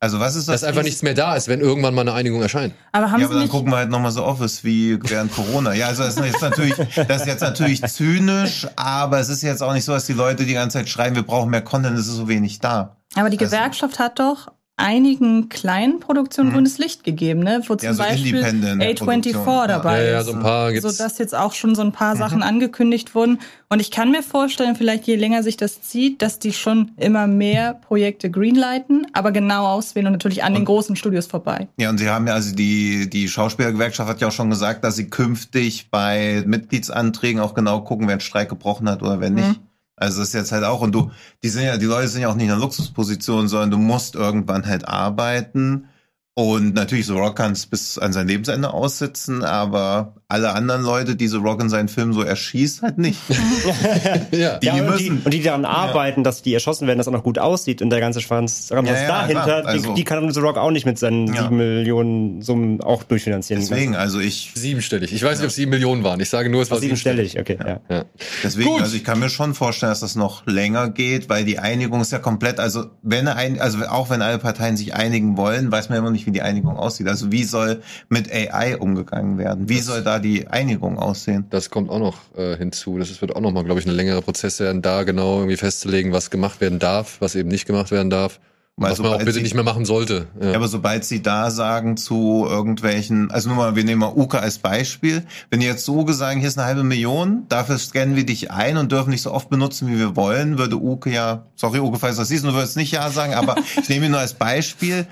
Also 0.01 0.19
was 0.19 0.35
ist 0.35 0.47
das? 0.47 0.61
dass 0.61 0.69
einfach 0.69 0.83
nichts 0.83 1.01
mehr 1.03 1.13
da 1.13 1.35
ist, 1.35 1.47
wenn 1.47 1.61
irgendwann 1.61 1.95
mal 1.95 2.01
eine 2.01 2.13
Einigung 2.13 2.41
erscheint? 2.41 2.73
Aber 2.91 3.11
haben 3.11 3.19
Ja, 3.19 3.19
Sie 3.19 3.25
aber 3.25 3.33
dann 3.35 3.43
nicht, 3.43 3.51
gucken 3.51 3.71
wir 3.71 3.77
halt 3.77 3.89
nochmal 3.89 4.11
so 4.11 4.23
Office 4.23 4.63
wie 4.63 4.99
während 5.09 5.31
Corona. 5.33 5.73
Ja, 5.73 5.87
also 5.87 6.03
das 6.03 6.17
ist 6.17 6.25
jetzt 6.25 6.41
natürlich, 6.41 6.75
das 6.75 7.21
ist 7.21 7.27
jetzt 7.27 7.41
natürlich 7.41 7.81
zynisch, 7.83 8.67
aber 8.75 9.19
es 9.19 9.29
ist 9.29 9.41
jetzt 9.41 9.63
auch 9.63 9.73
nicht 9.73 9.85
so, 9.85 9.93
dass 9.93 10.05
die 10.05 10.13
Leute 10.13 10.45
die 10.45 10.53
ganze 10.53 10.77
Zeit 10.79 10.89
schreien, 10.89 11.15
wir 11.15 11.23
brauchen 11.23 11.49
mehr 11.49 11.61
Content, 11.61 11.97
es 11.97 12.07
ist 12.07 12.15
so 12.15 12.27
wenig 12.27 12.59
da. 12.59 12.97
aber 13.15 13.29
die 13.29 13.39
also- 13.39 13.49
Gewerkschaft 13.55 13.97
hat 13.99 14.19
doch 14.19 14.51
einigen 14.77 15.47
kleinen 15.47 16.01
Produktionen 16.01 16.51
grünes 16.51 16.77
Licht 16.77 17.05
gegeben, 17.05 17.39
ne? 17.39 17.61
Wo 17.67 17.75
zum 17.75 17.77
Mhm. 17.77 17.83
Ja, 17.85 17.93
so 17.93 18.03
Beispiel 18.03 18.35
Independent 18.35 18.83
A24 18.83 18.97
Produktion, 18.97 19.45
ja. 19.45 19.67
dabei 19.67 20.03
Ja, 20.03 20.11
ja, 20.11 20.19
ist. 20.19 20.25
so 20.25 20.33
ein 20.33 20.39
paar 20.41 20.67
so 20.67 20.73
gibt's. 20.73 20.97
dass 20.97 21.17
jetzt 21.17 21.33
auch 21.33 21.53
schon 21.53 21.75
so 21.75 21.81
ein 21.81 21.93
paar 21.93 22.17
Sachen 22.17 22.43
angekündigt 22.43 23.15
wurden. 23.15 23.39
Und 23.69 23.79
ich 23.79 23.89
kann 23.89 24.11
mir 24.11 24.21
vorstellen, 24.21 24.75
vielleicht 24.75 25.05
je 25.07 25.15
länger 25.15 25.43
sich 25.43 25.55
das 25.55 25.81
zieht, 25.81 26.21
dass 26.21 26.39
die 26.39 26.51
schon 26.51 26.91
immer 26.97 27.25
mehr 27.27 27.73
Projekte 27.73 28.29
greenlighten, 28.29 29.07
aber 29.13 29.31
genau 29.31 29.65
auswählen 29.65 30.07
und 30.07 30.13
natürlich 30.13 30.43
an 30.43 30.53
den 30.53 30.65
großen 30.65 30.95
Studios 30.97 31.25
vorbei. 31.27 31.67
Ja, 31.77 31.89
und 31.89 31.97
sie 31.97 32.09
haben 32.09 32.27
ja, 32.27 32.33
also 32.33 32.53
die, 32.53 33.09
die 33.09 33.29
Schauspielergewerkschaft 33.29 34.09
hat 34.09 34.19
ja 34.21 34.27
auch 34.27 34.31
schon 34.33 34.49
gesagt, 34.49 34.83
dass 34.83 34.97
sie 34.97 35.09
künftig 35.09 35.89
bei 35.89 36.43
Mitgliedsanträgen 36.45 37.41
auch 37.41 37.53
genau 37.53 37.81
gucken, 37.81 38.07
wer 38.07 38.13
einen 38.13 38.21
Streik 38.21 38.49
gebrochen 38.49 38.89
hat 38.89 39.01
oder 39.01 39.21
wer 39.21 39.29
nicht. 39.29 39.47
Mhm. 39.47 39.55
Also 39.95 40.19
das 40.19 40.29
ist 40.29 40.33
jetzt 40.33 40.51
halt 40.51 40.63
auch, 40.63 40.81
und 40.81 40.93
du, 40.93 41.11
die 41.41 41.49
sind 41.49 41.63
ja, 41.63 41.77
die 41.77 41.85
Leute 41.85 42.07
sind 42.07 42.21
ja 42.21 42.29
auch 42.29 42.35
nicht 42.35 42.45
in 42.45 42.51
einer 42.51 42.59
Luxusposition, 42.59 43.47
sondern 43.47 43.71
du 43.71 43.77
musst 43.77 44.15
irgendwann 44.15 44.65
halt 44.65 44.87
arbeiten. 44.87 45.87
Und 46.33 46.73
natürlich, 46.73 47.05
so 47.05 47.17
Rock 47.17 47.37
kann 47.37 47.53
es 47.53 47.65
bis 47.65 47.97
an 47.97 48.11
sein 48.11 48.27
Lebensende 48.27 48.73
aussitzen, 48.73 49.43
aber 49.43 50.15
alle 50.27 50.53
anderen 50.53 50.81
Leute, 50.83 51.15
die 51.15 51.27
so 51.27 51.39
Rock 51.39 51.61
in 51.61 51.69
seinen 51.69 51.87
Filmen 51.87 52.11
so 52.13 52.21
erschießt, 52.23 52.81
halt 52.81 52.97
nicht. 52.97 53.19
ja. 54.31 54.57
Die 54.57 54.65
ja, 54.67 54.73
und, 54.73 54.85
müssen- 54.89 54.97
die, 55.19 55.25
und 55.25 55.33
die 55.33 55.41
daran 55.43 55.65
arbeiten, 55.65 56.23
dass 56.23 56.41
die 56.41 56.53
erschossen 56.53 56.87
werden, 56.87 56.97
dass 56.97 57.07
auch 57.07 57.11
noch 57.11 57.23
gut 57.23 57.37
aussieht 57.37 57.81
und 57.83 57.89
der 57.91 57.99
ganze 57.99 58.21
Schwanz 58.21 58.71
was 58.71 58.85
Ja, 58.87 58.93
ja, 58.95 59.07
dahinter, 59.07 59.67
also- 59.67 59.89
die, 59.89 59.93
die 59.95 60.03
kann 60.03 60.31
The 60.31 60.39
Rock 60.39 60.57
auch 60.57 60.71
nicht 60.71 60.85
mit 60.85 60.97
seinen 60.97 61.27
Ja. 61.33 61.43
sieben 61.43 61.57
Millionen 61.57 62.41
Summen 62.41 62.81
auch 62.81 63.03
durchfinanzieren. 63.03 63.61
Deswegen, 63.61 63.95
also 63.95 64.19
ich, 64.19 64.51
Siebenstellig. 64.55 65.13
Ich 65.13 65.21
weiß 65.23 65.37
nicht, 65.37 65.45
ob 65.45 65.49
es 65.49 65.55
sieben 65.55 65.69
Millionen 65.71 66.03
waren. 66.03 66.19
Ich 66.19 66.29
sage 66.29 66.49
nur, 66.49 66.63
es 66.63 66.71
war 66.71 66.77
Ach, 66.77 66.81
siebenstellig, 66.81 67.39
okay, 67.39 67.57
ja. 67.63 67.79
Ja. 67.89 68.05
Deswegen, 68.43 68.69
Gut. 68.69 68.81
also 68.81 68.95
ich 68.95 69.03
kann 69.03 69.19
mir 69.19 69.29
schon 69.29 69.53
vorstellen, 69.53 69.91
dass 69.91 69.99
das 69.99 70.15
noch 70.15 70.47
länger 70.47 70.89
geht, 70.89 71.29
weil 71.29 71.45
die 71.45 71.59
Einigung 71.59 72.01
ist 72.01 72.11
ja 72.11 72.19
komplett, 72.19 72.59
also 72.59 72.85
wenn 73.03 73.27
ein, 73.27 73.61
also 73.61 73.77
auch 73.85 74.09
wenn 74.09 74.21
alle 74.23 74.39
Parteien 74.39 74.75
sich 74.75 74.95
einigen 74.95 75.37
wollen, 75.37 75.71
weiß 75.71 75.89
man 75.89 75.99
immer 75.99 76.09
nicht, 76.11 76.25
wie 76.25 76.31
die 76.31 76.41
Einigung 76.41 76.77
aussieht. 76.77 77.07
Also 77.07 77.31
wie 77.31 77.43
soll 77.43 77.81
mit 78.09 78.31
AI 78.33 78.77
umgegangen 78.77 79.37
werden? 79.37 79.69
Wie 79.69 79.79
soll 79.79 80.01
da 80.01 80.14
die 80.19 80.47
Einigung 80.47 80.97
aussehen? 80.99 81.45
Das 81.49 81.69
kommt 81.69 81.89
auch 81.89 81.99
noch 81.99 82.17
äh, 82.37 82.57
hinzu. 82.57 82.97
Das 82.97 83.21
wird 83.21 83.35
auch 83.35 83.41
noch 83.41 83.51
mal, 83.51 83.63
glaube 83.63 83.79
ich, 83.79 83.85
eine 83.85 83.95
längere 83.95 84.21
Prozess 84.21 84.59
werden, 84.59 84.81
da 84.81 85.03
genau 85.03 85.37
irgendwie 85.37 85.57
festzulegen, 85.57 86.11
was 86.11 86.29
gemacht 86.29 86.61
werden 86.61 86.79
darf, 86.79 87.17
was 87.19 87.35
eben 87.35 87.49
nicht 87.49 87.65
gemacht 87.65 87.91
werden 87.91 88.09
darf. 88.09 88.39
Weil 88.77 88.91
was 88.91 88.99
man 88.99 89.13
auch 89.13 89.19
bitte 89.19 89.31
sie- 89.31 89.41
nicht 89.41 89.53
mehr 89.55 89.63
machen 89.63 89.85
sollte. 89.85 90.27
Ja. 90.41 90.49
Ja, 90.49 90.55
aber 90.57 90.67
sobald 90.67 91.05
sie 91.05 91.21
da 91.21 91.49
sagen 91.49 91.95
zu 91.95 92.45
irgendwelchen, 92.45 93.31
also 93.31 93.47
nur 93.47 93.57
mal, 93.57 93.75
wir 93.77 93.85
nehmen 93.85 94.01
mal 94.01 94.11
Uke 94.13 94.39
als 94.41 94.57
Beispiel, 94.57 95.23
wenn 95.49 95.61
die 95.61 95.65
jetzt 95.65 95.85
so 95.85 96.05
sagen, 96.11 96.39
hier 96.41 96.49
ist 96.49 96.57
eine 96.57 96.67
halbe 96.67 96.83
Million, 96.83 97.45
dafür 97.47 97.77
scannen 97.77 98.17
wir 98.17 98.25
dich 98.25 98.51
ein 98.51 98.75
und 98.75 98.91
dürfen 98.91 99.11
dich 99.11 99.21
so 99.21 99.31
oft 99.31 99.49
benutzen, 99.49 99.87
wie 99.87 99.97
wir 99.97 100.17
wollen, 100.17 100.57
würde 100.57 100.75
Uke 100.75 101.09
ja, 101.09 101.45
sorry 101.55 101.79
Uke, 101.79 101.99
falls 101.99 102.17
du 102.17 102.23
das 102.23 102.27
siehst, 102.27 102.43
du 102.43 102.51
würdest 102.53 102.75
nicht 102.75 102.91
ja 102.91 103.09
sagen, 103.11 103.33
aber 103.33 103.55
ich 103.81 103.87
nehme 103.87 104.07
ihn 104.07 104.11
nur 104.11 104.19
als 104.19 104.33
Beispiel, 104.33 105.07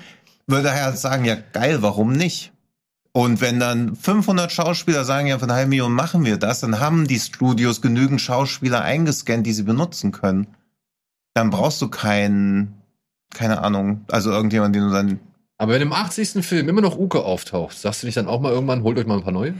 würde 0.46 0.68
er 0.68 0.84
halt 0.84 0.98
sagen, 0.98 1.24
ja 1.24 1.38
geil, 1.54 1.78
warum 1.80 2.12
nicht? 2.12 2.52
Und 3.16 3.40
wenn 3.40 3.60
dann 3.60 3.94
500 3.94 4.50
Schauspieler 4.50 5.04
sagen, 5.04 5.28
ja, 5.28 5.38
für 5.38 5.44
eine 5.44 5.54
halbe 5.54 5.70
Million 5.70 5.92
machen 5.92 6.24
wir 6.24 6.36
das, 6.36 6.60
dann 6.60 6.80
haben 6.80 7.06
die 7.06 7.20
Studios 7.20 7.80
genügend 7.80 8.20
Schauspieler 8.20 8.82
eingescannt, 8.82 9.46
die 9.46 9.52
sie 9.52 9.62
benutzen 9.62 10.10
können. 10.10 10.48
Dann 11.32 11.50
brauchst 11.50 11.80
du 11.80 11.88
keinen, 11.88 12.74
keine 13.32 13.62
Ahnung, 13.62 14.04
also 14.10 14.30
irgendjemand, 14.32 14.74
den 14.74 14.88
du 14.88 14.90
dann 14.90 15.20
aber 15.56 15.74
wenn 15.74 15.82
im 15.82 15.92
80. 15.92 16.44
Film 16.44 16.68
immer 16.68 16.80
noch 16.80 16.98
Uke 16.98 17.22
auftaucht, 17.22 17.78
sagst 17.78 18.02
du 18.02 18.06
nicht 18.06 18.16
dann 18.16 18.26
auch 18.26 18.40
mal 18.40 18.52
irgendwann, 18.52 18.82
holt 18.82 18.98
euch 18.98 19.06
mal 19.06 19.18
ein 19.18 19.22
paar 19.22 19.32
neue? 19.32 19.54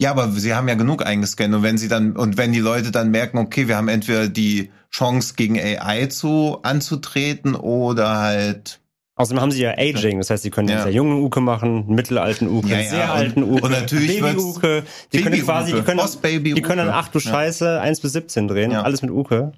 Ja, 0.00 0.12
aber 0.12 0.30
sie 0.30 0.54
haben 0.54 0.68
ja 0.68 0.74
genug 0.74 1.04
eingescannt 1.04 1.54
und 1.54 1.62
wenn 1.62 1.76
sie 1.76 1.88
dann 1.88 2.16
und 2.16 2.38
wenn 2.38 2.52
die 2.52 2.60
Leute 2.60 2.90
dann 2.90 3.10
merken, 3.10 3.38
okay, 3.38 3.68
wir 3.68 3.76
haben 3.76 3.88
entweder 3.88 4.28
die 4.28 4.70
Chance 4.90 5.34
gegen 5.36 5.58
AI 5.58 6.06
zu 6.06 6.60
anzutreten 6.62 7.54
oder 7.54 8.18
halt 8.18 8.80
Außerdem 9.20 9.40
haben 9.40 9.50
sie 9.52 9.62
ja 9.62 9.72
Aging, 9.76 10.18
das 10.18 10.30
heißt, 10.30 10.42
sie 10.42 10.50
können 10.50 10.68
Ja. 10.68 10.76
einen 10.76 10.84
sehr 10.84 10.92
jungen 10.92 11.22
Uke 11.22 11.40
machen, 11.40 11.84
einen 11.86 11.94
mittelalten 11.94 12.48
Uke, 12.48 12.68
Ja, 12.68 12.76
einen 12.76 12.84
ja, 12.84 12.90
sehr 12.90 13.12
alten 13.12 13.42
Uke, 13.42 13.62
und 13.62 13.70
natürlich 13.70 14.20
Baby 14.20 14.38
Uke. 14.38 14.82
Die 15.12 15.18
können 15.22 15.32
Baby 15.32 15.44
quasi, 15.44 15.72
die 15.72 15.76
Uke, 15.78 15.84
können, 15.84 16.00
Post-Baby 16.00 16.54
die 16.54 16.62
können 16.62 16.78
dann, 16.78 16.88
Uke. 16.88 16.96
ach 16.96 17.08
du 17.08 17.18
Ja. 17.18 17.30
Scheiße, 17.30 17.80
1 17.80 18.00
bis 18.00 18.12
17 18.12 18.48
drehen, 18.48 18.70
Ja. 18.72 18.82
alles 18.82 19.02
mit 19.02 19.10
Uke. 19.10 19.52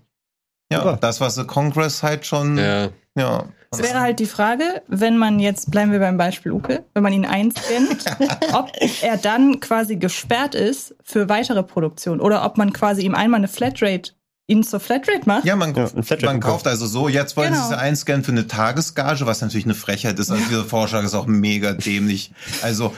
Ja, 0.71 0.79
Super. 0.79 0.99
das 1.01 1.21
was 1.21 1.35
The 1.37 1.45
Congress 1.45 2.03
halt 2.03 2.27
schon 2.27 2.57
Ja. 2.59 2.89
ja. 3.17 3.45
Es 3.75 3.83
wäre 3.83 4.01
halt 4.01 4.19
die 4.21 4.27
Frage, 4.27 4.83
wenn 4.89 5.17
man 5.17 5.39
jetzt, 5.41 5.71
bleiben 5.71 5.93
wir 5.93 5.99
beim 5.99 6.19
Beispiel 6.19 6.53
Uke, 6.53 6.85
wenn 6.93 7.03
man 7.03 7.13
ihn 7.15 7.25
einscannt, 7.25 8.05
ob 8.55 8.71
er 9.03 9.17
dann 9.17 9.61
quasi 9.61 9.97
gesperrt 9.97 10.55
ist 10.55 10.95
für 11.03 11.29
weitere 11.31 11.63
Produktion 11.63 12.21
oder 12.21 12.45
ob 12.45 12.59
man 12.59 12.73
quasi 12.75 13.03
ihm 13.03 13.15
einmal 13.15 13.39
eine 13.39 13.49
Flatrate, 13.49 14.13
ihn 14.49 14.63
zur 14.65 14.81
Flatrate 14.81 15.23
macht. 15.27 15.45
Ja, 15.45 15.57
man, 15.57 15.75
Ja, 15.75 15.89
man 16.25 16.41
kauft 16.41 16.67
also 16.67 16.87
so, 16.87 17.09
jetzt 17.09 17.37
wollen 17.37 17.53
Genau. 17.53 17.69
sie 17.69 17.75
es 17.75 17.79
einscannen 17.79 18.25
für 18.25 18.33
eine 18.33 18.47
Tagesgage, 18.47 19.25
was 19.27 19.41
natürlich 19.41 19.65
eine 19.65 19.75
Frechheit 19.75 20.19
ist. 20.19 20.31
Also 20.31 20.43
dieser 20.49 20.65
Vorschlag 20.65 21.05
ist 21.05 21.15
auch 21.15 21.27
mega 21.27 21.73
dämlich. 21.73 22.33
Also, 22.61 22.95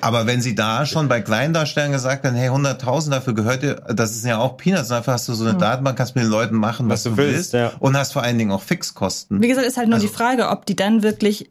aber 0.00 0.26
wenn 0.26 0.40
sie 0.40 0.54
da 0.54 0.86
schon 0.86 1.08
bei 1.08 1.20
Kleindarstellern 1.20 1.92
gesagt 1.92 2.24
haben, 2.24 2.34
hey, 2.34 2.48
100.000 2.48 3.10
dafür 3.10 3.34
gehört 3.34 3.62
dir, 3.62 3.74
das 3.94 4.12
ist 4.16 4.24
ja 4.24 4.38
auch 4.38 4.56
Peanuts, 4.56 4.88
dafür 4.88 5.12
hast 5.12 5.28
du 5.28 5.34
so 5.34 5.44
eine 5.44 5.58
Datenbank, 5.58 5.98
kannst 5.98 6.14
mit 6.14 6.24
den 6.24 6.30
Leuten 6.30 6.56
machen, 6.56 6.88
was, 6.88 7.00
Was 7.00 7.02
du 7.04 7.10
du 7.10 7.16
willst, 7.18 7.52
willst, 7.52 7.52
ja. 7.52 7.72
und 7.78 7.96
hast 7.96 8.12
vor 8.12 8.22
allen 8.22 8.38
Dingen 8.38 8.50
auch 8.52 8.62
Fixkosten. 8.62 9.42
Wie 9.42 9.48
gesagt, 9.48 9.66
ist 9.66 9.76
halt 9.76 9.88
nur 9.88 9.96
Also- 9.96 10.06
die 10.06 10.12
Frage, 10.12 10.48
ob 10.48 10.64
die 10.66 10.76
dann 10.76 11.02
wirklich 11.02 11.50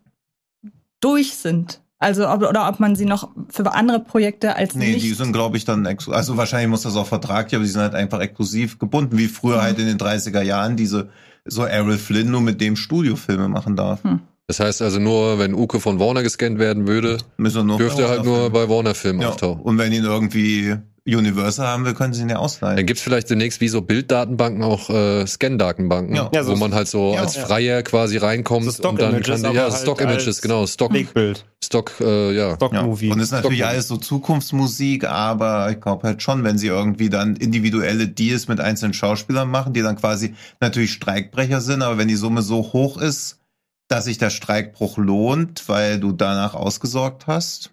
durch 0.99 1.35
sind. 1.35 1.81
Also 2.01 2.27
ob, 2.27 2.41
oder 2.41 2.67
ob 2.67 2.79
man 2.79 2.95
sie 2.95 3.05
noch 3.05 3.29
für 3.49 3.71
andere 3.73 3.99
Projekte 3.99 4.55
als 4.55 4.73
Nee, 4.75 4.93
nicht 4.93 5.05
die 5.05 5.13
sind, 5.13 5.33
glaube 5.33 5.55
ich, 5.55 5.65
dann, 5.65 5.85
ex- 5.85 6.09
also 6.09 6.35
wahrscheinlich 6.35 6.67
muss 6.69 6.81
das 6.81 6.95
auch 6.95 7.05
vertraglich, 7.07 7.53
aber 7.55 7.63
die 7.63 7.69
sind 7.69 7.81
halt 7.81 7.93
einfach 7.93 8.19
exklusiv 8.19 8.79
gebunden, 8.79 9.17
wie 9.19 9.27
früher 9.27 9.57
Mhm. 9.57 9.61
halt 9.61 9.79
in 9.79 9.85
den 9.85 9.97
30er 9.99 10.41
Jahren 10.41 10.75
diese, 10.75 11.09
so 11.45 11.63
Errol 11.63 11.97
Flynn 11.99 12.31
nur 12.31 12.41
mit 12.41 12.59
dem 12.59 12.75
Studiofilme 12.75 13.47
machen 13.47 13.75
darf. 13.75 14.03
Hm. 14.03 14.19
Das 14.47 14.59
heißt 14.59 14.81
also 14.81 14.99
nur, 14.99 15.37
wenn 15.39 15.53
Uke 15.53 15.79
von 15.79 15.99
Warner 15.99 16.23
gescannt 16.23 16.57
werden 16.59 16.87
würde, 16.87 17.19
dürfte 17.37 18.01
er 18.01 18.09
halt 18.09 18.25
nur 18.25 18.49
bei 18.49 18.67
Warner 18.67 18.95
Filmen 18.95 19.21
Ja, 19.21 19.29
auftauchen. 19.29 19.61
und 19.61 19.77
wenn 19.77 19.93
ihn 19.93 20.03
irgendwie 20.03 20.75
Universal 21.07 21.65
haben 21.67 21.83
will, 21.85 21.95
können 21.95 22.13
sie 22.13 22.21
ihn 22.21 22.29
ja 22.29 22.37
ausleihen. 22.37 22.77
Dann 22.77 22.85
gibt's 22.85 23.01
vielleicht 23.01 23.29
demnächst 23.29 23.59
wie 23.59 23.69
so 23.69 23.81
Bilddatenbanken 23.81 24.63
auch 24.63 24.89
äh, 24.91 25.25
Scan-Datenbanken, 25.25 26.15
Ja. 26.15 26.29
Ja, 26.31 26.43
so 26.43 26.51
wo 26.51 26.55
man 26.57 26.75
halt 26.75 26.87
so 26.87 27.13
ja, 27.13 27.21
als 27.21 27.35
ja. 27.35 27.45
Freier 27.45 27.81
quasi 27.81 28.17
reinkommt 28.17 28.71
So 28.71 28.87
und 28.87 29.01
dann 29.01 29.19
kann 29.21 29.41
ja 29.41 29.49
aber 29.49 29.61
halt 29.63 29.73
Stock-Images, 29.73 30.41
genau, 30.41 30.67
Stock, 30.67 30.93
Wegbild, 30.93 31.45
Stock, 31.63 31.93
äh, 32.01 32.35
ja. 32.35 32.49
Ja. 32.49 32.55
Stock-Movie. 32.55 33.11
Und 33.11 33.19
es 33.19 33.25
ist 33.25 33.31
natürlich 33.31 33.65
alles 33.65 33.87
so 33.87 33.97
Zukunftsmusik, 33.97 35.05
aber 35.05 35.71
ich 35.71 35.81
glaube 35.81 36.07
halt 36.07 36.21
schon, 36.21 36.43
wenn 36.43 36.59
sie 36.59 36.67
irgendwie 36.67 37.09
dann 37.09 37.35
individuelle 37.35 38.07
Deals 38.07 38.47
mit 38.47 38.59
einzelnen 38.59 38.93
Schauspielern 38.93 39.49
machen, 39.49 39.73
die 39.73 39.81
dann 39.81 39.95
quasi 39.95 40.35
natürlich 40.59 40.93
Streikbrecher 40.93 41.61
sind, 41.61 41.81
aber 41.81 41.97
wenn 41.97 42.09
die 42.09 42.15
Summe 42.15 42.43
so 42.43 42.73
hoch 42.73 42.97
ist, 43.01 43.39
dass 43.87 44.05
sich 44.05 44.19
der 44.19 44.29
Streikbruch 44.29 44.97
lohnt, 44.97 45.67
weil 45.67 45.99
du 45.99 46.11
danach 46.11 46.53
ausgesorgt 46.53 47.25
hast, 47.25 47.71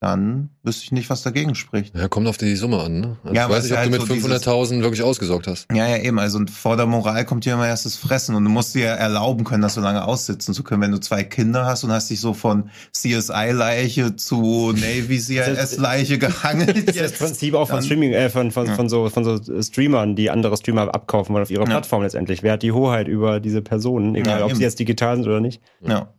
dann 0.00 0.50
wüsste 0.62 0.84
ich 0.84 0.92
nicht, 0.92 1.10
was 1.10 1.22
dagegen 1.24 1.56
spricht. 1.56 1.96
Ja, 1.96 2.06
kommt 2.06 2.28
auf 2.28 2.36
die 2.38 2.54
Summe 2.54 2.80
an, 2.80 3.00
ne? 3.00 3.16
Also 3.24 3.34
Ja, 3.34 3.46
ich 3.46 3.50
weiß 3.52 3.64
nicht, 3.64 3.72
ob 3.72 3.78
ist 3.78 3.88
du 3.88 3.98
halt 3.98 4.08
mit 4.10 4.22
so 4.22 4.50
500.000 4.50 4.82
wirklich 4.82 5.02
ausgesorgt 5.02 5.48
hast. 5.48 5.66
Ja, 5.74 5.88
ja, 5.88 5.96
eben. 5.96 6.20
Also 6.20 6.38
und 6.38 6.50
vor 6.52 6.76
der 6.76 6.86
Moral 6.86 7.24
kommt 7.24 7.44
dir 7.44 7.54
immer 7.54 7.66
erst 7.66 7.84
das 7.84 7.96
Fressen 7.96 8.36
und 8.36 8.44
du 8.44 8.50
musst 8.50 8.76
dir 8.76 8.86
erlauben 8.86 9.42
können, 9.42 9.60
das 9.62 9.74
so 9.74 9.80
lange 9.80 10.04
aussitzen 10.04 10.54
zu 10.54 10.62
können. 10.62 10.82
Wenn 10.82 10.92
du 10.92 11.00
zwei 11.00 11.24
Kinder 11.24 11.66
hast 11.66 11.82
und 11.82 11.90
hast 11.90 12.10
dich 12.10 12.20
so 12.20 12.32
von 12.32 12.70
CSI-Leiche 12.92 14.14
zu 14.16 14.72
Navy 14.72 15.18
CIS-Leiche 15.18 16.18
gehangelt 16.18 16.88
Das 16.88 16.96
ist 16.96 17.00
das. 17.14 17.18
Prinzip 17.18 17.54
auch 17.54 17.68
von 17.68 17.82
Streaming, 17.82 18.12
äh, 18.12 18.30
von, 18.30 18.50
von, 18.52 18.66
Ja. 18.66 18.74
von, 18.74 18.88
so, 18.88 19.08
von 19.10 19.24
so 19.24 19.62
Streamern, 19.62 20.14
die 20.16 20.30
andere 20.30 20.56
Streamer 20.56 20.94
abkaufen 20.94 21.34
wollen 21.34 21.42
auf 21.42 21.50
ihrer 21.50 21.64
Ja. 21.64 21.70
Plattform 21.70 22.02
letztendlich. 22.02 22.42
Wer 22.42 22.52
hat 22.52 22.62
die 22.62 22.72
Hoheit 22.72 23.08
über 23.08 23.40
diese 23.40 23.62
Personen, 23.62 24.14
egal 24.14 24.40
Ja, 24.40 24.44
ob 24.46 24.54
sie 24.54 24.62
jetzt 24.62 24.78
digital 24.78 25.16
sind 25.16 25.26
oder 25.26 25.40
nicht? 25.40 25.60
Ja. 25.86 26.12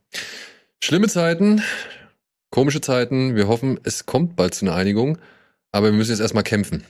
Schlimme 0.81 1.07
Zeiten, 1.07 1.61
komische 2.49 2.81
Zeiten. 2.81 3.35
Wir 3.35 3.47
hoffen, 3.47 3.79
es 3.83 4.05
kommt 4.05 4.35
bald 4.35 4.53
zu 4.53 4.65
einer 4.65 4.75
Einigung, 4.75 5.17
aber 5.71 5.88
wir 5.88 5.93
müssen 5.93 6.12
jetzt 6.12 6.21
erstmal 6.21 6.43
kämpfen. 6.43 6.83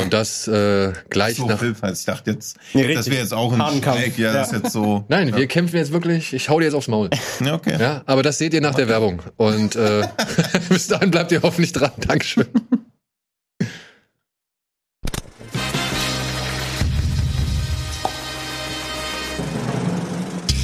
Und 0.00 0.12
das 0.12 0.48
äh, 0.48 0.92
gleich 1.10 1.36
so 1.36 1.46
nach. 1.46 1.60
Hilfreich. 1.60 2.00
Ich 2.00 2.04
dachte 2.04 2.32
jetzt, 2.32 2.56
Nee, 2.72 2.94
das 2.94 3.08
wäre 3.08 3.20
jetzt 3.20 3.32
auch 3.32 3.52
ein 3.52 3.62
Harnkampf. 3.62 4.00
Streik. 4.00 4.18
Ja, 4.18 4.32
das 4.32 4.48
ist 4.52 4.62
jetzt 4.64 4.72
so. 4.72 5.04
Nein, 5.08 5.28
ja. 5.28 5.36
wir 5.36 5.46
kämpfen 5.46 5.76
jetzt 5.76 5.92
wirklich. 5.92 6.34
Ich 6.34 6.48
hau 6.48 6.58
dir 6.58 6.66
jetzt 6.66 6.74
aufs 6.74 6.88
Maul. 6.88 7.10
Ja, 7.44 7.54
okay. 7.54 7.76
Ja, 7.78 8.02
aber 8.06 8.22
das 8.22 8.38
seht 8.38 8.54
ihr 8.54 8.60
nach 8.60 8.74
der 8.74 8.88
Werbung. 8.88 9.22
Und 9.36 9.76
äh, 9.76 10.06
bis 10.68 10.88
dahin 10.88 11.10
bleibt 11.10 11.30
ihr 11.32 11.42
hoffentlich 11.42 11.72
dran. 11.72 11.92
Dankeschön. 11.98 12.46